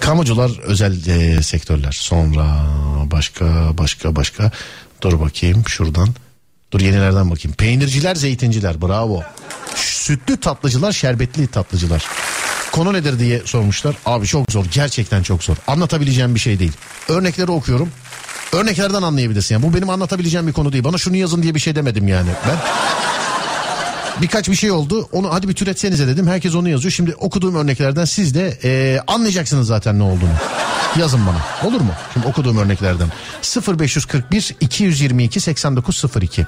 Kamucular 0.00 0.50
özel 0.62 1.06
e, 1.06 1.42
sektörler. 1.42 1.92
Sonra 1.92 2.66
başka 3.04 3.78
başka 3.78 4.16
başka. 4.16 4.50
Dur 5.02 5.20
bakayım 5.20 5.62
şuradan. 5.66 6.08
Dur 6.72 6.80
yenilerden 6.80 7.30
bakayım. 7.30 7.56
Peynirciler 7.56 8.14
zeytinciler 8.14 8.82
bravo. 8.82 9.22
Sütlü 9.74 10.40
tatlıcılar 10.40 10.92
şerbetli 10.92 11.46
tatlıcılar. 11.46 12.04
Konu 12.72 12.92
nedir 12.92 13.18
diye 13.18 13.42
sormuşlar. 13.44 13.96
Abi 14.06 14.26
çok 14.26 14.52
zor 14.52 14.64
gerçekten 14.72 15.22
çok 15.22 15.44
zor. 15.44 15.56
Anlatabileceğim 15.66 16.34
bir 16.34 16.40
şey 16.40 16.58
değil. 16.58 16.72
Örnekleri 17.08 17.50
okuyorum. 17.50 17.88
Örneklerden 18.52 19.02
anlayabilirsin. 19.02 19.54
Yani 19.54 19.62
bu 19.62 19.74
benim 19.74 19.90
anlatabileceğim 19.90 20.46
bir 20.46 20.52
konu 20.52 20.72
değil. 20.72 20.84
Bana 20.84 20.98
şunu 20.98 21.16
yazın 21.16 21.42
diye 21.42 21.54
bir 21.54 21.60
şey 21.60 21.74
demedim 21.74 22.08
yani. 22.08 22.28
Ben 22.48 22.56
birkaç 24.22 24.48
bir 24.48 24.54
şey 24.54 24.70
oldu. 24.70 25.08
Onu 25.12 25.34
hadi 25.34 25.48
bir 25.48 25.54
türetsenize 25.54 26.06
dedim. 26.06 26.26
Herkes 26.26 26.54
onu 26.54 26.68
yazıyor. 26.68 26.92
Şimdi 26.92 27.14
okuduğum 27.14 27.54
örneklerden 27.54 28.04
siz 28.04 28.34
de 28.34 28.58
e, 28.64 29.00
anlayacaksınız 29.06 29.66
zaten 29.66 29.98
ne 29.98 30.02
olduğunu. 30.02 30.34
Yazın 30.96 31.20
bana 31.26 31.68
olur 31.68 31.80
mu? 31.80 31.92
Şimdi 32.12 32.26
okuduğum 32.26 32.58
örneklerden. 32.58 33.08
0541 33.78 34.54
222 34.60 35.40
8902 35.40 36.46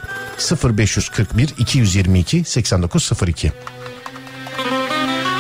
0541 0.65 1.55
222 1.59 2.45
8902 2.45 3.53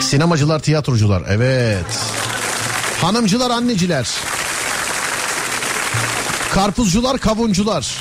Sinemacılar, 0.00 0.60
tiyatrocular 0.60 1.22
evet. 1.28 1.84
Hanımcılar, 3.00 3.50
anneciler. 3.50 4.08
Karpuzcular, 6.54 7.18
kavuncular. 7.18 7.96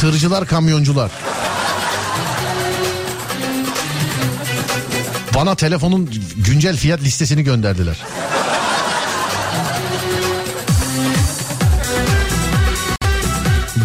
Tırcılar, 0.00 0.46
kamyoncular. 0.46 1.10
Bana 5.34 5.54
telefonun 5.54 6.10
güncel 6.36 6.76
fiyat 6.76 7.02
listesini 7.02 7.44
gönderdiler. 7.44 7.96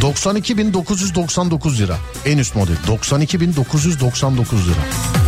...92.999 0.02 1.78
lira. 1.78 1.98
En 2.26 2.38
üst 2.38 2.56
model. 2.56 2.76
92.999 2.88 4.38
lira. 4.40 5.21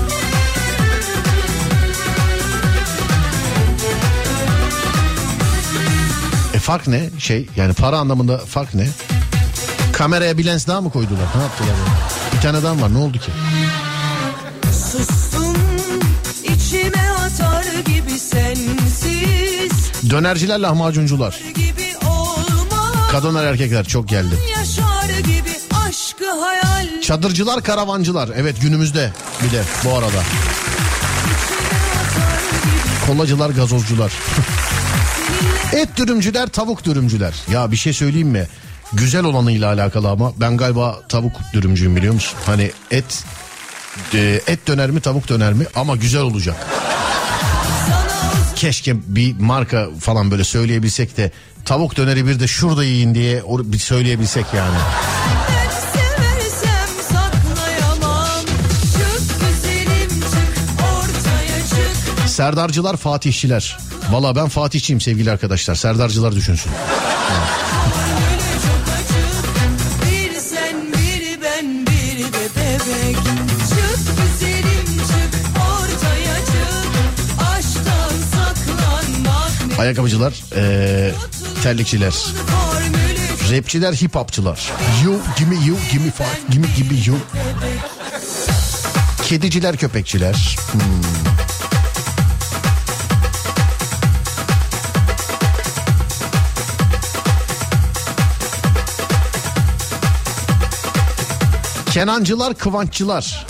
Fark 6.64 6.88
ne? 6.88 7.09
Şey 7.20 7.47
yani 7.55 7.74
para 7.74 7.97
anlamında 7.97 8.38
fark 8.38 8.76
ne? 8.76 8.88
Kameraya 9.93 10.38
bir 10.38 10.45
lens 10.45 10.68
daha 10.68 10.82
mı 10.82 10.91
koydular? 10.91 11.26
Ne 11.36 11.41
yaptılar? 11.41 11.70
ya? 11.70 12.36
Bir 12.36 12.41
tane 12.41 12.64
daha 12.64 12.82
var 12.82 12.93
ne 12.93 12.97
oldu 12.97 13.18
ki? 13.18 13.32
Sustum 14.91 15.57
içime 16.43 17.09
atar 17.11 17.66
gibi 17.86 18.20
sensiz 18.20 19.91
Dönerciler 20.09 20.59
lahmacuncular. 20.59 21.39
Kadınlar 23.11 23.45
erkekler 23.45 23.86
çok 23.86 24.09
geldi. 24.09 24.36
Hayal 26.41 27.01
Çadırcılar 27.01 27.64
karavancılar. 27.64 28.30
Evet 28.36 28.61
günümüzde 28.61 29.11
bir 29.43 29.51
de 29.51 29.64
bu 29.86 29.93
arada. 29.93 30.24
Kolacılar 33.07 33.49
gazozcular. 33.49 34.14
Et 35.74 35.98
dürümcüler 35.98 36.48
tavuk 36.48 36.86
dürümcüler. 36.86 37.34
Ya 37.52 37.72
bir 37.72 37.78
şey 37.78 37.94
söyleyeyim 37.94 38.28
mi? 38.28 38.48
Güzel 38.94 39.24
olanıyla 39.24 39.74
alakalı 39.74 40.10
ama 40.10 40.34
ben 40.38 40.58
galiba 40.58 41.02
tavuk 41.10 41.32
dürümcüyüm 41.54 41.96
biliyor 41.96 42.14
musun? 42.14 42.38
Hani 42.46 42.72
et 42.92 43.24
e, 44.14 44.42
et 44.48 44.68
döner 44.68 44.90
mi 44.90 45.02
tavuk 45.02 45.28
döner 45.28 45.54
mi 45.54 45.66
ama 45.76 45.96
güzel 45.96 46.22
olacak. 46.22 46.56
Keşke 48.56 48.96
bir 49.08 49.40
marka 49.40 49.88
falan 50.00 50.32
böyle 50.32 50.44
söyleyebilsek 50.44 51.18
de 51.18 51.32
tavuk 51.66 51.98
döneri 51.98 52.28
bir 52.28 52.40
de 52.40 52.48
şurada 52.48 52.84
yiyin 52.84 53.16
diye 53.16 53.44
bir 53.48 53.80
söyleyebilsek 53.80 54.46
yani. 54.54 54.78
Serdarcılar 62.28 62.98
Fatihçiler. 62.98 63.78
Valla 64.14 64.36
ben 64.36 64.47
Fatihçiyim 64.47 65.01
sevgili 65.01 65.32
arkadaşlar. 65.32 65.76
Serdarcılar 65.76 66.36
düşünsün. 66.36 66.72
Ayakkabıcılar, 79.80 80.34
eee, 80.55 81.11
terlikçiler, 81.64 82.14
rapçiler, 83.51 83.93
hip 83.93 84.16
hopçılar. 84.16 84.72
You, 85.03 85.20
gimme 85.38 85.55
you, 85.55 85.78
gimme 85.91 86.11
five, 86.11 86.28
gimme 86.49 86.68
gimme 86.78 86.99
you. 87.05 87.18
Kediciler, 89.28 89.78
köpekçiler. 89.78 90.57
Hmm. 90.72 91.33
Kenancılar, 101.94 102.54
kıvanççılar. 102.54 103.46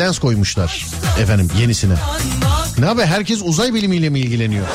Lens 0.00 0.18
koymuşlar 0.18 0.86
efendim 1.20 1.48
yenisine. 1.60 1.94
Ne 2.78 2.88
abi 2.88 3.02
herkes 3.02 3.40
uzay 3.44 3.74
bilimiyle 3.74 4.08
mi 4.08 4.20
ilgileniyor? 4.20 4.66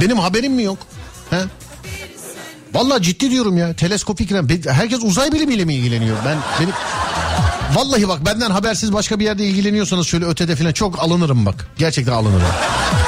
Benim 0.00 0.18
haberim 0.18 0.52
mi 0.52 0.62
yok? 0.62 0.78
He? 1.30 1.40
Vallahi 2.74 3.02
ciddi 3.02 3.30
diyorum 3.30 3.58
ya 3.58 3.74
teleskopik 3.74 4.32
lens. 4.32 4.44
Herkes 4.66 4.98
uzay 5.02 5.32
bilimiyle 5.32 5.64
mi 5.64 5.74
ilgileniyor? 5.74 6.16
Ben 6.26 6.38
benim 6.60 6.74
Vallahi 7.74 8.08
bak 8.08 8.26
benden 8.26 8.50
habersiz 8.50 8.92
başka 8.92 9.18
bir 9.18 9.24
yerde 9.24 9.44
ilgileniyorsanız 9.44 10.06
şöyle 10.06 10.24
ötede 10.24 10.56
falan 10.56 10.72
çok 10.72 11.02
alınırım 11.02 11.46
bak. 11.46 11.68
Gerçekten 11.78 12.12
alınırım. 12.12 12.46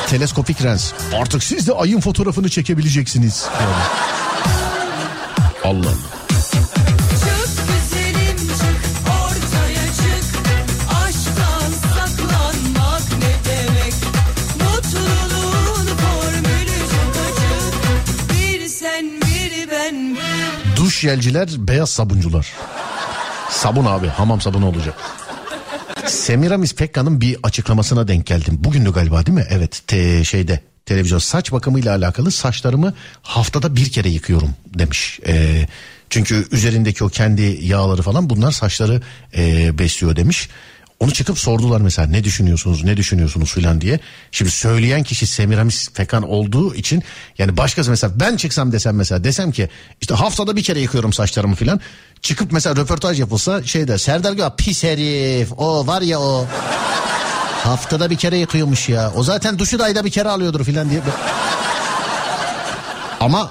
Teleskopik 0.08 0.64
lens. 0.64 0.92
Artık 1.20 1.42
siz 1.42 1.68
de 1.68 1.72
ayın 1.72 2.00
fotoğrafını 2.00 2.48
çekebileceksiniz. 2.48 3.46
Allah 5.64 5.70
Allah. 5.70 6.19
Duş 21.00 21.04
jelciler, 21.04 21.48
beyaz 21.58 21.90
sabuncular. 21.90 22.52
Sabun 23.50 23.84
abi, 23.84 24.06
hamam 24.06 24.40
sabunu 24.40 24.68
olacak. 24.68 24.94
Semiramis 26.06 26.74
Pekka'nın 26.74 27.20
bir 27.20 27.36
açıklamasına 27.42 28.08
denk 28.08 28.26
geldim. 28.26 28.56
Bugündü 28.58 28.92
galiba 28.92 29.26
değil 29.26 29.38
mi? 29.38 29.46
Evet, 29.50 29.82
te, 29.86 30.24
şeyde 30.24 30.60
televizyon 30.86 31.18
saç 31.18 31.52
bakımıyla 31.52 31.96
alakalı 31.96 32.30
saçlarımı 32.30 32.94
haftada 33.22 33.76
bir 33.76 33.90
kere 33.90 34.08
yıkıyorum 34.08 34.50
demiş. 34.66 35.20
Ee, 35.26 35.66
çünkü 36.10 36.48
üzerindeki 36.52 37.04
o 37.04 37.08
kendi 37.08 37.58
yağları 37.62 38.02
falan 38.02 38.30
bunlar 38.30 38.50
saçları 38.52 39.02
e, 39.36 39.78
besliyor 39.78 40.16
demiş. 40.16 40.48
Onu 41.00 41.12
çıkıp 41.12 41.38
sordular 41.38 41.80
mesela 41.80 42.08
ne 42.08 42.24
düşünüyorsunuz 42.24 42.84
ne 42.84 42.96
düşünüyorsunuz 42.96 43.52
filan 43.52 43.80
diye. 43.80 44.00
Şimdi 44.30 44.50
söyleyen 44.50 45.02
kişi 45.02 45.26
Semiramis 45.26 45.90
Pekan 45.90 46.22
olduğu 46.22 46.74
için 46.74 47.02
yani 47.38 47.56
başkası 47.56 47.90
mesela 47.90 48.12
ben 48.16 48.36
çıksam 48.36 48.72
desem 48.72 48.96
mesela 48.96 49.24
desem 49.24 49.52
ki 49.52 49.68
işte 50.00 50.14
haftada 50.14 50.56
bir 50.56 50.62
kere 50.62 50.80
yıkıyorum 50.80 51.12
saçlarımı 51.12 51.54
filan. 51.54 51.80
Çıkıp 52.22 52.52
mesela 52.52 52.76
röportaj 52.76 53.20
yapılsa 53.20 53.62
şey 53.62 53.88
der 53.88 53.98
Serdar 53.98 54.32
Göğe 54.32 54.50
pis 54.58 54.84
herif 54.84 55.52
o 55.56 55.86
var 55.86 56.02
ya 56.02 56.20
o 56.20 56.46
haftada 57.64 58.10
bir 58.10 58.16
kere 58.16 58.36
yıkıyormuş 58.36 58.88
ya. 58.88 59.12
O 59.16 59.22
zaten 59.22 59.58
duşu 59.58 59.78
da 59.78 59.84
ayda 59.84 60.04
bir 60.04 60.10
kere 60.10 60.28
alıyordur 60.28 60.64
filan 60.64 60.90
diye. 60.90 61.00
Ama 63.20 63.50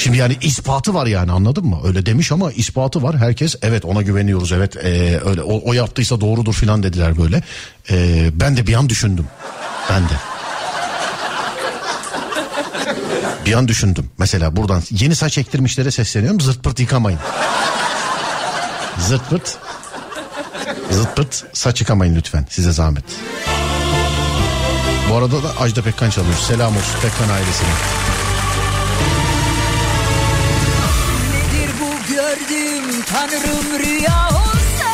Şimdi 0.00 0.18
yani 0.18 0.36
ispatı 0.40 0.94
var 0.94 1.06
yani 1.06 1.32
anladın 1.32 1.66
mı? 1.66 1.80
Öyle 1.84 2.06
demiş 2.06 2.32
ama 2.32 2.52
ispatı 2.52 3.02
var. 3.02 3.16
Herkes 3.16 3.56
evet 3.62 3.84
ona 3.84 4.02
güveniyoruz 4.02 4.52
evet 4.52 4.76
ee, 4.76 5.20
öyle 5.24 5.42
o, 5.42 5.70
o 5.70 5.72
yaptıysa 5.72 6.20
doğrudur 6.20 6.54
filan 6.54 6.82
dediler 6.82 7.18
böyle. 7.18 7.42
Ee, 7.90 8.30
ben 8.34 8.56
de 8.56 8.66
bir 8.66 8.74
an 8.74 8.88
düşündüm. 8.88 9.26
Ben 9.90 10.02
de. 10.02 10.12
Bir 13.46 13.52
an 13.52 13.68
düşündüm. 13.68 14.10
Mesela 14.18 14.56
buradan 14.56 14.82
yeni 14.90 15.14
saç 15.14 15.38
ektirmişlere 15.38 15.90
sesleniyorum. 15.90 16.40
Zırt 16.40 16.64
pırt 16.64 16.80
yıkamayın. 16.80 17.20
Zırt 18.98 19.30
pırt. 19.30 19.58
Zırt 20.90 21.16
pırt 21.16 21.44
saç 21.52 21.80
yıkamayın 21.80 22.16
lütfen. 22.16 22.46
Size 22.50 22.72
zahmet. 22.72 23.04
Bu 25.10 25.14
arada 25.14 25.42
da 25.42 25.60
Ajda 25.60 25.82
Pekkan 25.82 26.10
çalıyor. 26.10 26.36
Selam 26.48 26.76
olsun 26.76 27.00
Pekkan 27.02 27.34
ailesine. 27.34 28.29
Tanrım 33.30 33.78
rüya 33.78 34.28
olsa 34.28 34.90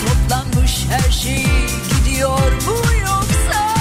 Toplanmış 0.00 0.86
her 0.90 1.10
şey 1.12 1.46
gidiyor 1.90 2.52
mu 2.52 2.92
yoksa 3.00 3.74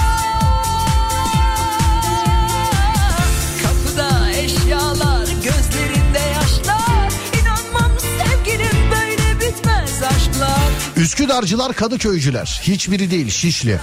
Kapıda 3.63 4.31
eşyalar 4.31 5.27
gözlerinde 5.27 6.19
yaşlar 6.19 7.11
İnanmam 7.41 7.91
sevgilim 7.99 8.91
böyle 8.91 9.39
bitmez 9.39 10.03
aşklar 10.03 10.71
Üsküdarcılar 10.95 11.73
Kadıköycüler. 11.73 12.61
Hiçbiri 12.63 13.11
değil 13.11 13.29
Şişli. 13.29 13.79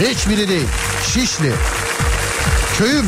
Hiçbiri 0.00 0.48
değil 0.48 0.68
Şişli. 1.14 1.52
Köyüm. 2.78 3.06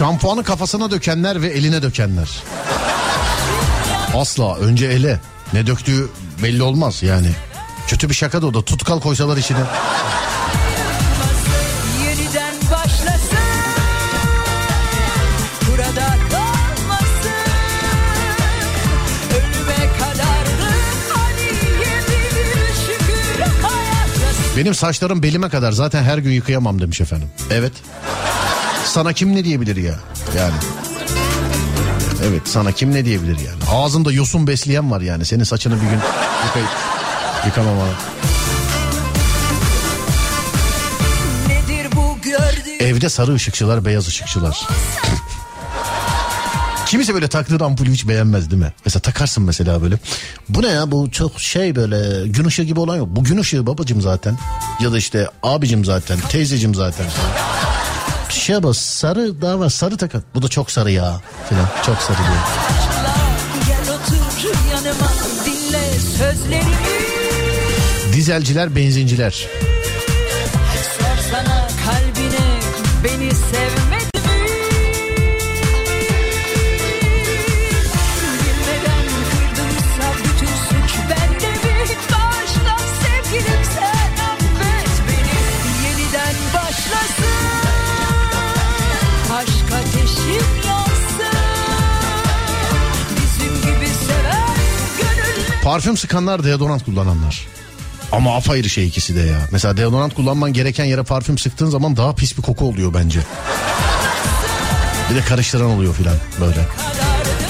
Şampuanı 0.00 0.44
kafasına 0.44 0.90
dökenler 0.90 1.42
ve 1.42 1.46
eline 1.46 1.82
dökenler. 1.82 2.28
Asla 4.14 4.56
önce 4.56 4.86
ele. 4.86 5.20
Ne 5.52 5.66
döktüğü 5.66 6.08
belli 6.42 6.62
olmaz 6.62 7.02
yani. 7.02 7.30
Kötü 7.86 8.08
bir 8.08 8.14
şaka 8.14 8.42
da 8.42 8.46
o 8.46 8.54
da 8.54 8.62
tutkal 8.62 9.00
koysalar 9.00 9.36
içine. 9.36 9.58
Benim 24.56 24.74
saçlarım 24.74 25.22
belime 25.22 25.48
kadar 25.48 25.72
zaten 25.72 26.02
her 26.02 26.18
gün 26.18 26.30
yıkayamam 26.30 26.80
demiş 26.80 27.00
efendim. 27.00 27.28
Evet. 27.50 27.72
Sana 28.90 29.12
kim 29.12 29.34
ne 29.34 29.44
diyebilir 29.44 29.76
ya? 29.76 29.94
Yani. 30.36 30.54
Evet 32.28 32.42
sana 32.44 32.72
kim 32.72 32.94
ne 32.94 33.04
diyebilir 33.04 33.38
yani? 33.38 33.58
Ağzında 33.70 34.12
yosun 34.12 34.46
besleyen 34.46 34.90
var 34.90 35.00
yani. 35.00 35.24
Senin 35.24 35.44
saçını 35.44 35.76
bir 35.76 35.80
gün 35.80 35.98
yıkayıp 36.46 36.68
yıkamamalı. 37.46 37.92
Nedir 41.48 41.86
bu 41.96 42.18
gördüğüm 42.22 42.86
Evde 42.86 43.08
sarı 43.08 43.34
ışıkçılar, 43.34 43.84
beyaz 43.84 44.08
ışıkçılar. 44.08 44.68
Kimisi 46.86 47.14
böyle 47.14 47.28
taktığı 47.28 47.64
ampulü 47.64 47.92
hiç 47.92 48.08
beğenmez 48.08 48.50
değil 48.50 48.62
mi? 48.62 48.72
Mesela 48.84 49.00
takarsın 49.02 49.44
mesela 49.44 49.82
böyle. 49.82 49.98
Bu 50.48 50.62
ne 50.62 50.68
ya 50.68 50.90
bu 50.90 51.10
çok 51.10 51.40
şey 51.40 51.76
böyle 51.76 52.28
gün 52.28 52.44
ışığı 52.44 52.62
gibi 52.62 52.80
olan 52.80 52.96
yok. 52.96 53.08
Bu 53.10 53.24
gün 53.24 53.38
ışığı 53.38 53.66
babacım 53.66 54.00
zaten. 54.00 54.38
Ya 54.80 54.92
da 54.92 54.98
işte 54.98 55.26
abicim 55.42 55.84
zaten, 55.84 56.18
teyzecim 56.28 56.74
zaten. 56.74 57.06
Bu 58.40 58.74
sarı 58.74 59.42
daha 59.42 59.60
var 59.60 59.68
sarı 59.68 59.96
takar. 59.96 60.20
Bu 60.34 60.42
da 60.42 60.48
çok 60.48 60.70
sarı 60.70 60.90
ya 60.90 61.20
falan. 61.50 61.68
Çok 61.86 61.96
sarı 61.96 62.18
diyor. 62.18 62.28
Dizelciler, 68.12 68.76
benzinciler. 68.76 69.46
Sorsana 70.98 71.68
kalbine 71.84 72.60
beni 73.04 73.30
sevmedi 73.30 73.79
Parfüm 95.64 95.96
sıkanlar, 95.96 96.44
deodorant 96.44 96.84
kullananlar. 96.84 97.46
Ama 98.12 98.36
apayrı 98.36 98.70
şey 98.70 98.86
ikisi 98.86 99.16
de 99.16 99.20
ya. 99.20 99.38
Mesela 99.52 99.76
deodorant 99.76 100.14
kullanman 100.14 100.52
gereken 100.52 100.84
yere 100.84 101.02
parfüm 101.02 101.38
sıktığın 101.38 101.70
zaman 101.70 101.96
daha 101.96 102.14
pis 102.14 102.36
bir 102.36 102.42
koku 102.42 102.68
oluyor 102.68 102.94
bence. 102.94 103.20
Bir 105.10 105.14
de 105.14 105.20
karıştıran 105.20 105.70
oluyor 105.70 105.94
filan 105.94 106.16
böyle. 106.40 106.66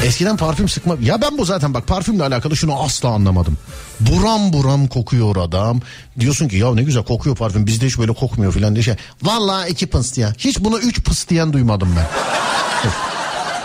Eskiden 0.05 0.37
parfüm 0.37 0.69
sıkma... 0.69 0.97
Ya 1.03 1.23
ben 1.23 1.39
bu 1.39 1.45
zaten 1.45 1.75
bak 1.75 1.87
parfümle 1.87 2.25
alakalı 2.25 2.57
şunu 2.57 2.83
asla 2.83 3.09
anlamadım. 3.09 3.59
Buram 4.01 4.53
buram 4.53 4.87
kokuyor 4.87 5.37
adam. 5.37 5.81
Diyorsun 6.21 6.49
ki 6.49 6.57
ya 6.57 6.75
ne 6.75 6.83
güzel 6.83 7.05
kokuyor 7.05 7.37
parfüm 7.37 7.67
bizde 7.67 7.87
hiç 7.87 7.99
böyle 7.99 8.13
kokmuyor 8.13 8.53
filan 8.53 8.75
diye 8.75 8.83
şey. 8.83 8.95
Vallahi 9.23 9.71
iki 9.71 9.87
pıs 9.87 10.17
diyen. 10.17 10.35
Hiç 10.39 10.61
buna 10.61 10.79
üç 10.79 11.03
pıs 11.05 11.29
diyen 11.29 11.53
duymadım 11.53 11.97
ben. 11.97 12.07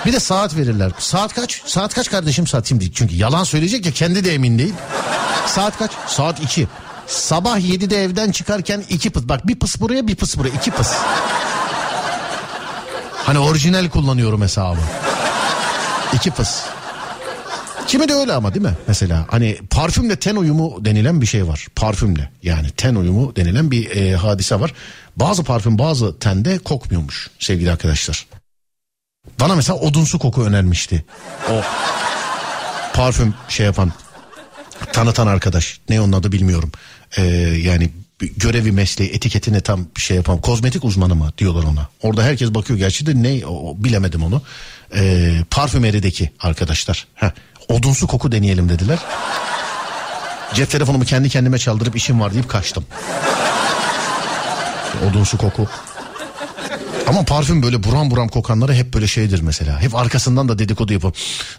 Bir 0.05 0.13
de 0.13 0.19
saat 0.19 0.55
verirler. 0.55 0.91
Saat 0.99 1.33
kaç? 1.33 1.61
Saat 1.65 1.93
kaç 1.93 2.09
kardeşim 2.09 2.47
saat 2.47 2.69
şimdi? 2.69 2.93
Çünkü 2.93 3.15
yalan 3.15 3.43
söyleyecek 3.43 3.85
ya 3.85 3.91
kendi 3.91 4.25
de 4.25 4.33
emin 4.33 4.59
değil. 4.59 4.73
Saat 5.47 5.77
kaç? 5.77 5.91
Saat 6.07 6.39
2. 6.39 6.67
Sabah 7.07 7.59
7'de 7.59 8.03
evden 8.03 8.31
çıkarken 8.31 8.83
iki 8.89 9.09
pıs. 9.09 9.23
Bak 9.23 9.47
bir 9.47 9.59
pıs 9.59 9.79
buraya 9.79 10.07
bir 10.07 10.15
pıs 10.15 10.37
buraya. 10.37 10.49
iki 10.49 10.71
pıs. 10.71 10.93
Hani 13.13 13.39
orijinal 13.39 13.89
kullanıyorum 13.89 14.41
hesabı. 14.41 14.79
İki 16.13 16.31
pıs. 16.31 16.61
Kimi 17.87 18.09
de 18.09 18.13
öyle 18.13 18.33
ama 18.33 18.53
değil 18.53 18.65
mi? 18.65 18.73
Mesela 18.87 19.25
hani 19.29 19.57
parfümle 19.69 20.15
ten 20.15 20.35
uyumu 20.35 20.85
denilen 20.85 21.21
bir 21.21 21.25
şey 21.25 21.47
var. 21.47 21.67
Parfümle 21.75 22.31
yani 22.43 22.69
ten 22.77 22.95
uyumu 22.95 23.35
denilen 23.35 23.71
bir 23.71 23.91
e, 23.95 24.15
hadise 24.15 24.59
var. 24.59 24.73
Bazı 25.15 25.43
parfüm 25.43 25.79
bazı 25.79 26.19
tende 26.19 26.57
kokmuyormuş 26.57 27.29
sevgili 27.39 27.71
arkadaşlar. 27.71 28.27
Bana 29.39 29.55
mesela 29.55 29.79
odunsu 29.79 30.19
koku 30.19 30.43
önermişti. 30.45 31.05
O 31.51 31.61
parfüm 32.93 33.33
şey 33.49 33.65
yapan 33.65 33.91
tanıtan 34.93 35.27
arkadaş. 35.27 35.79
Ne 35.89 36.01
onun 36.01 36.11
adı 36.13 36.31
bilmiyorum. 36.31 36.71
Ee, 37.17 37.23
yani 37.61 37.89
görevi 38.37 38.71
mesleği 38.71 39.09
etiketini 39.11 39.61
tam 39.61 39.85
şey 39.97 40.17
yapan 40.17 40.41
kozmetik 40.41 40.83
uzmanı 40.85 41.15
mı 41.15 41.31
diyorlar 41.37 41.63
ona. 41.63 41.87
Orada 42.01 42.23
herkes 42.23 42.49
bakıyor 42.53 42.79
gerçi 42.79 43.05
de 43.05 43.23
ne 43.23 43.45
o- 43.45 43.75
bilemedim 43.83 44.23
onu. 44.23 44.41
Ee, 44.95 45.31
parfümerideki 45.51 46.31
arkadaşlar. 46.39 47.07
Heh, 47.15 47.29
odunsu 47.69 48.07
koku 48.07 48.31
deneyelim 48.31 48.69
dediler. 48.69 48.99
Cep 50.53 50.69
telefonumu 50.71 51.05
kendi 51.05 51.29
kendime 51.29 51.57
çaldırıp 51.57 51.95
işim 51.95 52.19
var 52.21 52.33
deyip 52.33 52.49
kaçtım. 52.49 52.85
Odunsu 55.09 55.37
koku. 55.37 55.67
Ama 57.07 57.23
parfüm 57.23 57.63
böyle 57.63 57.83
buram 57.83 58.11
buram 58.11 58.27
kokanları 58.27 58.73
hep 58.73 58.93
böyle 58.93 59.07
şeydir 59.07 59.41
mesela. 59.41 59.81
Hep 59.81 59.95
arkasından 59.95 60.49
da 60.49 60.59
dedikodu 60.59 60.93
yapıp 60.93 61.15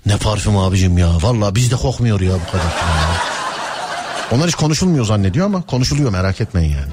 ne 0.07 0.17
parfüm 0.17 0.57
abicim 0.57 0.99
ya 0.99 1.09
vallahi 1.23 1.55
bizde 1.55 1.77
kokmuyor 1.77 2.21
ya 2.21 2.33
bu 2.35 2.53
kadar. 2.53 2.73
Onlar 4.33 4.47
hiç 4.49 4.55
konuşulmuyor 4.55 5.05
zannediyor 5.05 5.47
ama 5.47 5.63
konuşuluyor 5.63 6.11
merak 6.11 6.41
etmeyin 6.41 6.73
yani. 6.73 6.93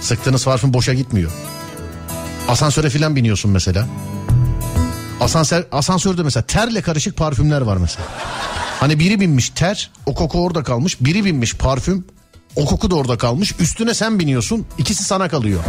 Sıktığınız 0.00 0.44
parfüm 0.44 0.74
boşa 0.74 0.94
gitmiyor. 0.94 1.30
Asansöre 2.48 2.90
filan 2.90 3.16
biniyorsun 3.16 3.50
mesela. 3.50 3.86
Asansör, 5.20 5.64
asansörde 5.72 6.22
mesela 6.22 6.42
terle 6.42 6.82
karışık 6.82 7.16
parfümler 7.16 7.60
var 7.60 7.76
mesela. 7.76 8.06
Hani 8.80 8.98
biri 8.98 9.20
binmiş 9.20 9.50
ter 9.50 9.90
o 10.06 10.14
koku 10.14 10.44
orada 10.44 10.62
kalmış. 10.62 11.00
Biri 11.00 11.24
binmiş 11.24 11.54
parfüm 11.54 12.04
o 12.56 12.64
koku 12.64 12.90
da 12.90 12.94
orada 12.94 13.18
kalmış. 13.18 13.54
Üstüne 13.58 13.94
sen 13.94 14.18
biniyorsun 14.18 14.66
ikisi 14.78 15.04
sana 15.04 15.28
kalıyor. 15.28 15.60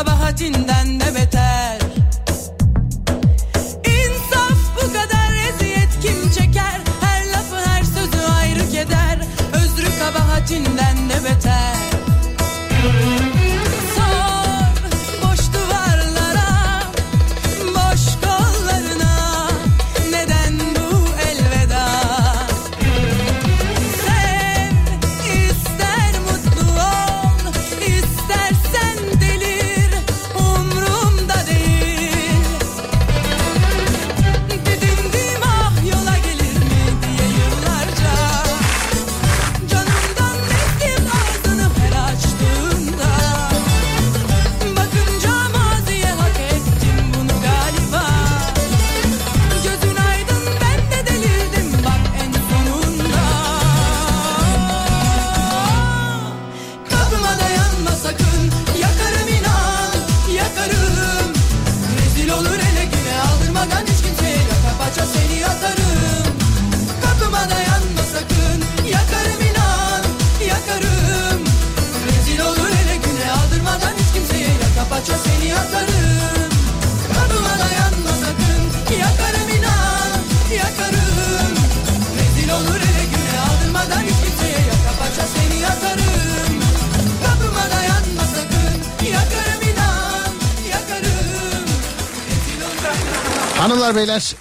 Kabahatinden 0.00 0.98
de 1.00 1.14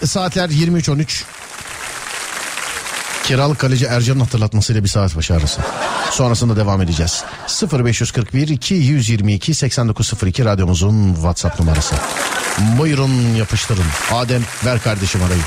Saatler 0.05 0.49
23.13. 0.49 1.23
Kiralık 3.23 3.59
kaleci 3.59 3.85
Ercan'ın 3.85 4.19
hatırlatmasıyla 4.19 4.83
bir 4.83 4.89
saat 4.89 5.15
başı 5.15 5.33
arası. 5.33 5.61
Sonrasında 6.11 6.55
devam 6.55 6.81
edeceğiz. 6.81 7.23
0541 7.71 8.47
222 8.47 9.53
8902 9.53 10.45
radyomuzun 10.45 11.13
WhatsApp 11.13 11.59
numarası. 11.59 11.95
Buyurun 12.77 13.35
yapıştırın. 13.35 13.85
Adem 14.11 14.41
ver 14.65 14.81
kardeşim 14.81 15.23
arayı. 15.23 15.41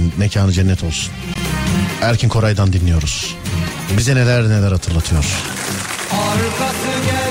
etsin. 0.00 0.12
Mekanı 0.18 0.52
cennet 0.52 0.84
olsun. 0.84 1.12
Erkin 2.02 2.28
Koray'dan 2.28 2.72
dinliyoruz. 2.72 3.36
Bize 3.98 4.14
neler 4.14 4.48
neler 4.48 4.72
hatırlatıyor. 4.72 5.24
Arkası 6.12 7.06
gel. 7.06 7.29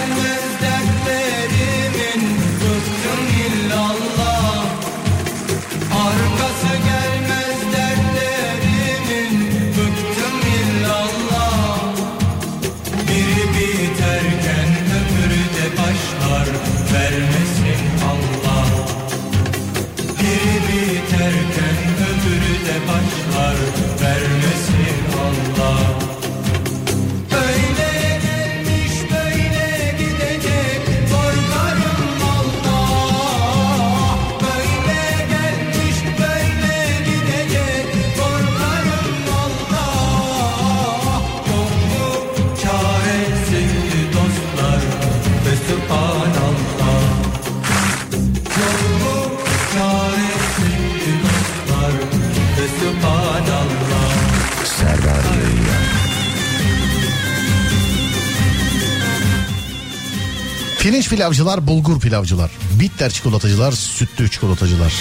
Pilavcılar, 61.19 61.67
bulgur 61.67 61.99
pilavcılar, 61.99 62.51
bitter 62.79 63.09
çikolatacılar, 63.09 63.71
sütlü 63.71 64.31
çikolatacılar, 64.31 64.93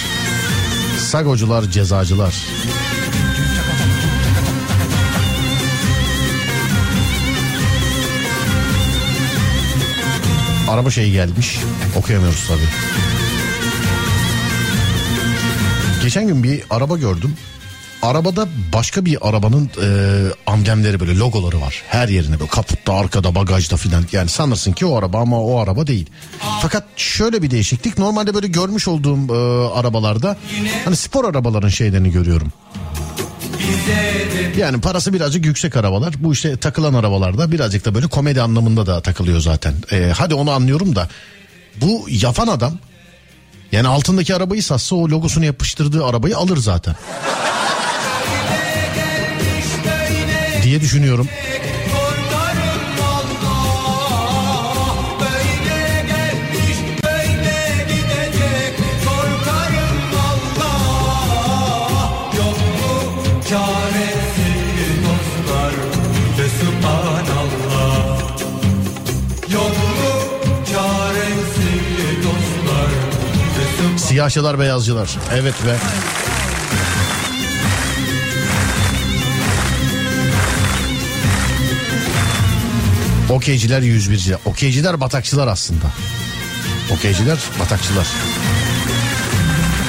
sagocular, 0.98 1.62
cezacılar. 1.62 2.34
Araba 10.68 10.90
şeyi 10.90 11.12
gelmiş. 11.12 11.58
Okuyamıyoruz 11.96 12.48
tabii. 12.48 12.68
Geçen 16.02 16.26
gün 16.26 16.42
bir 16.42 16.62
araba 16.70 16.96
gördüm. 16.96 17.36
Arabada 18.08 18.48
başka 18.72 19.04
bir 19.04 19.28
arabanın 19.28 19.70
e, 19.82 19.88
amblemleri 20.46 21.00
böyle 21.00 21.18
logoları 21.18 21.60
var. 21.60 21.82
Her 21.88 22.08
yerine 22.08 22.40
böyle 22.40 22.50
kaputta, 22.50 22.92
arkada, 22.92 23.34
bagajda 23.34 23.76
filan. 23.76 24.04
Yani 24.12 24.28
sanırsın 24.28 24.72
ki 24.72 24.86
o 24.86 24.96
araba 24.96 25.20
ama 25.20 25.40
o 25.40 25.58
araba 25.58 25.86
değil. 25.86 26.06
Fakat 26.62 26.84
şöyle 26.96 27.42
bir 27.42 27.50
değişiklik. 27.50 27.98
Normalde 27.98 28.34
böyle 28.34 28.46
görmüş 28.46 28.88
olduğum 28.88 29.34
e, 29.34 29.68
arabalarda 29.78 30.36
hani 30.84 30.96
spor 30.96 31.24
arabaların 31.24 31.68
şeylerini 31.68 32.10
görüyorum. 32.10 32.52
Yani 34.56 34.80
parası 34.80 35.12
birazcık 35.12 35.46
yüksek 35.46 35.76
arabalar. 35.76 36.14
Bu 36.18 36.32
işte 36.32 36.56
takılan 36.56 36.94
arabalarda 36.94 37.52
birazcık 37.52 37.84
da 37.84 37.94
böyle 37.94 38.06
komedi 38.06 38.42
anlamında 38.42 38.86
da 38.86 39.00
takılıyor 39.00 39.40
zaten. 39.40 39.74
Ee, 39.92 40.12
hadi 40.16 40.34
onu 40.34 40.50
anlıyorum 40.50 40.96
da 40.96 41.08
bu 41.80 42.06
yapan 42.08 42.46
adam 42.46 42.78
yani 43.72 43.88
altındaki 43.88 44.34
arabayı 44.34 44.62
satsa 44.62 44.96
o 44.96 45.08
logosunu 45.08 45.44
yapıştırdığı 45.44 46.04
arabayı 46.04 46.36
alır 46.36 46.56
zaten. 46.56 46.94
Dostlar 72.22 72.88
ve 73.94 73.98
Siyahçılar 73.98 74.58
beyazcılar. 74.58 75.18
Evet 75.34 75.54
be. 75.66 75.76
Okeyciler 83.30 83.82
101'ciler. 83.82 84.36
Okeyciler 84.44 85.00
batakçılar 85.00 85.46
aslında. 85.46 85.86
Okeyciler 86.90 87.38
batakçılar. 87.60 88.06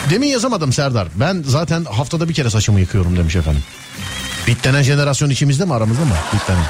Demin 0.10 0.28
yazamadım 0.28 0.74
Serdar. 0.74 1.08
Ben 1.16 1.44
zaten 1.48 1.86
haftada 1.86 2.30
bir 2.30 2.34
kere 2.34 2.50
saçımı 2.50 2.80
yıkıyorum 2.80 3.18
demiş 3.18 3.36
efendim. 3.36 3.64
Bitlenen 4.48 4.82
jenerasyon 4.82 5.30
içimizde 5.30 5.66
mi 5.66 5.74
aramızda 5.74 6.06
mı? 6.06 6.16
Bitlenen. 6.34 6.66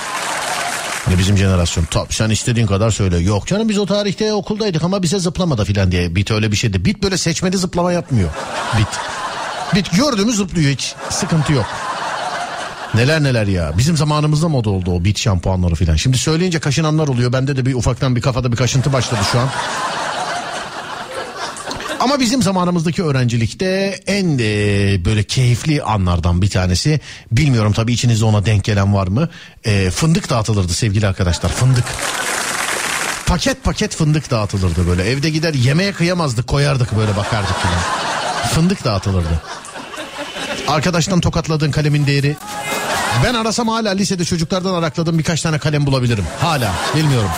Hani 1.05 1.19
bizim 1.19 1.37
jenerasyon. 1.37 1.85
Tabii 1.85 2.13
sen 2.13 2.29
istediğin 2.29 2.67
kadar 2.67 2.91
söyle. 2.91 3.17
Yok 3.17 3.47
canım 3.47 3.69
biz 3.69 3.77
o 3.77 3.85
tarihte 3.85 4.33
okuldaydık 4.33 4.83
ama 4.83 5.03
bize 5.03 5.19
zıplamadı 5.19 5.65
filan 5.65 5.91
diye. 5.91 6.15
Bit 6.15 6.31
öyle 6.31 6.51
bir 6.51 6.57
şeydi. 6.57 6.85
Bit 6.85 7.03
böyle 7.03 7.17
seçmeli 7.17 7.57
zıplama 7.57 7.91
yapmıyor. 7.91 8.29
Bit. 8.77 8.87
Bit 9.75 9.97
gördüğümüz 9.97 10.35
zıplıyor 10.35 10.71
hiç. 10.71 10.95
Sıkıntı 11.09 11.53
yok. 11.53 11.65
Neler 12.93 13.23
neler 13.23 13.47
ya. 13.47 13.73
Bizim 13.77 13.97
zamanımızda 13.97 14.47
moda 14.47 14.69
oldu 14.69 14.91
o 14.91 15.03
bit 15.03 15.19
şampuanları 15.19 15.75
filan. 15.75 15.95
Şimdi 15.95 16.17
söyleyince 16.17 16.59
kaşınanlar 16.59 17.07
oluyor. 17.07 17.33
Bende 17.33 17.57
de 17.57 17.65
bir 17.65 17.73
ufaktan 17.73 18.15
bir 18.15 18.21
kafada 18.21 18.51
bir 18.51 18.57
kaşıntı 18.57 18.93
başladı 18.93 19.21
şu 19.31 19.39
an. 19.39 19.49
Ama 21.99 22.19
bizim 22.19 22.41
zamanımızdaki 22.41 23.03
öğrencilikte 23.03 23.99
en 24.07 24.37
e, 24.39 25.05
böyle 25.05 25.23
keyifli 25.23 25.83
anlardan 25.83 26.41
bir 26.41 26.49
tanesi. 26.49 26.99
Bilmiyorum 27.31 27.73
tabii 27.73 27.93
içinizde 27.93 28.25
ona 28.25 28.45
denk 28.45 28.63
gelen 28.63 28.93
var 28.93 29.07
mı? 29.07 29.29
E, 29.65 29.89
fındık 29.91 30.29
dağıtılırdı 30.29 30.73
sevgili 30.73 31.07
arkadaşlar 31.07 31.49
fındık. 31.49 31.85
Paket 33.25 33.63
paket 33.63 33.95
fındık 33.95 34.31
dağıtılırdı 34.31 34.87
böyle. 34.87 35.03
Evde 35.03 35.29
gider 35.29 35.53
yemeğe 35.53 35.91
kıyamazdık 35.91 36.47
koyardık 36.47 36.97
böyle 36.97 37.15
bakardık 37.17 37.55
falan. 37.55 37.79
Fındık 38.53 38.85
dağıtılırdı. 38.85 39.41
Arkadaştan 40.69 41.21
tokatladığın 41.21 41.71
kalemin 41.71 42.07
değeri. 42.07 42.37
Ben 43.23 43.33
arasam 43.33 43.67
hala 43.67 43.89
lisede 43.89 44.25
çocuklardan 44.25 44.73
arakladığım 44.73 45.17
birkaç 45.17 45.41
tane 45.41 45.59
kalem 45.59 45.85
bulabilirim. 45.85 46.25
Hala 46.41 46.73
bilmiyorum. 46.95 47.29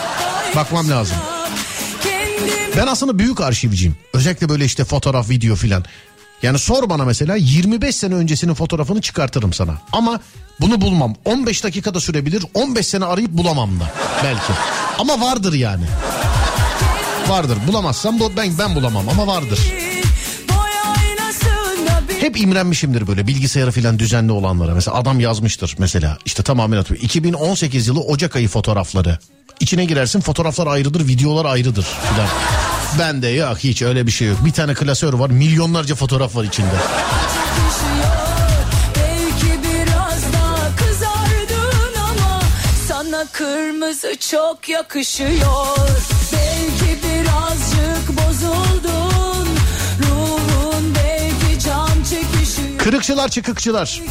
Bakmam 0.56 0.90
lazım. 0.90 1.18
Ben 2.78 2.88
aslında 2.88 3.20
büyük 3.20 3.42
arşivciyim. 3.42 3.96
Özellikle 4.14 4.50
böyle 4.50 4.66
işte 4.66 4.86
fotoğraf, 4.86 5.30
video 5.30 5.56
filan. 5.56 5.84
Yani 6.44 6.60
sor 6.60 6.90
bana 6.90 7.06
mesela 7.06 7.36
25 7.36 7.96
sene 7.96 8.16
öncesinin 8.16 8.54
fotoğrafını 8.54 9.02
çıkartırım 9.02 9.54
sana. 9.54 9.74
Ama 9.92 10.20
bunu 10.62 10.82
bulmam. 10.82 11.16
15 11.26 11.64
dakikada 11.64 12.00
sürebilir. 12.00 12.46
15 12.54 12.88
sene 12.88 13.06
arayıp 13.06 13.32
bulamam 13.32 13.80
da 13.80 13.92
belki. 14.24 14.54
Ama 15.00 15.22
vardır 15.22 15.54
yani. 15.54 15.86
Vardır. 17.28 17.58
Bulamazsam 17.68 18.20
bu 18.20 18.32
ben 18.38 18.58
ben 18.58 18.76
bulamam 18.76 19.10
ama 19.10 19.28
vardır. 19.28 19.60
Hep 22.22 22.40
imrenmişimdir 22.40 23.08
böyle 23.08 23.28
bilgisayarı 23.28 23.72
filan 23.72 24.00
düzenli 24.00 24.32
olanlara. 24.32 24.74
Mesela 24.74 24.98
adam 24.98 25.20
yazmıştır 25.20 25.76
mesela 25.78 26.18
işte 26.26 26.44
tamamen 26.44 26.78
atıyor. 26.78 27.00
2018 27.02 27.88
yılı 27.88 28.00
Ocak 28.00 28.36
ayı 28.36 28.48
fotoğrafları. 28.48 29.20
İçine 29.60 29.86
girersin 29.86 30.22
fotoğraflar 30.22 30.68
ayrıdır, 30.68 31.08
videolar 31.08 31.46
ayrıdır 31.46 31.84
filan. 31.84 32.28
Ben 33.00 33.22
de 33.22 33.28
yok 33.28 33.58
hiç 33.58 33.82
öyle 33.82 34.08
bir 34.08 34.12
şey 34.12 34.28
yok. 34.28 34.46
Bir 34.46 34.52
tane 34.52 34.74
klasör 34.74 35.14
var, 35.14 35.30
milyonlarca 35.30 35.96
fotoğraf 35.96 36.36
var 36.36 36.44
içinde. 36.44 36.76
Kırmızı 43.32 44.16
çok 44.20 44.70
yakışıyor. 44.70 46.21
Kırıkçılar 52.84 53.30
çıkıkçılar. 53.30 54.02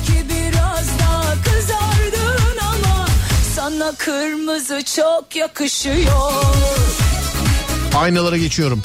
Sana 3.56 3.92
kırmızı 3.98 4.82
çok 4.96 5.36
yakışıyor. 5.36 6.44
Aynalara 7.96 8.36
geçiyorum. 8.36 8.82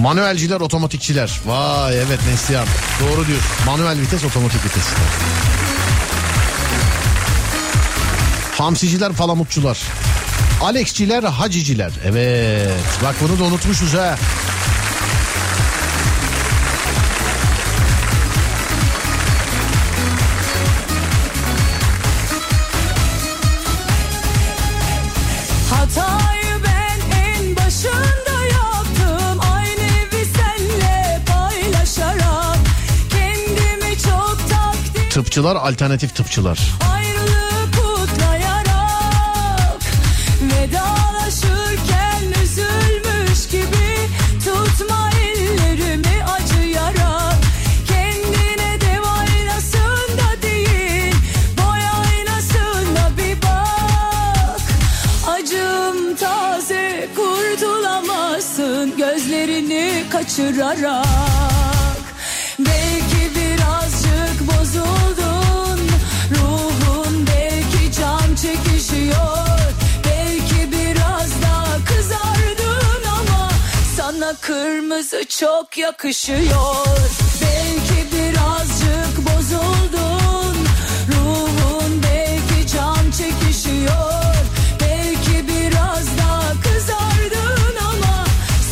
Manuelciler, 0.00 0.60
otomatikçiler. 0.60 1.40
Vay 1.46 1.98
evet 1.98 2.18
Neslihan. 2.30 2.66
Doğru 3.00 3.26
diyorsun. 3.26 3.50
Manuel 3.66 4.00
vites, 4.00 4.24
otomatik 4.24 4.64
vites. 4.64 4.84
Hamsiciler, 8.58 9.12
palamutçular. 9.12 9.78
Alexçiler, 10.62 11.22
haciciler. 11.22 11.92
Evet. 12.06 12.70
Bak 13.04 13.14
bunu 13.20 13.38
da 13.38 13.44
unutmuşuz 13.44 13.94
ha. 13.94 14.16
Tıpçılar, 35.30 35.56
alternatif 35.56 36.16
tıpçılar. 36.16 36.58
tarzımız 74.90 75.28
çok 75.28 75.78
yakışıyor. 75.78 76.86
Belki 77.42 78.06
birazcık 78.12 79.18
bozuldun. 79.18 80.56
Ruhun 81.08 82.02
belki 82.02 82.72
can 82.72 83.10
çekişiyor. 83.10 84.34
Belki 84.80 85.48
biraz 85.48 86.18
daha 86.18 86.52
kızardın 86.62 87.76
ama 87.80 88.24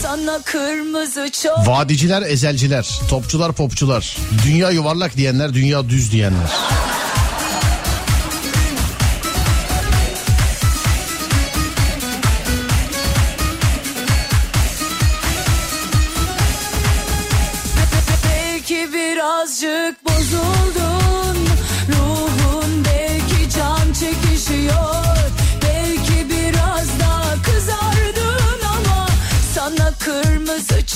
Sana 0.02 0.42
kırmızı 0.42 1.30
çok 1.42 1.68
Vadiciler 1.68 2.22
ezelciler, 2.22 3.00
topçular 3.10 3.52
popçular 3.52 4.16
Dünya 4.46 4.70
yuvarlak 4.70 5.16
diyenler, 5.16 5.54
dünya 5.54 5.88
düz 5.88 6.12
diyenler. 6.12 6.50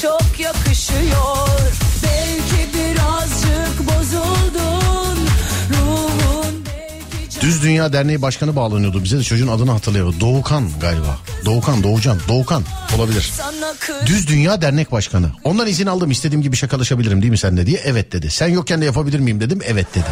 Çok 0.03 0.41
yakışıyor 0.41 1.49
Belki 2.03 2.69
birazcık 2.75 3.79
bozuldun 3.81 5.19
Ruhun 5.71 6.65
belki 6.67 7.41
Düz 7.41 7.63
Dünya 7.63 7.93
Derneği 7.93 8.23
Başkanı 8.23 8.57
bağlanıyordu 8.57 9.05
bize 9.05 9.19
de 9.19 9.23
çocuğun 9.23 9.49
adını 9.49 9.71
hatırlayamadım. 9.71 10.21
Doğukan 10.21 10.69
galiba. 10.81 11.19
Doğukan, 11.45 11.83
Doğucan, 11.83 12.19
Doğukan 12.29 12.63
olabilir. 12.97 13.33
Düz 14.07 14.29
Dünya 14.29 14.63
Dernek 14.63 14.93
Başkanı. 14.93 15.33
Ondan 15.45 15.67
izin 15.67 15.87
aldım 15.87 16.11
istediğim 16.11 16.43
gibi 16.43 16.57
şakalaşabilirim 16.57 17.23
değil 17.23 17.31
mi 17.31 17.39
sen 17.39 17.57
de 17.57 17.67
diye. 17.67 17.81
Evet 17.85 18.13
dedi. 18.13 18.31
Sen 18.31 18.49
yokken 18.49 18.81
de 18.81 18.85
yapabilir 18.85 19.19
miyim 19.21 19.41
dedim. 19.41 19.61
Evet 19.67 19.87
dedi. 19.95 20.07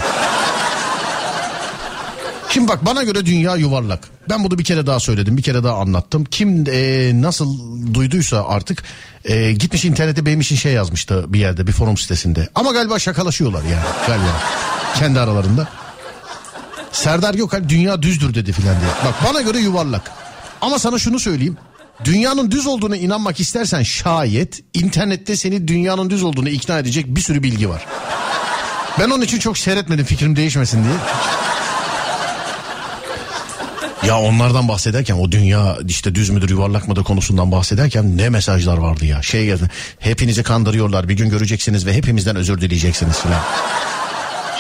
Şimdi 2.53 2.69
bak 2.69 2.87
bana 2.87 3.03
göre 3.03 3.27
dünya 3.27 3.57
yuvarlak. 3.57 4.09
Ben 4.29 4.45
bunu 4.45 4.59
bir 4.59 4.65
kere 4.65 4.87
daha 4.87 5.01
söyledim, 5.01 5.37
bir 5.37 5.43
kere 5.43 5.65
daha 5.65 5.77
anlattım. 5.77 6.25
Kim 6.25 6.65
e, 6.71 7.11
nasıl 7.15 7.59
duyduysa 7.95 8.45
artık 8.49 8.83
e, 9.25 9.53
gitmiş 9.53 9.85
internette 9.85 10.27
benim 10.27 10.41
için 10.41 10.57
şey 10.57 10.73
yazmıştı 10.73 11.25
bir 11.33 11.39
yerde, 11.39 11.67
bir 11.67 11.73
forum 11.73 11.97
sitesinde. 11.97 12.49
Ama 12.55 12.73
galiba 12.73 12.99
şakalaşıyorlar 12.99 13.63
yani 13.63 13.85
galiba 14.07 14.41
kendi 14.99 15.21
aralarında. 15.21 15.69
Serdar 16.93 17.35
Gökalp 17.35 17.69
dünya 17.69 18.03
düzdür 18.03 18.35
dedi 18.35 18.53
filan 18.53 18.81
diye. 18.81 18.91
Bak 19.05 19.15
bana 19.29 19.41
göre 19.41 19.59
yuvarlak. 19.59 20.11
Ama 20.61 20.79
sana 20.79 20.99
şunu 20.99 21.19
söyleyeyim. 21.19 21.57
Dünyanın 22.05 22.51
düz 22.51 22.67
olduğuna 22.67 22.97
inanmak 22.97 23.41
istersen 23.41 23.83
şayet 23.83 24.61
internette 24.75 25.37
seni 25.37 25.69
dünyanın 25.69 26.11
düz 26.11 26.23
olduğunu 26.23 26.49
ikna 26.49 26.79
edecek 26.79 27.07
bir 27.07 27.21
sürü 27.21 27.43
bilgi 27.43 27.69
var. 27.69 27.87
Ben 28.99 29.11
onun 29.11 29.23
için 29.23 29.39
çok 29.39 29.59
seyretmedim 29.59 30.05
fikrim 30.05 30.37
değişmesin 30.37 30.85
diye. 30.85 30.95
Ya 34.07 34.21
onlardan 34.21 34.69
bahsederken 34.69 35.15
o 35.15 35.33
dünya 35.33 35.79
işte 35.89 36.15
düz 36.15 36.31
müdür 36.31 36.49
yuvarlak 36.51 36.89
mıdır 36.89 37.05
konusundan 37.05 37.53
bahsederken 37.53 38.17
ne 38.17 38.29
mesajlar 38.29 38.79
vardı 38.79 39.05
ya. 39.05 39.23
Şey 39.23 39.47
geldi 39.47 39.71
hepinizi 39.99 40.43
kandırıyorlar 40.43 41.09
bir 41.09 41.15
gün 41.15 41.31
göreceksiniz 41.31 41.87
ve 41.87 41.95
hepimizden 41.95 42.37
özür 42.37 42.61
dileyeceksiniz 42.61 43.19
filan. 43.19 43.41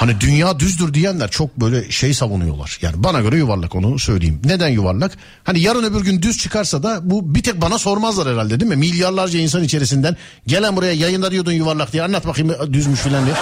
Hani 0.00 0.20
dünya 0.20 0.58
düzdür 0.60 0.94
diyenler 0.94 1.30
çok 1.30 1.60
böyle 1.60 1.90
şey 1.90 2.14
savunuyorlar. 2.14 2.78
Yani 2.82 2.94
bana 3.04 3.20
göre 3.20 3.36
yuvarlak 3.36 3.74
onu 3.74 3.98
söyleyeyim. 3.98 4.40
Neden 4.44 4.68
yuvarlak? 4.68 5.12
Hani 5.44 5.60
yarın 5.60 5.84
öbür 5.84 6.04
gün 6.04 6.22
düz 6.22 6.38
çıkarsa 6.38 6.82
da 6.82 7.00
bu 7.02 7.34
bir 7.34 7.42
tek 7.42 7.60
bana 7.60 7.78
sormazlar 7.78 8.28
herhalde 8.34 8.60
değil 8.60 8.70
mi? 8.70 8.76
Milyarlarca 8.76 9.38
insan 9.38 9.64
içerisinden 9.64 10.16
gelen 10.46 10.76
buraya 10.76 10.92
yayında 10.92 11.30
diyordun 11.30 11.52
yuvarlak 11.52 11.92
diye 11.92 12.02
anlat 12.02 12.26
bakayım 12.26 12.72
düzmüş 12.72 13.00
filan 13.00 13.26
diye. 13.26 13.34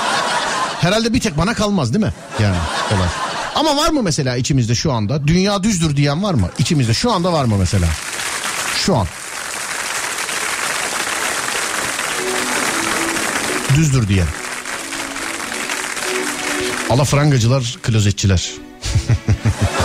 Herhalde 0.80 1.12
bir 1.14 1.20
tek 1.20 1.38
bana 1.38 1.54
kalmaz 1.54 1.94
değil 1.94 2.04
mi? 2.04 2.12
Yani 2.42 2.56
olay. 2.96 3.27
Ama 3.54 3.76
var 3.76 3.88
mı 3.88 4.02
mesela 4.02 4.36
içimizde 4.36 4.74
şu 4.74 4.92
anda 4.92 5.26
dünya 5.26 5.62
düzdür 5.62 5.96
diyen 5.96 6.22
var 6.22 6.34
mı? 6.34 6.50
İçimizde 6.58 6.94
şu 6.94 7.12
anda 7.12 7.32
var 7.32 7.44
mı 7.44 7.56
mesela? 7.58 7.88
Şu 8.76 8.96
an. 8.96 9.06
Düzdür 13.76 14.08
diyen. 14.08 14.26
Alafrangacılar, 16.90 17.78
klozetçiler. 17.82 18.50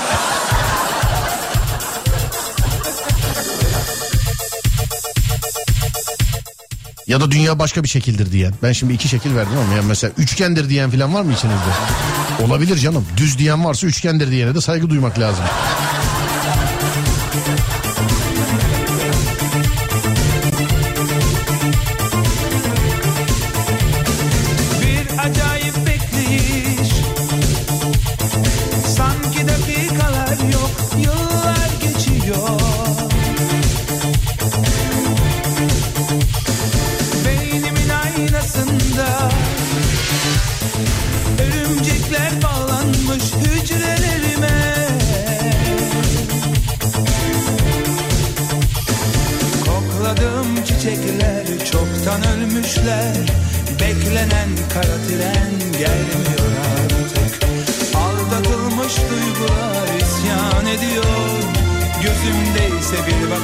ya 7.07 7.21
da 7.21 7.31
dünya 7.31 7.59
başka 7.59 7.83
bir 7.83 7.87
şekildir 7.87 8.31
diyen. 8.31 8.53
Ben 8.63 8.71
şimdi 8.71 8.93
iki 8.93 9.07
şekil 9.07 9.35
verdim 9.35 9.57
ama 9.65 9.73
ya 9.73 9.81
mesela 9.81 10.13
üçgendir 10.17 10.69
diyen 10.69 10.89
falan 10.89 11.13
var 11.13 11.21
mı 11.21 11.33
içinizde? 11.33 12.43
Olabilir 12.45 12.77
canım. 12.77 13.05
Düz 13.17 13.37
diyen 13.37 13.65
varsa 13.65 13.87
üçgendir 13.87 14.31
diyene 14.31 14.55
de 14.55 14.61
saygı 14.61 14.89
duymak 14.89 15.19
lazım. 15.19 15.45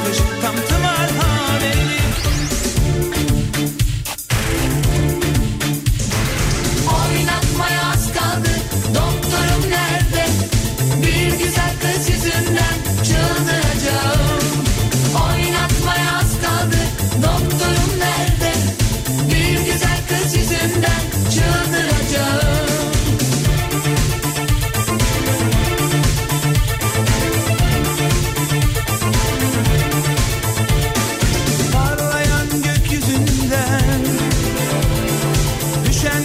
selfish 0.06 0.29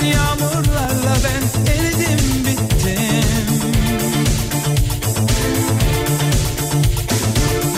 yağmurlarla 0.05 1.17
ben 1.25 1.73
eridim 1.73 2.45
bittim 2.47 3.49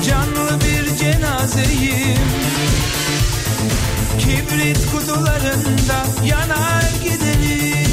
Canlı 0.06 0.60
bir 0.60 0.96
cenazeyim 0.96 2.18
Kibrit 4.18 4.90
kutularında 4.92 6.06
yanar 6.24 6.84
giderim 7.04 7.86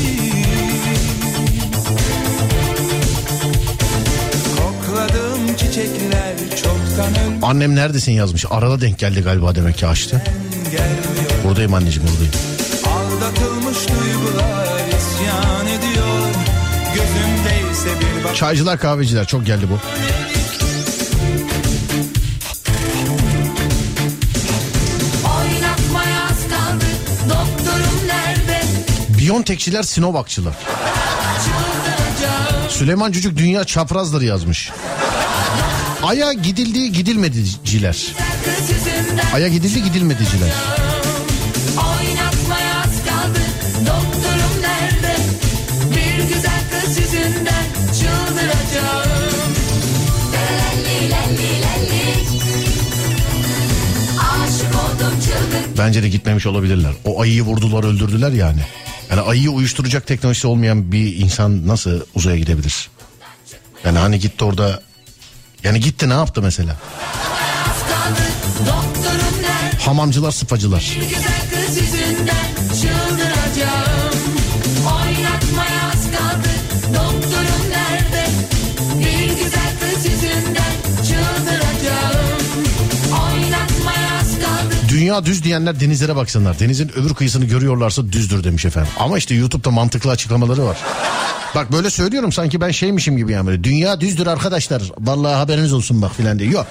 Kokladığım 4.57 5.55
çiçekler 5.57 6.35
çoktan 6.63 7.23
ölmüş 7.25 7.43
Annem 7.43 7.75
neredesin 7.75 8.11
yazmış. 8.11 8.45
Arada 8.49 8.81
denk 8.81 8.99
geldi 8.99 9.21
galiba 9.21 9.55
demek 9.55 9.77
ki 9.77 9.87
açtı. 9.87 10.21
Buradayım 11.43 11.73
anneciğim 11.73 12.09
buradayım. 12.09 12.31
Aldatılmış 12.95 13.52
Çaycılar 18.35 18.79
kahveciler 18.79 19.25
çok 19.25 19.45
geldi 19.45 19.65
bu. 19.69 19.79
Biyontekçiler 29.17 29.83
Sinovakçılar. 29.83 30.53
Süleyman 32.69 33.11
Çocuk 33.11 33.37
dünya 33.37 33.63
çaprazdır 33.63 34.21
yazmış. 34.21 34.71
Aya 36.03 36.33
gidildi 36.33 36.91
gidilmediciler. 36.91 38.13
Aya 39.33 39.47
gidildi 39.47 39.83
gidilmediciler. 39.83 40.72
Bence 55.77 56.03
de 56.03 56.09
gitmemiş 56.09 56.45
olabilirler. 56.45 56.93
O 57.05 57.21
ayıyı 57.21 57.41
vurdular 57.41 57.83
öldürdüler 57.83 58.31
yani. 58.31 58.61
Yani 59.09 59.21
ayıyı 59.21 59.49
uyuşturacak 59.49 60.07
teknolojisi 60.07 60.47
olmayan 60.47 60.91
bir 60.91 61.15
insan 61.15 61.67
nasıl 61.67 62.01
uzaya 62.15 62.37
gidebilir? 62.37 62.89
Yani 63.85 63.97
hani 63.97 64.19
gitti 64.19 64.43
orada... 64.43 64.81
Yani 65.63 65.79
gitti 65.79 66.09
ne 66.09 66.13
yaptı 66.13 66.41
mesela? 66.41 66.77
Hamamcılar 69.79 70.31
sıfacılar. 70.31 70.97
Dünya 85.03 85.25
düz 85.25 85.43
diyenler 85.43 85.79
denizlere 85.79 86.15
baksınlar. 86.15 86.59
Denizin 86.59 86.89
öbür 86.89 87.13
kıyısını 87.13 87.45
görüyorlarsa 87.45 88.11
düzdür 88.11 88.43
demiş 88.43 88.65
efendim. 88.65 88.91
Ama 88.99 89.17
işte 89.17 89.35
YouTube'da 89.35 89.71
mantıklı 89.71 90.11
açıklamaları 90.11 90.65
var. 90.65 90.77
Bak 91.55 91.71
böyle 91.71 91.89
söylüyorum 91.89 92.31
sanki 92.31 92.61
ben 92.61 92.71
şeymişim 92.71 93.17
gibi 93.17 93.31
yani. 93.31 93.63
Dünya 93.63 94.01
düzdür 94.01 94.27
arkadaşlar. 94.27 94.81
Vallahi 94.99 95.33
haberiniz 95.33 95.73
olsun 95.73 96.01
bak 96.01 96.15
filan 96.15 96.39
diye. 96.39 96.49
Yok. 96.49 96.65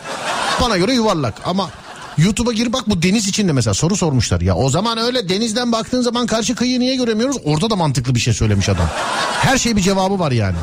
Bana 0.60 0.76
göre 0.76 0.92
yuvarlak 0.92 1.34
ama 1.44 1.70
YouTube'a 2.18 2.52
gir 2.52 2.72
bak 2.72 2.82
bu 2.86 3.02
deniz 3.02 3.28
içinde 3.28 3.52
mesela 3.52 3.74
soru 3.74 3.96
sormuşlar. 3.96 4.40
Ya 4.40 4.56
o 4.56 4.70
zaman 4.70 4.98
öyle 4.98 5.28
denizden 5.28 5.72
baktığın 5.72 6.02
zaman 6.02 6.26
karşı 6.26 6.54
kıyıyı 6.54 6.80
niye 6.80 6.96
göremiyoruz? 6.96 7.36
Orada 7.44 7.70
da 7.70 7.76
mantıklı 7.76 8.14
bir 8.14 8.20
şey 8.20 8.34
söylemiş 8.34 8.68
adam. 8.68 8.88
Her 9.40 9.58
şey 9.58 9.76
bir 9.76 9.82
cevabı 9.82 10.18
var 10.18 10.32
yani. 10.32 10.56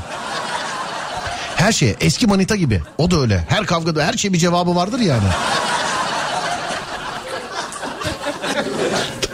Her 1.55 1.71
şey 1.71 1.95
eski 2.01 2.27
manita 2.27 2.55
gibi. 2.55 2.81
O 2.97 3.11
da 3.11 3.19
öyle. 3.21 3.45
Her 3.49 3.65
kavgada 3.65 4.05
her 4.05 4.13
şey 4.13 4.33
bir 4.33 4.37
cevabı 4.37 4.75
vardır 4.75 4.99
yani. 4.99 5.27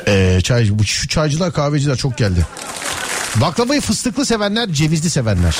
Ee, 0.07 0.39
çay, 0.43 0.69
bu, 0.71 0.83
şu 0.83 1.07
çaycılar 1.07 1.53
kahveciler 1.53 1.95
çok 1.95 2.17
geldi. 2.17 2.45
Baklavayı 3.35 3.81
fıstıklı 3.81 4.25
sevenler, 4.25 4.69
cevizli 4.69 5.09
sevenler. 5.09 5.55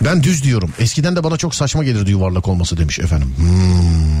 Ben 0.00 0.22
düz 0.22 0.44
diyorum. 0.44 0.72
Eskiden 0.78 1.16
de 1.16 1.24
bana 1.24 1.36
çok 1.36 1.54
saçma 1.54 1.84
gelirdi 1.84 2.10
yuvarlak 2.10 2.48
olması 2.48 2.76
demiş 2.78 2.98
efendim. 2.98 3.34
Hmm. 3.36 4.16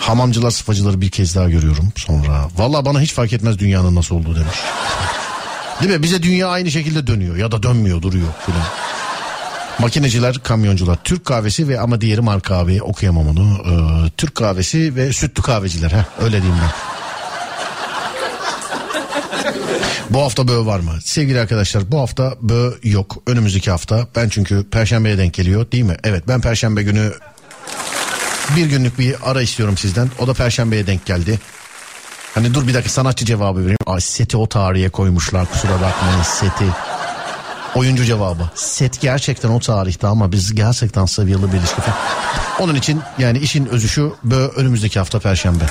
Hamamcılar 0.00 0.50
sıfacıları 0.50 1.00
bir 1.00 1.10
kez 1.10 1.36
daha 1.36 1.48
görüyorum 1.48 1.92
sonra. 1.96 2.48
Valla 2.56 2.84
bana 2.84 3.00
hiç 3.00 3.12
fark 3.12 3.32
etmez 3.32 3.58
dünyanın 3.58 3.94
nasıl 3.94 4.16
olduğu 4.16 4.36
demiş. 4.36 4.56
Değil 5.80 5.92
mi? 5.92 6.02
Bize 6.02 6.22
dünya 6.22 6.48
aynı 6.48 6.70
şekilde 6.70 7.06
dönüyor 7.06 7.36
ya 7.36 7.52
da 7.52 7.62
dönmüyor 7.62 8.02
duruyor 8.02 8.28
filan. 8.46 8.62
Makineciler, 9.78 10.38
kamyoncular, 10.38 10.98
Türk 11.04 11.24
kahvesi 11.24 11.68
ve 11.68 11.80
ama 11.80 12.00
diğeri 12.00 12.20
marka 12.20 12.54
abi 12.56 12.82
okuyamam 12.82 13.28
onu. 13.28 13.58
Ee, 13.66 14.10
Türk 14.16 14.34
kahvesi 14.34 14.96
ve 14.96 15.12
sütlü 15.12 15.42
kahveciler. 15.42 15.90
Heh, 15.90 16.04
öyle 16.24 16.42
diyeyim 16.42 16.60
ben. 16.62 16.70
Bu 20.10 20.20
hafta 20.20 20.48
bö 20.48 20.66
var 20.66 20.80
mı? 20.80 20.92
Sevgili 21.04 21.40
arkadaşlar 21.40 21.92
bu 21.92 22.00
hafta 22.00 22.34
bö 22.40 22.70
yok. 22.82 23.16
Önümüzdeki 23.26 23.70
hafta. 23.70 24.06
Ben 24.16 24.28
çünkü 24.28 24.70
perşembeye 24.70 25.18
denk 25.18 25.34
geliyor 25.34 25.70
değil 25.72 25.84
mi? 25.84 25.96
Evet 26.04 26.28
ben 26.28 26.40
perşembe 26.40 26.82
günü 26.82 27.12
bir 28.56 28.66
günlük 28.66 28.98
bir 28.98 29.14
ara 29.30 29.42
istiyorum 29.42 29.76
sizden. 29.78 30.10
O 30.18 30.26
da 30.26 30.34
perşembeye 30.34 30.86
denk 30.86 31.06
geldi. 31.06 31.40
Hani 32.34 32.54
dur 32.54 32.68
bir 32.68 32.74
dakika 32.74 32.90
sanatçı 32.90 33.24
cevabı 33.24 33.60
vereyim. 33.60 33.76
Ay 33.86 34.00
seti 34.00 34.36
o 34.36 34.48
tarihe 34.48 34.88
koymuşlar 34.88 35.46
kusura 35.46 35.74
bakmayın 35.74 36.22
seti. 36.22 36.64
Oyuncu 37.74 38.04
cevabı. 38.04 38.50
Set 38.54 39.00
gerçekten 39.00 39.48
o 39.48 39.60
tarihte 39.60 40.06
ama 40.06 40.32
biz 40.32 40.54
gerçekten 40.54 41.06
seviyalı 41.06 41.52
bir 41.52 41.58
ilişki. 41.58 41.80
Onun 42.60 42.74
için 42.74 43.00
yani 43.18 43.38
işin 43.38 43.66
özü 43.66 43.88
şu. 43.88 44.16
Önümüzdeki 44.56 44.98
hafta 44.98 45.18
perşembe. 45.18 45.64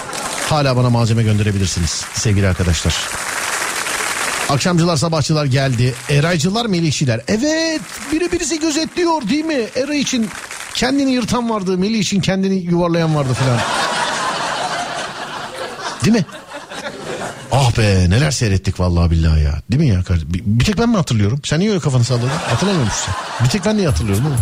Hala 0.49 0.77
bana 0.77 0.89
malzeme 0.89 1.23
gönderebilirsiniz 1.23 2.05
sevgili 2.13 2.47
arkadaşlar. 2.47 2.95
Akşamcılar 4.49 4.97
sabahçılar 4.97 5.45
geldi. 5.45 5.93
Eraycılar 6.09 6.65
Melihçiler. 6.65 7.21
Evet 7.27 7.81
biri 8.11 8.31
birisi 8.31 8.59
gözetliyor 8.59 9.29
değil 9.29 9.45
mi? 9.45 9.59
Eray 9.75 9.99
için 9.99 10.29
kendini 10.73 11.11
yırtan 11.11 11.49
vardı. 11.49 11.77
Melih 11.77 11.99
için 11.99 12.21
kendini 12.21 12.55
yuvarlayan 12.55 13.15
vardı 13.15 13.33
filan. 13.33 13.57
Değil 16.05 16.15
mi? 16.17 16.25
Ah 17.51 17.77
be 17.77 18.09
neler 18.09 18.31
seyrettik 18.31 18.79
vallahi 18.79 19.11
billahi 19.11 19.43
ya. 19.43 19.61
Değil 19.71 19.81
mi 19.81 19.87
ya? 19.87 20.03
kardeşim? 20.03 20.33
Bir, 20.33 20.41
bir 20.45 20.65
tek 20.65 20.77
ben 20.77 20.89
mi 20.89 20.97
hatırlıyorum? 20.97 21.39
Sen 21.43 21.59
niye 21.59 21.69
öyle 21.69 21.79
kafanı 21.79 22.03
salladın? 22.03 22.27
Hatırlamıyor 22.27 22.85
musun 22.85 22.99
sen? 23.05 23.45
Bir 23.45 23.49
tek 23.49 23.65
ben 23.65 23.77
niye 23.77 23.87
hatırlıyorum 23.87 24.25
değil 24.25 24.35
mi? 24.35 24.41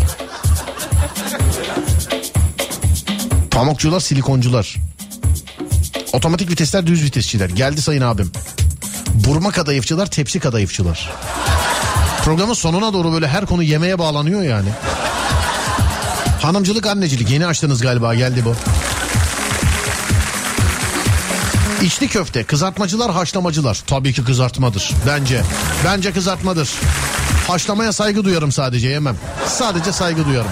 Pamukçular, 3.51 3.99
silikoncular. 3.99 4.75
Otomatik 6.13 6.51
vitesler, 6.51 6.87
düz 6.87 7.03
vitesçiler. 7.03 7.49
Geldi 7.49 7.81
sayın 7.81 8.01
abim. 8.01 8.31
Burma 9.13 9.51
kadayıfçılar, 9.51 10.05
tepsi 10.05 10.39
kadayıfçılar. 10.39 11.09
Programın 12.23 12.53
sonuna 12.53 12.93
doğru 12.93 13.13
böyle 13.13 13.27
her 13.27 13.45
konu 13.45 13.63
yemeğe 13.63 13.99
bağlanıyor 13.99 14.41
yani. 14.41 14.69
Hanımcılık, 16.41 16.85
annecilik 16.85 17.29
yeni 17.29 17.45
açtınız 17.45 17.81
galiba 17.81 18.15
geldi 18.15 18.45
bu. 18.45 18.55
İçli 21.83 22.07
köfte, 22.07 22.43
kızartmacılar, 22.43 23.11
haşlamacılar. 23.11 23.83
Tabii 23.87 24.13
ki 24.13 24.23
kızartmadır. 24.23 24.91
Bence. 25.07 25.41
Bence 25.85 26.11
kızartmadır. 26.11 26.69
Haşlamaya 27.47 27.93
saygı 27.93 28.23
duyarım 28.23 28.51
sadece 28.51 28.89
yemem. 28.89 29.15
Sadece 29.47 29.91
saygı 29.91 30.25
duyarım. 30.25 30.51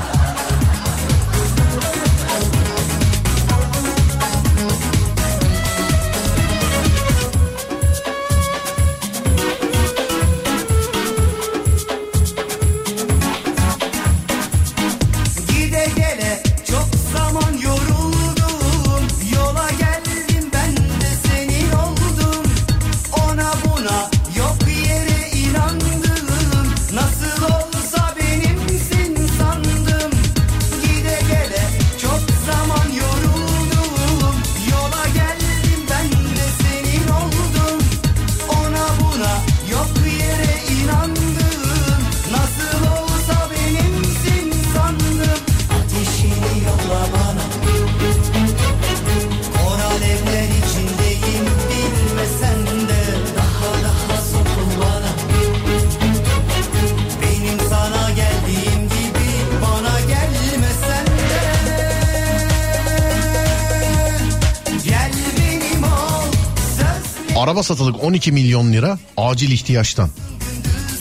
Satılık 67.68 68.04
12 68.04 68.32
milyon 68.32 68.74
lira 68.74 69.00
acil 69.18 69.52
ihtiyaçtan. 69.52 70.10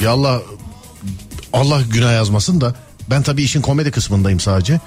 Ya 0.02 0.10
Allah 0.10 0.40
Allah 1.52 1.82
günah 1.82 2.12
yazmasın 2.12 2.60
da 2.60 2.74
ben 3.10 3.22
tabii 3.22 3.42
işin 3.42 3.62
komedi 3.62 3.90
kısmındayım 3.90 4.40
sadece. 4.40 4.80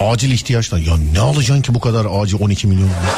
Acil 0.00 0.30
ihtiyaçtan. 0.30 0.78
Ya 0.78 0.96
ne 1.12 1.20
alacaksın 1.20 1.62
ki 1.62 1.74
bu 1.74 1.80
kadar 1.80 2.06
acil 2.22 2.40
12 2.40 2.66
milyon 2.66 2.88
lira? 2.88 3.14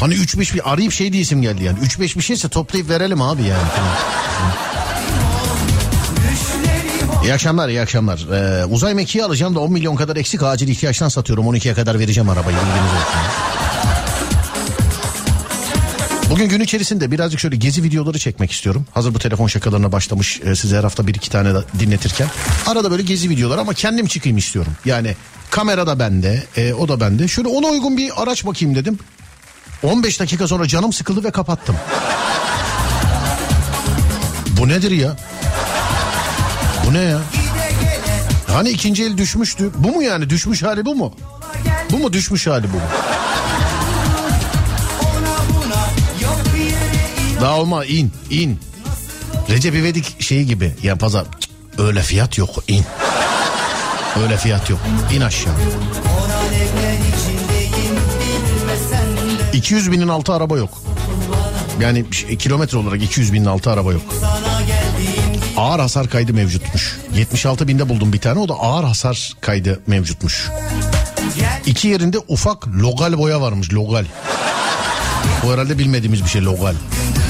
Hani 0.00 0.14
3-5 0.14 0.54
bir 0.54 0.72
arayıp 0.72 0.92
şey 0.92 1.12
diye 1.12 1.22
isim 1.22 1.42
geldi 1.42 1.64
yani. 1.64 1.78
3-5 1.78 2.16
bir 2.18 2.22
şeyse 2.22 2.48
toplayıp 2.48 2.88
verelim 2.88 3.22
abi 3.22 3.42
yani. 3.42 3.62
İyi 7.24 7.34
akşamlar 7.34 7.68
iyi 7.68 7.80
akşamlar. 7.80 8.26
Ee, 8.32 8.64
uzay 8.64 8.94
mekiği 8.94 9.24
alacağım 9.24 9.54
da 9.54 9.60
10 9.60 9.72
milyon 9.72 9.96
kadar 9.96 10.16
eksik 10.16 10.42
acil 10.42 10.68
ihtiyaçtan 10.68 11.08
satıyorum. 11.08 11.46
12'ye 11.46 11.74
kadar 11.74 11.98
vereceğim 11.98 12.28
arabayı 12.28 12.56
bilginiz 12.56 12.92
olsun. 12.92 13.61
Bugün 16.32 16.48
gün 16.48 16.60
içerisinde 16.60 17.10
birazcık 17.10 17.40
şöyle 17.40 17.56
gezi 17.56 17.82
videoları 17.82 18.18
çekmek 18.18 18.52
istiyorum. 18.52 18.86
Hazır 18.94 19.14
bu 19.14 19.18
telefon 19.18 19.46
şakalarına 19.46 19.92
başlamış 19.92 20.40
e, 20.44 20.54
size 20.56 20.76
her 20.76 20.82
hafta 20.82 21.06
bir 21.06 21.14
iki 21.14 21.30
tane 21.30 21.48
dinletirken. 21.78 22.28
Arada 22.66 22.90
böyle 22.90 23.02
gezi 23.02 23.30
videoları 23.30 23.60
ama 23.60 23.74
kendim 23.74 24.06
çıkayım 24.06 24.38
istiyorum. 24.38 24.72
Yani 24.84 25.16
kamera 25.50 25.86
da 25.86 25.98
bende, 25.98 26.42
e, 26.56 26.72
o 26.72 26.88
da 26.88 27.00
bende. 27.00 27.28
Şöyle 27.28 27.48
ona 27.48 27.66
uygun 27.66 27.96
bir 27.96 28.22
araç 28.22 28.46
bakayım 28.46 28.74
dedim. 28.74 28.98
15 29.82 30.20
dakika 30.20 30.48
sonra 30.48 30.68
canım 30.68 30.92
sıkıldı 30.92 31.24
ve 31.24 31.30
kapattım. 31.30 31.76
Bu 34.60 34.68
nedir 34.68 34.90
ya? 34.90 35.16
Bu 36.86 36.94
ne 36.94 37.00
ya? 37.00 37.18
Hani 38.46 38.70
ikinci 38.70 39.04
el 39.04 39.18
düşmüştü. 39.18 39.70
Bu 39.78 39.88
mu 39.88 40.02
yani 40.02 40.30
düşmüş 40.30 40.62
hali 40.62 40.84
bu 40.84 40.94
mu? 40.94 41.14
Bu 41.90 41.98
mu 41.98 42.12
düşmüş 42.12 42.46
hali 42.46 42.72
bu 42.72 42.76
mu? 42.76 43.21
Daha 47.42 47.60
olma 47.60 47.84
in 47.84 48.12
in. 48.30 48.58
Recep 49.50 49.74
İvedik 49.74 50.22
şeyi 50.22 50.46
gibi 50.46 50.72
ya 50.82 50.96
pazar 50.96 51.24
öyle 51.78 52.02
fiyat 52.02 52.38
yok 52.38 52.50
in. 52.68 52.84
Öyle 54.22 54.36
fiyat 54.36 54.70
yok 54.70 54.80
in 55.14 55.20
aşağı. 55.20 55.54
200 59.52 59.92
binin 59.92 60.08
altı 60.08 60.32
araba 60.32 60.56
yok. 60.56 60.82
Yani 61.80 62.10
kilometre 62.38 62.78
olarak 62.78 63.02
200 63.02 63.32
binin 63.32 63.44
altı 63.44 63.70
araba 63.70 63.92
yok. 63.92 64.02
Ağır 65.56 65.80
hasar 65.80 66.08
kaydı 66.08 66.34
mevcutmuş. 66.34 66.98
76 67.14 67.68
binde 67.68 67.88
buldum 67.88 68.12
bir 68.12 68.18
tane 68.18 68.40
o 68.40 68.48
da 68.48 68.54
ağır 68.54 68.84
hasar 68.84 69.32
kaydı 69.40 69.80
mevcutmuş. 69.86 70.48
İki 71.66 71.88
yerinde 71.88 72.18
ufak 72.28 72.68
logal 72.68 73.18
boya 73.18 73.40
varmış 73.40 73.72
logal. 73.72 74.04
Bu 75.42 75.52
herhalde 75.52 75.78
bilmediğimiz 75.78 76.24
bir 76.24 76.28
şey 76.28 76.42
logal. 76.42 76.74
Düşlerim 76.74 77.21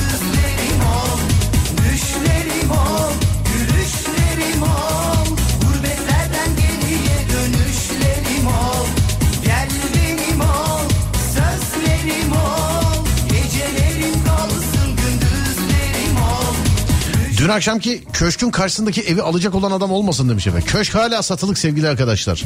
Dün 17.43 17.49
akşamki 17.49 18.03
köşkün 18.13 18.51
karşısındaki 18.51 19.01
evi 19.01 19.23
alacak 19.23 19.55
olan 19.55 19.71
adam 19.71 19.91
olmasın 19.91 20.29
demiş 20.29 20.47
efendim. 20.47 20.67
Köşk 20.69 20.95
hala 20.95 21.23
satılık 21.23 21.59
sevgili 21.59 21.89
arkadaşlar. 21.89 22.43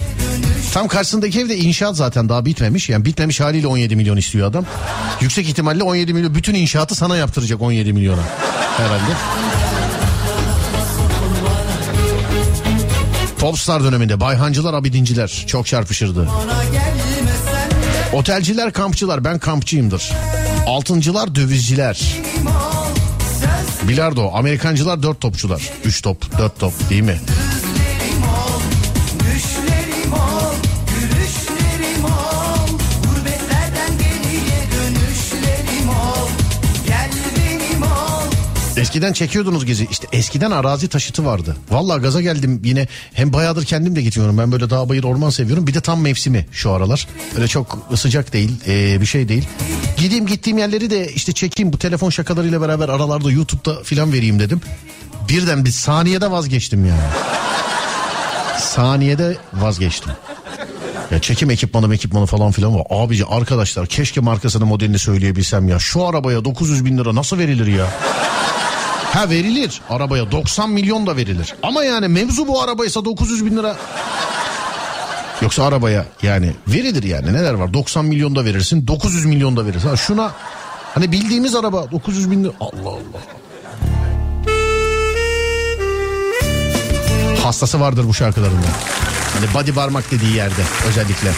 Tam 0.73 0.89
karşısındaki 0.89 1.41
ev 1.41 1.49
de 1.49 1.57
inşaat 1.57 1.97
zaten 1.97 2.29
daha 2.29 2.45
bitmemiş. 2.45 2.89
Yani 2.89 3.05
bitmemiş 3.05 3.41
haliyle 3.41 3.67
17 3.67 3.97
milyon 3.97 4.17
istiyor 4.17 4.49
adam. 4.49 4.65
Yüksek 5.21 5.49
ihtimalle 5.49 5.83
17 5.83 6.15
milyon 6.15 6.35
bütün 6.35 6.55
inşaatı 6.55 6.95
sana 6.95 7.17
yaptıracak 7.17 7.63
17 7.63 7.93
milyona 7.93 8.23
herhalde. 8.77 9.13
Popstar 13.39 13.85
döneminde 13.85 14.21
bayhancılar 14.21 14.75
abidinciler 14.75 15.45
çok 15.47 15.67
çarpışırdı. 15.67 16.29
Otelciler 18.13 18.73
kampçılar 18.73 19.25
ben 19.25 19.39
kampçıyımdır. 19.39 20.13
Altıncılar 20.67 21.35
dövizciler. 21.35 22.17
Bilardo 23.89 24.31
Amerikancılar 24.35 25.03
dört 25.03 25.21
topçular. 25.21 25.71
Üç 25.85 26.03
top 26.03 26.39
dört 26.39 26.61
top 26.61 26.91
değil 26.91 27.03
mi? 27.03 27.21
Eskiden 38.97 39.13
çekiyordunuz 39.13 39.65
gezi. 39.65 39.89
İşte 39.91 40.07
eskiden 40.13 40.51
arazi 40.51 40.89
taşıtı 40.89 41.25
vardı. 41.25 41.57
Vallahi 41.71 42.03
gaza 42.03 42.21
geldim 42.21 42.61
yine. 42.65 42.89
Hem 43.13 43.33
bayağıdır 43.33 43.65
kendim 43.65 43.97
de 43.97 44.03
gitmiyorum. 44.03 44.39
Ben 44.39 44.53
böyle 44.53 44.71
dağ 44.71 44.89
bayır 44.89 45.05
orman 45.05 45.31
seviyorum. 45.31 45.67
Bir 45.67 45.75
de 45.75 45.81
tam 45.81 46.01
mevsimi 46.01 46.47
şu 46.53 46.71
aralar. 46.71 47.09
Öyle 47.37 47.49
çok 47.49 47.79
sıcak 47.97 48.33
değil 48.33 48.51
ee, 48.67 49.01
bir 49.01 49.07
şey 49.07 49.29
değil. 49.29 49.49
Gideyim 49.97 50.27
gittiğim 50.27 50.59
yerleri 50.59 50.91
de 50.91 51.13
işte 51.13 51.33
çekeyim. 51.33 51.73
Bu 51.73 51.79
telefon 51.79 52.11
şakalarıyla 52.11 52.61
beraber 52.61 52.89
aralarda 52.89 53.31
YouTube'da 53.31 53.83
filan 53.83 54.13
vereyim 54.13 54.39
dedim. 54.39 54.61
Birden 55.29 55.65
bir 55.65 55.71
saniyede 55.71 56.31
vazgeçtim 56.31 56.87
yani. 56.87 57.09
saniyede 58.61 59.37
vazgeçtim. 59.53 60.13
Ya 61.11 61.21
çekim 61.21 61.51
ekipmanı 61.51 61.95
ekipmanı 61.95 62.27
falan 62.27 62.53
filan 62.53 62.75
var. 62.75 62.83
Abici 62.91 63.25
arkadaşlar 63.27 63.87
keşke 63.87 64.21
markasını 64.21 64.67
modelini 64.67 64.99
söyleyebilsem 64.99 65.69
ya. 65.69 65.79
Şu 65.79 66.07
arabaya 66.07 66.45
900 66.45 66.85
bin 66.85 66.99
lira 66.99 67.15
nasıl 67.15 67.39
verilir 67.39 67.67
ya? 67.67 67.87
Ha 69.17 69.31
verilir 69.31 69.81
arabaya 69.91 70.31
90 70.33 70.71
milyon 70.71 71.07
da 71.07 71.17
verilir. 71.17 71.55
Ama 71.63 71.85
yani 71.85 72.09
mevzu 72.09 72.49
bu 72.49 72.63
arabaysa 72.63 73.05
900 73.05 73.47
bin 73.47 73.57
lira. 73.57 73.77
Yoksa 75.43 75.65
arabaya 75.65 76.07
yani 76.23 76.53
verilir 76.69 77.03
yani 77.03 77.33
neler 77.33 77.55
var 77.55 77.75
90 77.75 78.05
milyon 78.05 78.37
da 78.37 78.45
verirsin 78.45 78.87
900 78.87 79.27
milyon 79.27 79.57
da 79.57 79.67
verirsin. 79.67 79.89
Ha 79.89 79.97
şuna 79.97 80.33
hani 80.95 81.13
bildiğimiz 81.13 81.55
araba 81.55 81.91
900 81.91 82.31
bin 82.31 82.45
lira 82.45 82.53
Allah 82.61 82.89
Allah. 82.89 83.23
Hastası 87.45 87.81
vardır 87.81 88.05
bu 88.09 88.15
şarkılarında. 88.15 88.67
Hani 89.35 89.55
body 89.55 89.73
parmak 89.73 90.11
dediği 90.11 90.37
yerde 90.37 90.63
özellikle. 90.89 91.31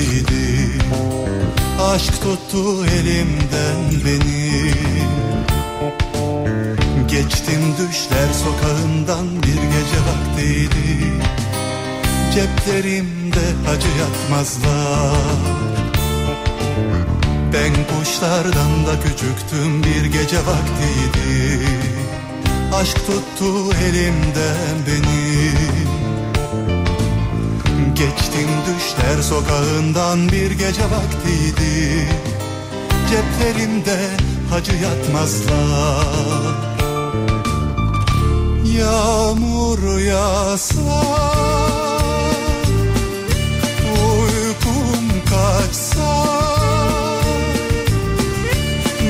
Vaktiydi 0.00 0.70
Aşk 1.80 2.22
tuttu 2.22 2.86
elimden 2.86 4.04
beni. 4.04 4.72
Geçtim 7.08 7.74
düşler 7.78 8.28
sokağından 8.44 9.42
bir 9.42 9.54
gece 9.54 10.00
vaktiydi. 10.08 11.12
Ceplerimde 12.34 13.70
acı 13.70 13.88
yatmazlar. 13.88 15.16
Ben 17.52 17.72
kuşlardan 17.72 18.86
da 18.86 19.00
küçüktüm 19.02 19.82
bir 19.82 20.04
gece 20.04 20.38
vaktiydi. 20.38 21.66
Aşk 22.74 22.96
tuttu 23.06 23.72
elimden 23.76 24.76
beni 24.86 25.89
Geçtim 28.00 28.48
düşler 28.66 29.22
sokağından 29.22 30.28
bir 30.28 30.50
gece 30.50 30.82
vaktiydi. 30.82 32.08
Ceplerimde 33.10 34.10
hacı 34.50 34.72
yatmazlar. 34.72 36.54
Yağmur 38.78 39.98
yağsa 39.98 41.02
Uykum 43.92 45.04
kaçsa 45.30 46.26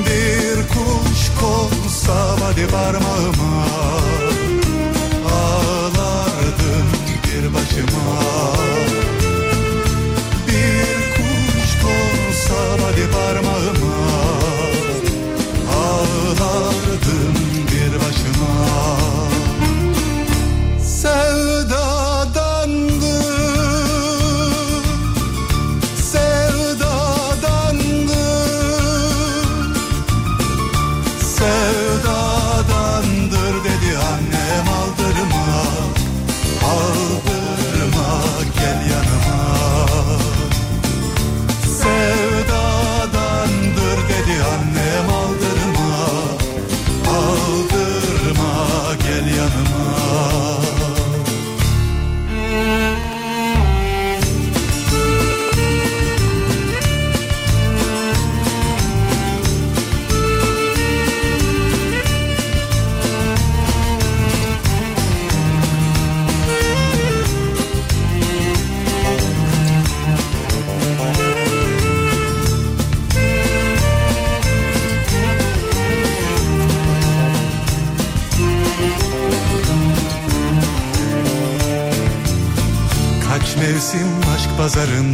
Bir 0.07 0.69
kuş 0.69 1.31
konsa 1.41 2.37
hadi 2.43 2.67
parmağıma 2.67 3.67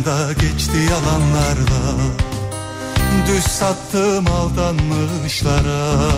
pazarında 0.07 0.33
geçti 0.33 0.77
yalanlarla. 0.91 1.97
Düz 3.27 3.45
sattım 3.45 4.27
aldanmışlara. 4.27 6.11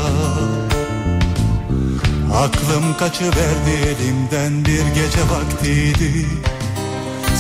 Aklım 2.34 2.96
kaçıverdi 2.98 3.70
elimden 3.86 4.64
bir 4.64 4.86
gece 4.94 5.22
vaktiydi. 5.30 6.26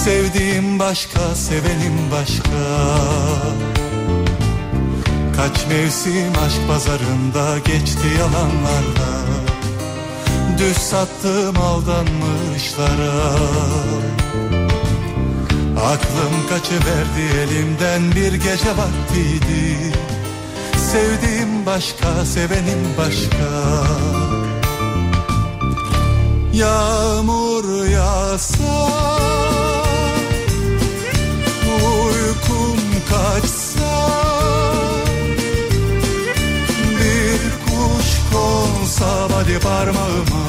Sevdiğim 0.04 0.78
başka, 0.78 1.34
sevenim 1.34 2.10
başka. 2.12 2.60
Kaç 5.36 5.66
mevsim 5.66 6.32
aşk 6.46 6.68
pazarında 6.68 7.58
geçti 7.58 8.08
yalanlarla. 8.18 9.10
Düz 10.58 10.76
sattım 10.76 11.56
aldanmışlara 11.62 13.38
Aklım 15.84 16.48
kaçıverdi 16.48 17.38
elimden 17.40 18.14
bir 18.14 18.32
gece 18.32 18.70
vaktiydi. 18.76 19.92
Sevdiğim 20.92 21.66
başka, 21.66 22.24
sevenim 22.24 22.94
başka. 22.98 23.48
Yağmur 26.52 27.86
yağsa 27.86 28.88
Uykum 31.66 32.78
kaçsa 33.10 34.08
Bir 37.00 37.40
kuş 37.64 38.08
konsa 38.32 39.28
body 39.30 39.58
parmağıma 39.58 40.48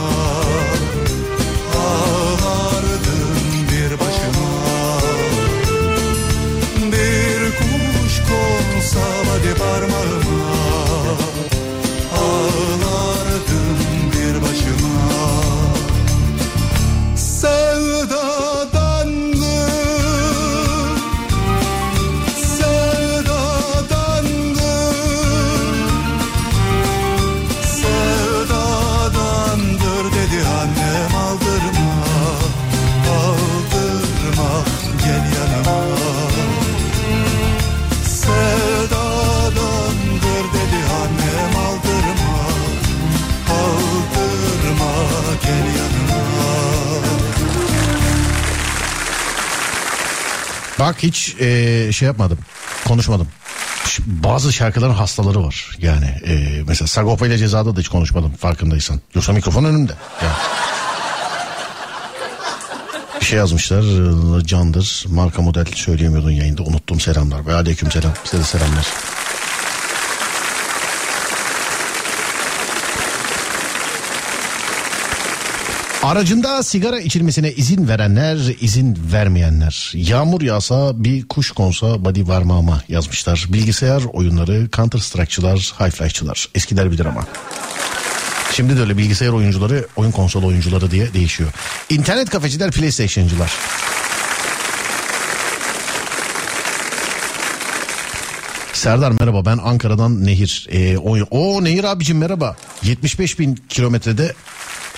Bak 51.00 51.04
hiç 51.04 51.36
eee, 51.40 51.92
şey 51.92 52.06
yapmadım. 52.06 52.38
Konuşmadım. 52.88 53.28
Bazı 54.06 54.54
şarkıların 54.54 54.94
hastaları 54.94 55.44
var. 55.44 55.76
Yani 55.78 56.16
eee, 56.26 56.64
mesela 56.68 56.88
Sagopa 56.88 57.28
ile 57.28 57.38
Ceza'da 57.38 57.76
da 57.76 57.80
hiç 57.80 57.88
konuşmadım 57.90 58.32
farkındaysan. 58.36 59.02
Yoksa 59.16 59.34
mikrofon 59.34 59.64
önümde. 59.64 59.92
Yani. 60.24 60.34
Bir 63.22 63.26
şey 63.26 63.38
yazmışlar. 63.38 63.84
Candır. 64.46 65.06
Marka 65.10 65.42
model 65.42 65.66
söyleyemiyordun 65.76 66.32
yayında. 66.32 66.64
Unuttum 66.64 67.00
selamlar. 67.00 67.46
Ve 67.46 67.54
aleyküm 67.54 67.92
selam. 67.92 68.12
Size 68.24 68.44
de 68.44 68.46
selamlar. 68.46 68.88
Aracında 76.04 76.64
sigara 76.64 77.00
içilmesine 77.00 77.52
izin 77.52 77.88
verenler, 77.88 78.38
izin 78.62 78.98
vermeyenler. 79.14 79.92
Yağmur 79.96 80.42
yağsa 80.42 81.04
bir 81.04 81.28
kuş 81.28 81.52
konsa 81.52 82.06
body 82.06 82.22
varmağıma 82.28 82.82
yazmışlar. 82.88 83.46
Bilgisayar 83.50 84.02
oyunları, 84.14 84.70
Counter 84.76 85.00
Strike'çılar, 85.00 85.74
Half-Life'çılar. 85.78 86.48
Eskiler 86.56 86.92
bilir 86.92 87.06
ama. 87.06 87.26
Şimdi 88.54 88.78
de 88.78 88.82
öyle 88.82 88.98
bilgisayar 88.98 89.30
oyuncuları, 89.30 89.88
oyun 89.96 90.12
konsolu 90.12 90.48
oyuncuları 90.48 90.92
diye 90.92 91.14
değişiyor. 91.14 91.50
İnternet 91.90 92.30
kafeciler, 92.30 92.72
PlayStation'cılar. 92.72 93.52
Serdar 98.74 99.12
merhaba 99.12 99.46
ben 99.46 99.58
Ankara'dan 99.64 100.26
Nehir. 100.26 100.68
Ee, 100.72 100.98
o, 100.98 101.18
o 101.32 101.64
Nehir 101.64 101.84
abicim 101.84 102.18
merhaba. 102.18 102.56
75 102.84 103.40
bin 103.40 103.56
kilometrede 103.70 104.34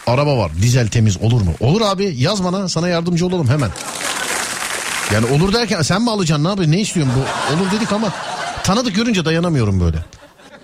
araba 0.08 0.38
var. 0.38 0.52
Dizel 0.62 0.88
temiz 0.88 1.18
olur 1.18 1.42
mu? 1.42 1.54
Olur 1.60 1.82
abi 1.82 2.16
yaz 2.18 2.44
bana 2.44 2.70
sana 2.70 2.88
yardımcı 2.88 3.26
olalım 3.26 3.48
hemen. 3.48 3.70
Yani 5.14 5.26
olur 5.26 5.54
derken 5.54 5.82
sen 5.82 6.02
mi 6.02 6.12
alacaksın 6.12 6.44
ne 6.44 6.48
yapıyorsun 6.48 6.72
ne 6.72 6.82
istiyorsun 6.82 7.14
bu? 7.16 7.54
Olur 7.54 7.72
dedik 7.72 7.92
ama 7.92 8.14
tanıdık 8.64 8.96
görünce 8.96 9.26
dayanamıyorum 9.26 9.80
böyle. 9.80 9.98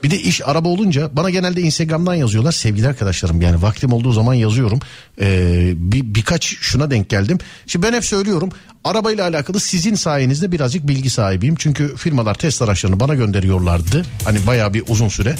Bir 0.03 0.11
de 0.11 0.19
iş 0.19 0.47
araba 0.47 0.67
olunca 0.67 1.09
bana 1.13 1.29
genelde 1.29 1.61
Instagram'dan 1.61 2.15
yazıyorlar 2.15 2.51
sevgili 2.51 2.87
arkadaşlarım 2.87 3.41
yani 3.41 3.61
vaktim 3.61 3.93
olduğu 3.93 4.11
zaman 4.11 4.33
yazıyorum. 4.33 4.79
Ee, 5.21 5.73
bir, 5.75 6.15
birkaç 6.15 6.45
şuna 6.45 6.91
denk 6.91 7.09
geldim. 7.09 7.37
Şimdi 7.67 7.87
ben 7.87 7.93
hep 7.93 8.05
söylüyorum 8.05 8.49
arabayla 8.83 9.27
alakalı 9.27 9.59
sizin 9.59 9.95
sayenizde 9.95 10.51
birazcık 10.51 10.87
bilgi 10.87 11.09
sahibiyim. 11.09 11.55
Çünkü 11.55 11.95
firmalar 11.95 12.33
test 12.35 12.61
araçlarını 12.61 12.99
bana 12.99 13.15
gönderiyorlardı. 13.15 14.05
Hani 14.23 14.47
bayağı 14.47 14.73
bir 14.73 14.83
uzun 14.87 15.07
süre. 15.07 15.35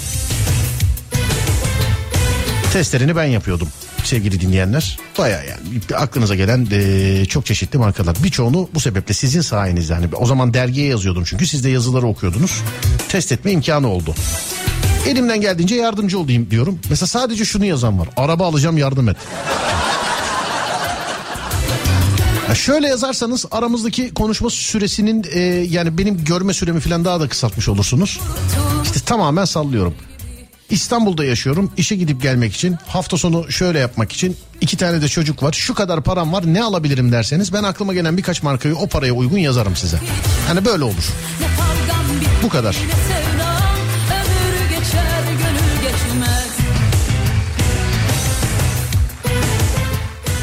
Testlerini 2.74 3.15
ben 3.15 3.26
yapıyordum 3.26 3.68
sevgili 4.03 4.41
dinleyenler. 4.41 4.99
Baya 5.18 5.44
yani 5.44 5.95
aklınıza 5.95 6.36
gelen 6.36 6.68
e, 6.72 7.26
çok 7.26 7.45
çeşitli 7.45 7.80
markalar. 7.80 8.18
Birçoğunu 8.24 8.69
bu 8.74 8.80
sebeple 8.80 9.14
sizin 9.14 9.41
sayenizde. 9.41 9.94
Yani 9.94 10.07
o 10.15 10.26
zaman 10.26 10.53
dergiye 10.53 10.88
yazıyordum 10.88 11.24
çünkü 11.24 11.48
siz 11.48 11.64
de 11.64 11.69
yazıları 11.69 12.07
okuyordunuz. 12.07 12.61
Test 13.10 13.32
etme 13.32 13.52
imkanı 13.52 13.88
oldu. 13.88 14.15
Elimden 15.07 15.41
geldiğince 15.41 15.76
yardımcı 15.76 16.19
olayım 16.19 16.52
diyorum. 16.52 16.80
Mesela 16.90 17.07
sadece 17.07 17.45
şunu 17.45 17.65
yazan 17.65 17.99
var. 17.99 18.10
Araba 18.18 18.48
alacağım 18.48 18.78
yardım 18.78 19.10
et. 19.10 19.18
Ya 22.49 22.56
şöyle 22.56 22.88
yazarsanız 22.88 23.45
aramızdaki 23.52 24.14
konuşma 24.14 24.49
süresinin 24.49 25.26
e, 25.32 25.40
yani 25.69 25.98
benim 25.98 26.24
görme 26.24 26.53
süremi 26.53 26.80
falan 26.80 27.06
daha 27.06 27.19
da 27.19 27.28
kısaltmış 27.28 27.69
olursunuz. 27.69 28.19
İşte 28.84 28.99
tamamen 28.99 29.45
sallıyorum. 29.45 29.94
İstanbul'da 30.69 31.26
yaşıyorum. 31.26 31.72
İşe 31.77 31.95
gidip 31.95 32.22
gelmek 32.22 32.56
için, 32.56 32.77
hafta 32.88 33.18
sonu 33.18 33.52
şöyle 33.52 33.80
yapmak 33.80 34.11
için 34.11 34.38
iki 34.61 34.77
tane 34.77 35.02
de 35.02 35.07
çocuk 35.07 35.44
var. 35.44 35.53
Şu 35.53 35.73
kadar 35.73 36.03
param 36.03 36.34
var. 36.34 36.53
Ne 36.53 36.64
alabilirim 36.64 37.11
derseniz 37.11 37.53
ben 37.53 37.64
aklıma 37.64 37.94
gelen 37.94 38.18
birkaç 38.18 38.44
markayı 38.44 38.76
o 38.76 38.88
paraya 38.88 39.14
uygun 39.14 39.38
yazarım 39.38 39.76
size. 39.76 39.98
Hani 40.48 40.65
böyle 40.65 40.84
olur. 40.84 41.14
Bu 42.44 42.49
kadar. 42.49 42.76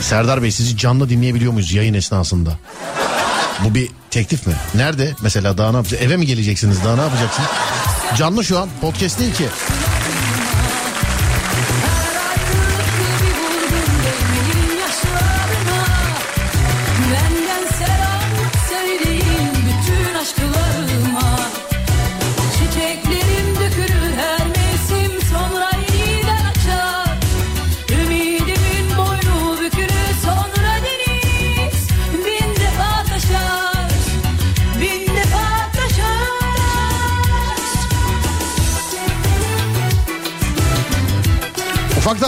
Serdar 0.00 0.42
Bey 0.42 0.50
sizi 0.50 0.76
canlı 0.76 1.08
dinleyebiliyor 1.08 1.52
muyuz 1.52 1.72
yayın 1.72 1.94
esnasında? 1.94 2.50
Bu 3.64 3.74
bir 3.74 3.88
teklif 4.10 4.46
mi? 4.46 4.54
Nerede? 4.74 5.14
Mesela 5.22 5.58
daha 5.58 5.70
ne 5.70 5.76
yapacaksınız? 5.76 6.06
Eve 6.06 6.16
mi 6.16 6.26
geleceksiniz? 6.26 6.84
Daha 6.84 6.96
ne 6.96 7.02
yapacaksınız? 7.02 7.48
Canlı 8.18 8.44
şu 8.44 8.58
an. 8.58 8.68
Podcast 8.80 9.20
değil 9.20 9.34
ki. 9.34 9.44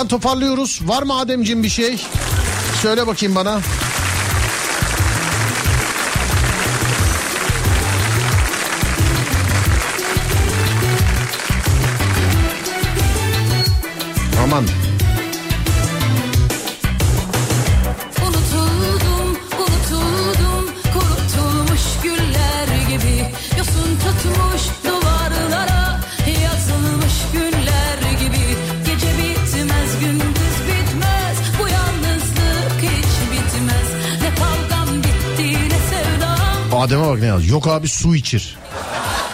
Toparlıyoruz. 0.07 0.81
Var 0.85 1.03
mı 1.03 1.19
Ademciğim 1.19 1.63
bir 1.63 1.69
şey? 1.69 2.07
Söyle 2.83 3.07
bakayım 3.07 3.35
bana. 3.35 3.61
Yok 37.49 37.67
abi 37.67 37.89
su 37.89 38.15
içir. 38.15 38.57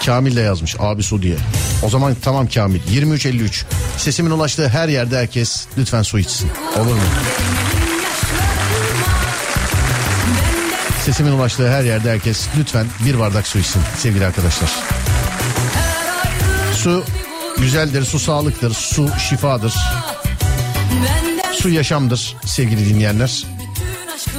Kamil 0.07 0.37
de 0.37 0.41
yazmış 0.41 0.77
abi 0.79 1.03
su 1.03 1.23
diye. 1.23 1.37
O 1.83 1.89
zaman 1.89 2.17
tamam 2.23 2.49
Kamil 2.49 2.81
23.53 2.81 3.63
sesimin 3.97 4.31
ulaştığı 4.31 4.69
her 4.69 4.89
yerde 4.89 5.19
herkes 5.19 5.67
lütfen 5.79 6.03
su 6.03 6.19
içsin. 6.19 6.51
Olur 6.77 6.95
mu? 6.95 7.01
Sesimin 11.05 11.33
ulaştığı 11.33 11.73
her 11.73 11.85
yerde 11.85 12.11
herkes 12.11 12.49
lütfen 12.59 12.87
bir 13.05 13.19
bardak 13.19 13.47
su 13.47 13.59
içsin 13.59 13.83
sevgili 13.99 14.27
arkadaşlar. 14.27 14.71
Su 16.75 17.05
güzeldir, 17.59 18.05
su 18.05 18.19
sağlıktır, 18.19 18.75
su 18.75 19.09
şifadır. 19.29 19.75
Su 21.53 21.69
yaşamdır 21.69 22.37
sevgili 22.47 22.89
dinleyenler. 22.89 23.45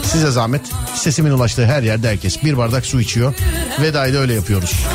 Size 0.04 0.32
zahmet 0.32 0.62
sesimin 0.96 1.32
ulaştığı 1.32 1.66
her 1.66 1.84
yerde 1.84 2.10
herkes 2.10 2.44
bir 2.44 2.58
bardak 2.58 2.86
su 2.86 3.02
içiyor. 3.02 3.34
Vedayı 3.82 4.14
da 4.14 4.18
öyle 4.18 4.34
yapıyoruz. 4.34 4.86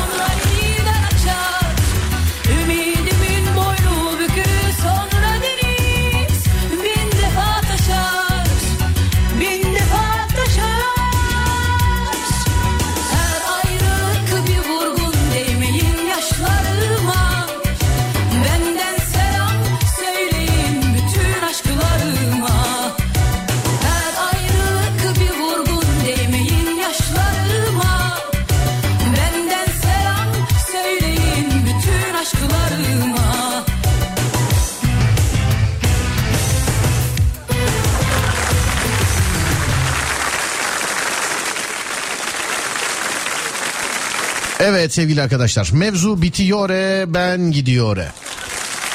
Evet 44.89 44.95
sevgili 44.95 45.21
arkadaşlar 45.21 45.69
mevzu 45.73 46.21
bitiyor 46.21 46.69
ben 47.13 47.51
gidiyor. 47.51 47.97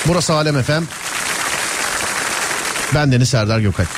Burası 0.06 0.32
Alem 0.32 0.56
Efem. 0.56 0.88
Ben 2.94 3.12
Deniz 3.12 3.28
Serdar 3.28 3.60
Gökalp. 3.60 3.88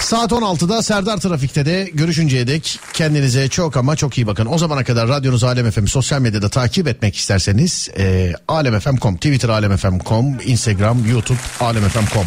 Saat 0.00 0.32
16'da 0.32 0.82
Serdar 0.82 1.16
Trafik'te 1.16 1.66
de 1.66 1.90
görüşünceye 1.92 2.46
dek 2.46 2.80
kendinize 2.92 3.48
çok 3.48 3.76
ama 3.76 3.96
çok 3.96 4.18
iyi 4.18 4.26
bakın. 4.26 4.46
O 4.46 4.58
zamana 4.58 4.84
kadar 4.84 5.08
radyonuz 5.08 5.44
Alem 5.44 5.70
FM'i 5.70 5.88
sosyal 5.88 6.20
medyada 6.20 6.48
takip 6.48 6.88
etmek 6.88 7.16
isterseniz 7.16 7.88
e, 7.98 8.32
alemfm.com, 8.48 9.16
Twitter 9.16 9.48
alemfm.com, 9.48 10.38
Instagram, 10.44 11.06
YouTube 11.10 11.38
alemfm.com. 11.60 12.26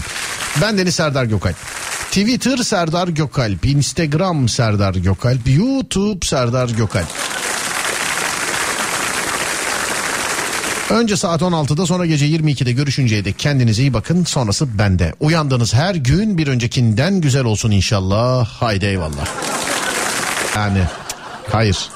Ben 0.61 0.77
Deniz 0.77 0.95
Serdar 0.95 1.25
Gökalp. 1.25 1.55
Twitter 2.11 2.57
Serdar 2.57 3.07
Gökalp, 3.07 3.65
Instagram 3.65 4.49
Serdar 4.49 4.93
Gökalp, 4.93 5.47
YouTube 5.47 6.25
Serdar 6.25 6.69
Gökalp. 6.69 7.38
Önce 10.89 11.17
saat 11.17 11.41
16'da 11.41 11.85
sonra 11.85 12.05
gece 12.05 12.25
22'de 12.25 12.71
görüşünceye 12.71 13.25
dek 13.25 13.39
kendinize 13.39 13.81
iyi 13.81 13.93
bakın. 13.93 14.23
Sonrası 14.23 14.79
bende. 14.79 15.13
Uyandığınız 15.19 15.73
her 15.73 15.95
gün 15.95 16.37
bir 16.37 16.47
öncekinden 16.47 17.21
güzel 17.21 17.43
olsun 17.43 17.71
inşallah. 17.71 18.47
Haydi 18.47 18.85
eyvallah. 18.85 19.27
Yani 20.55 20.81
hayır. 21.51 21.89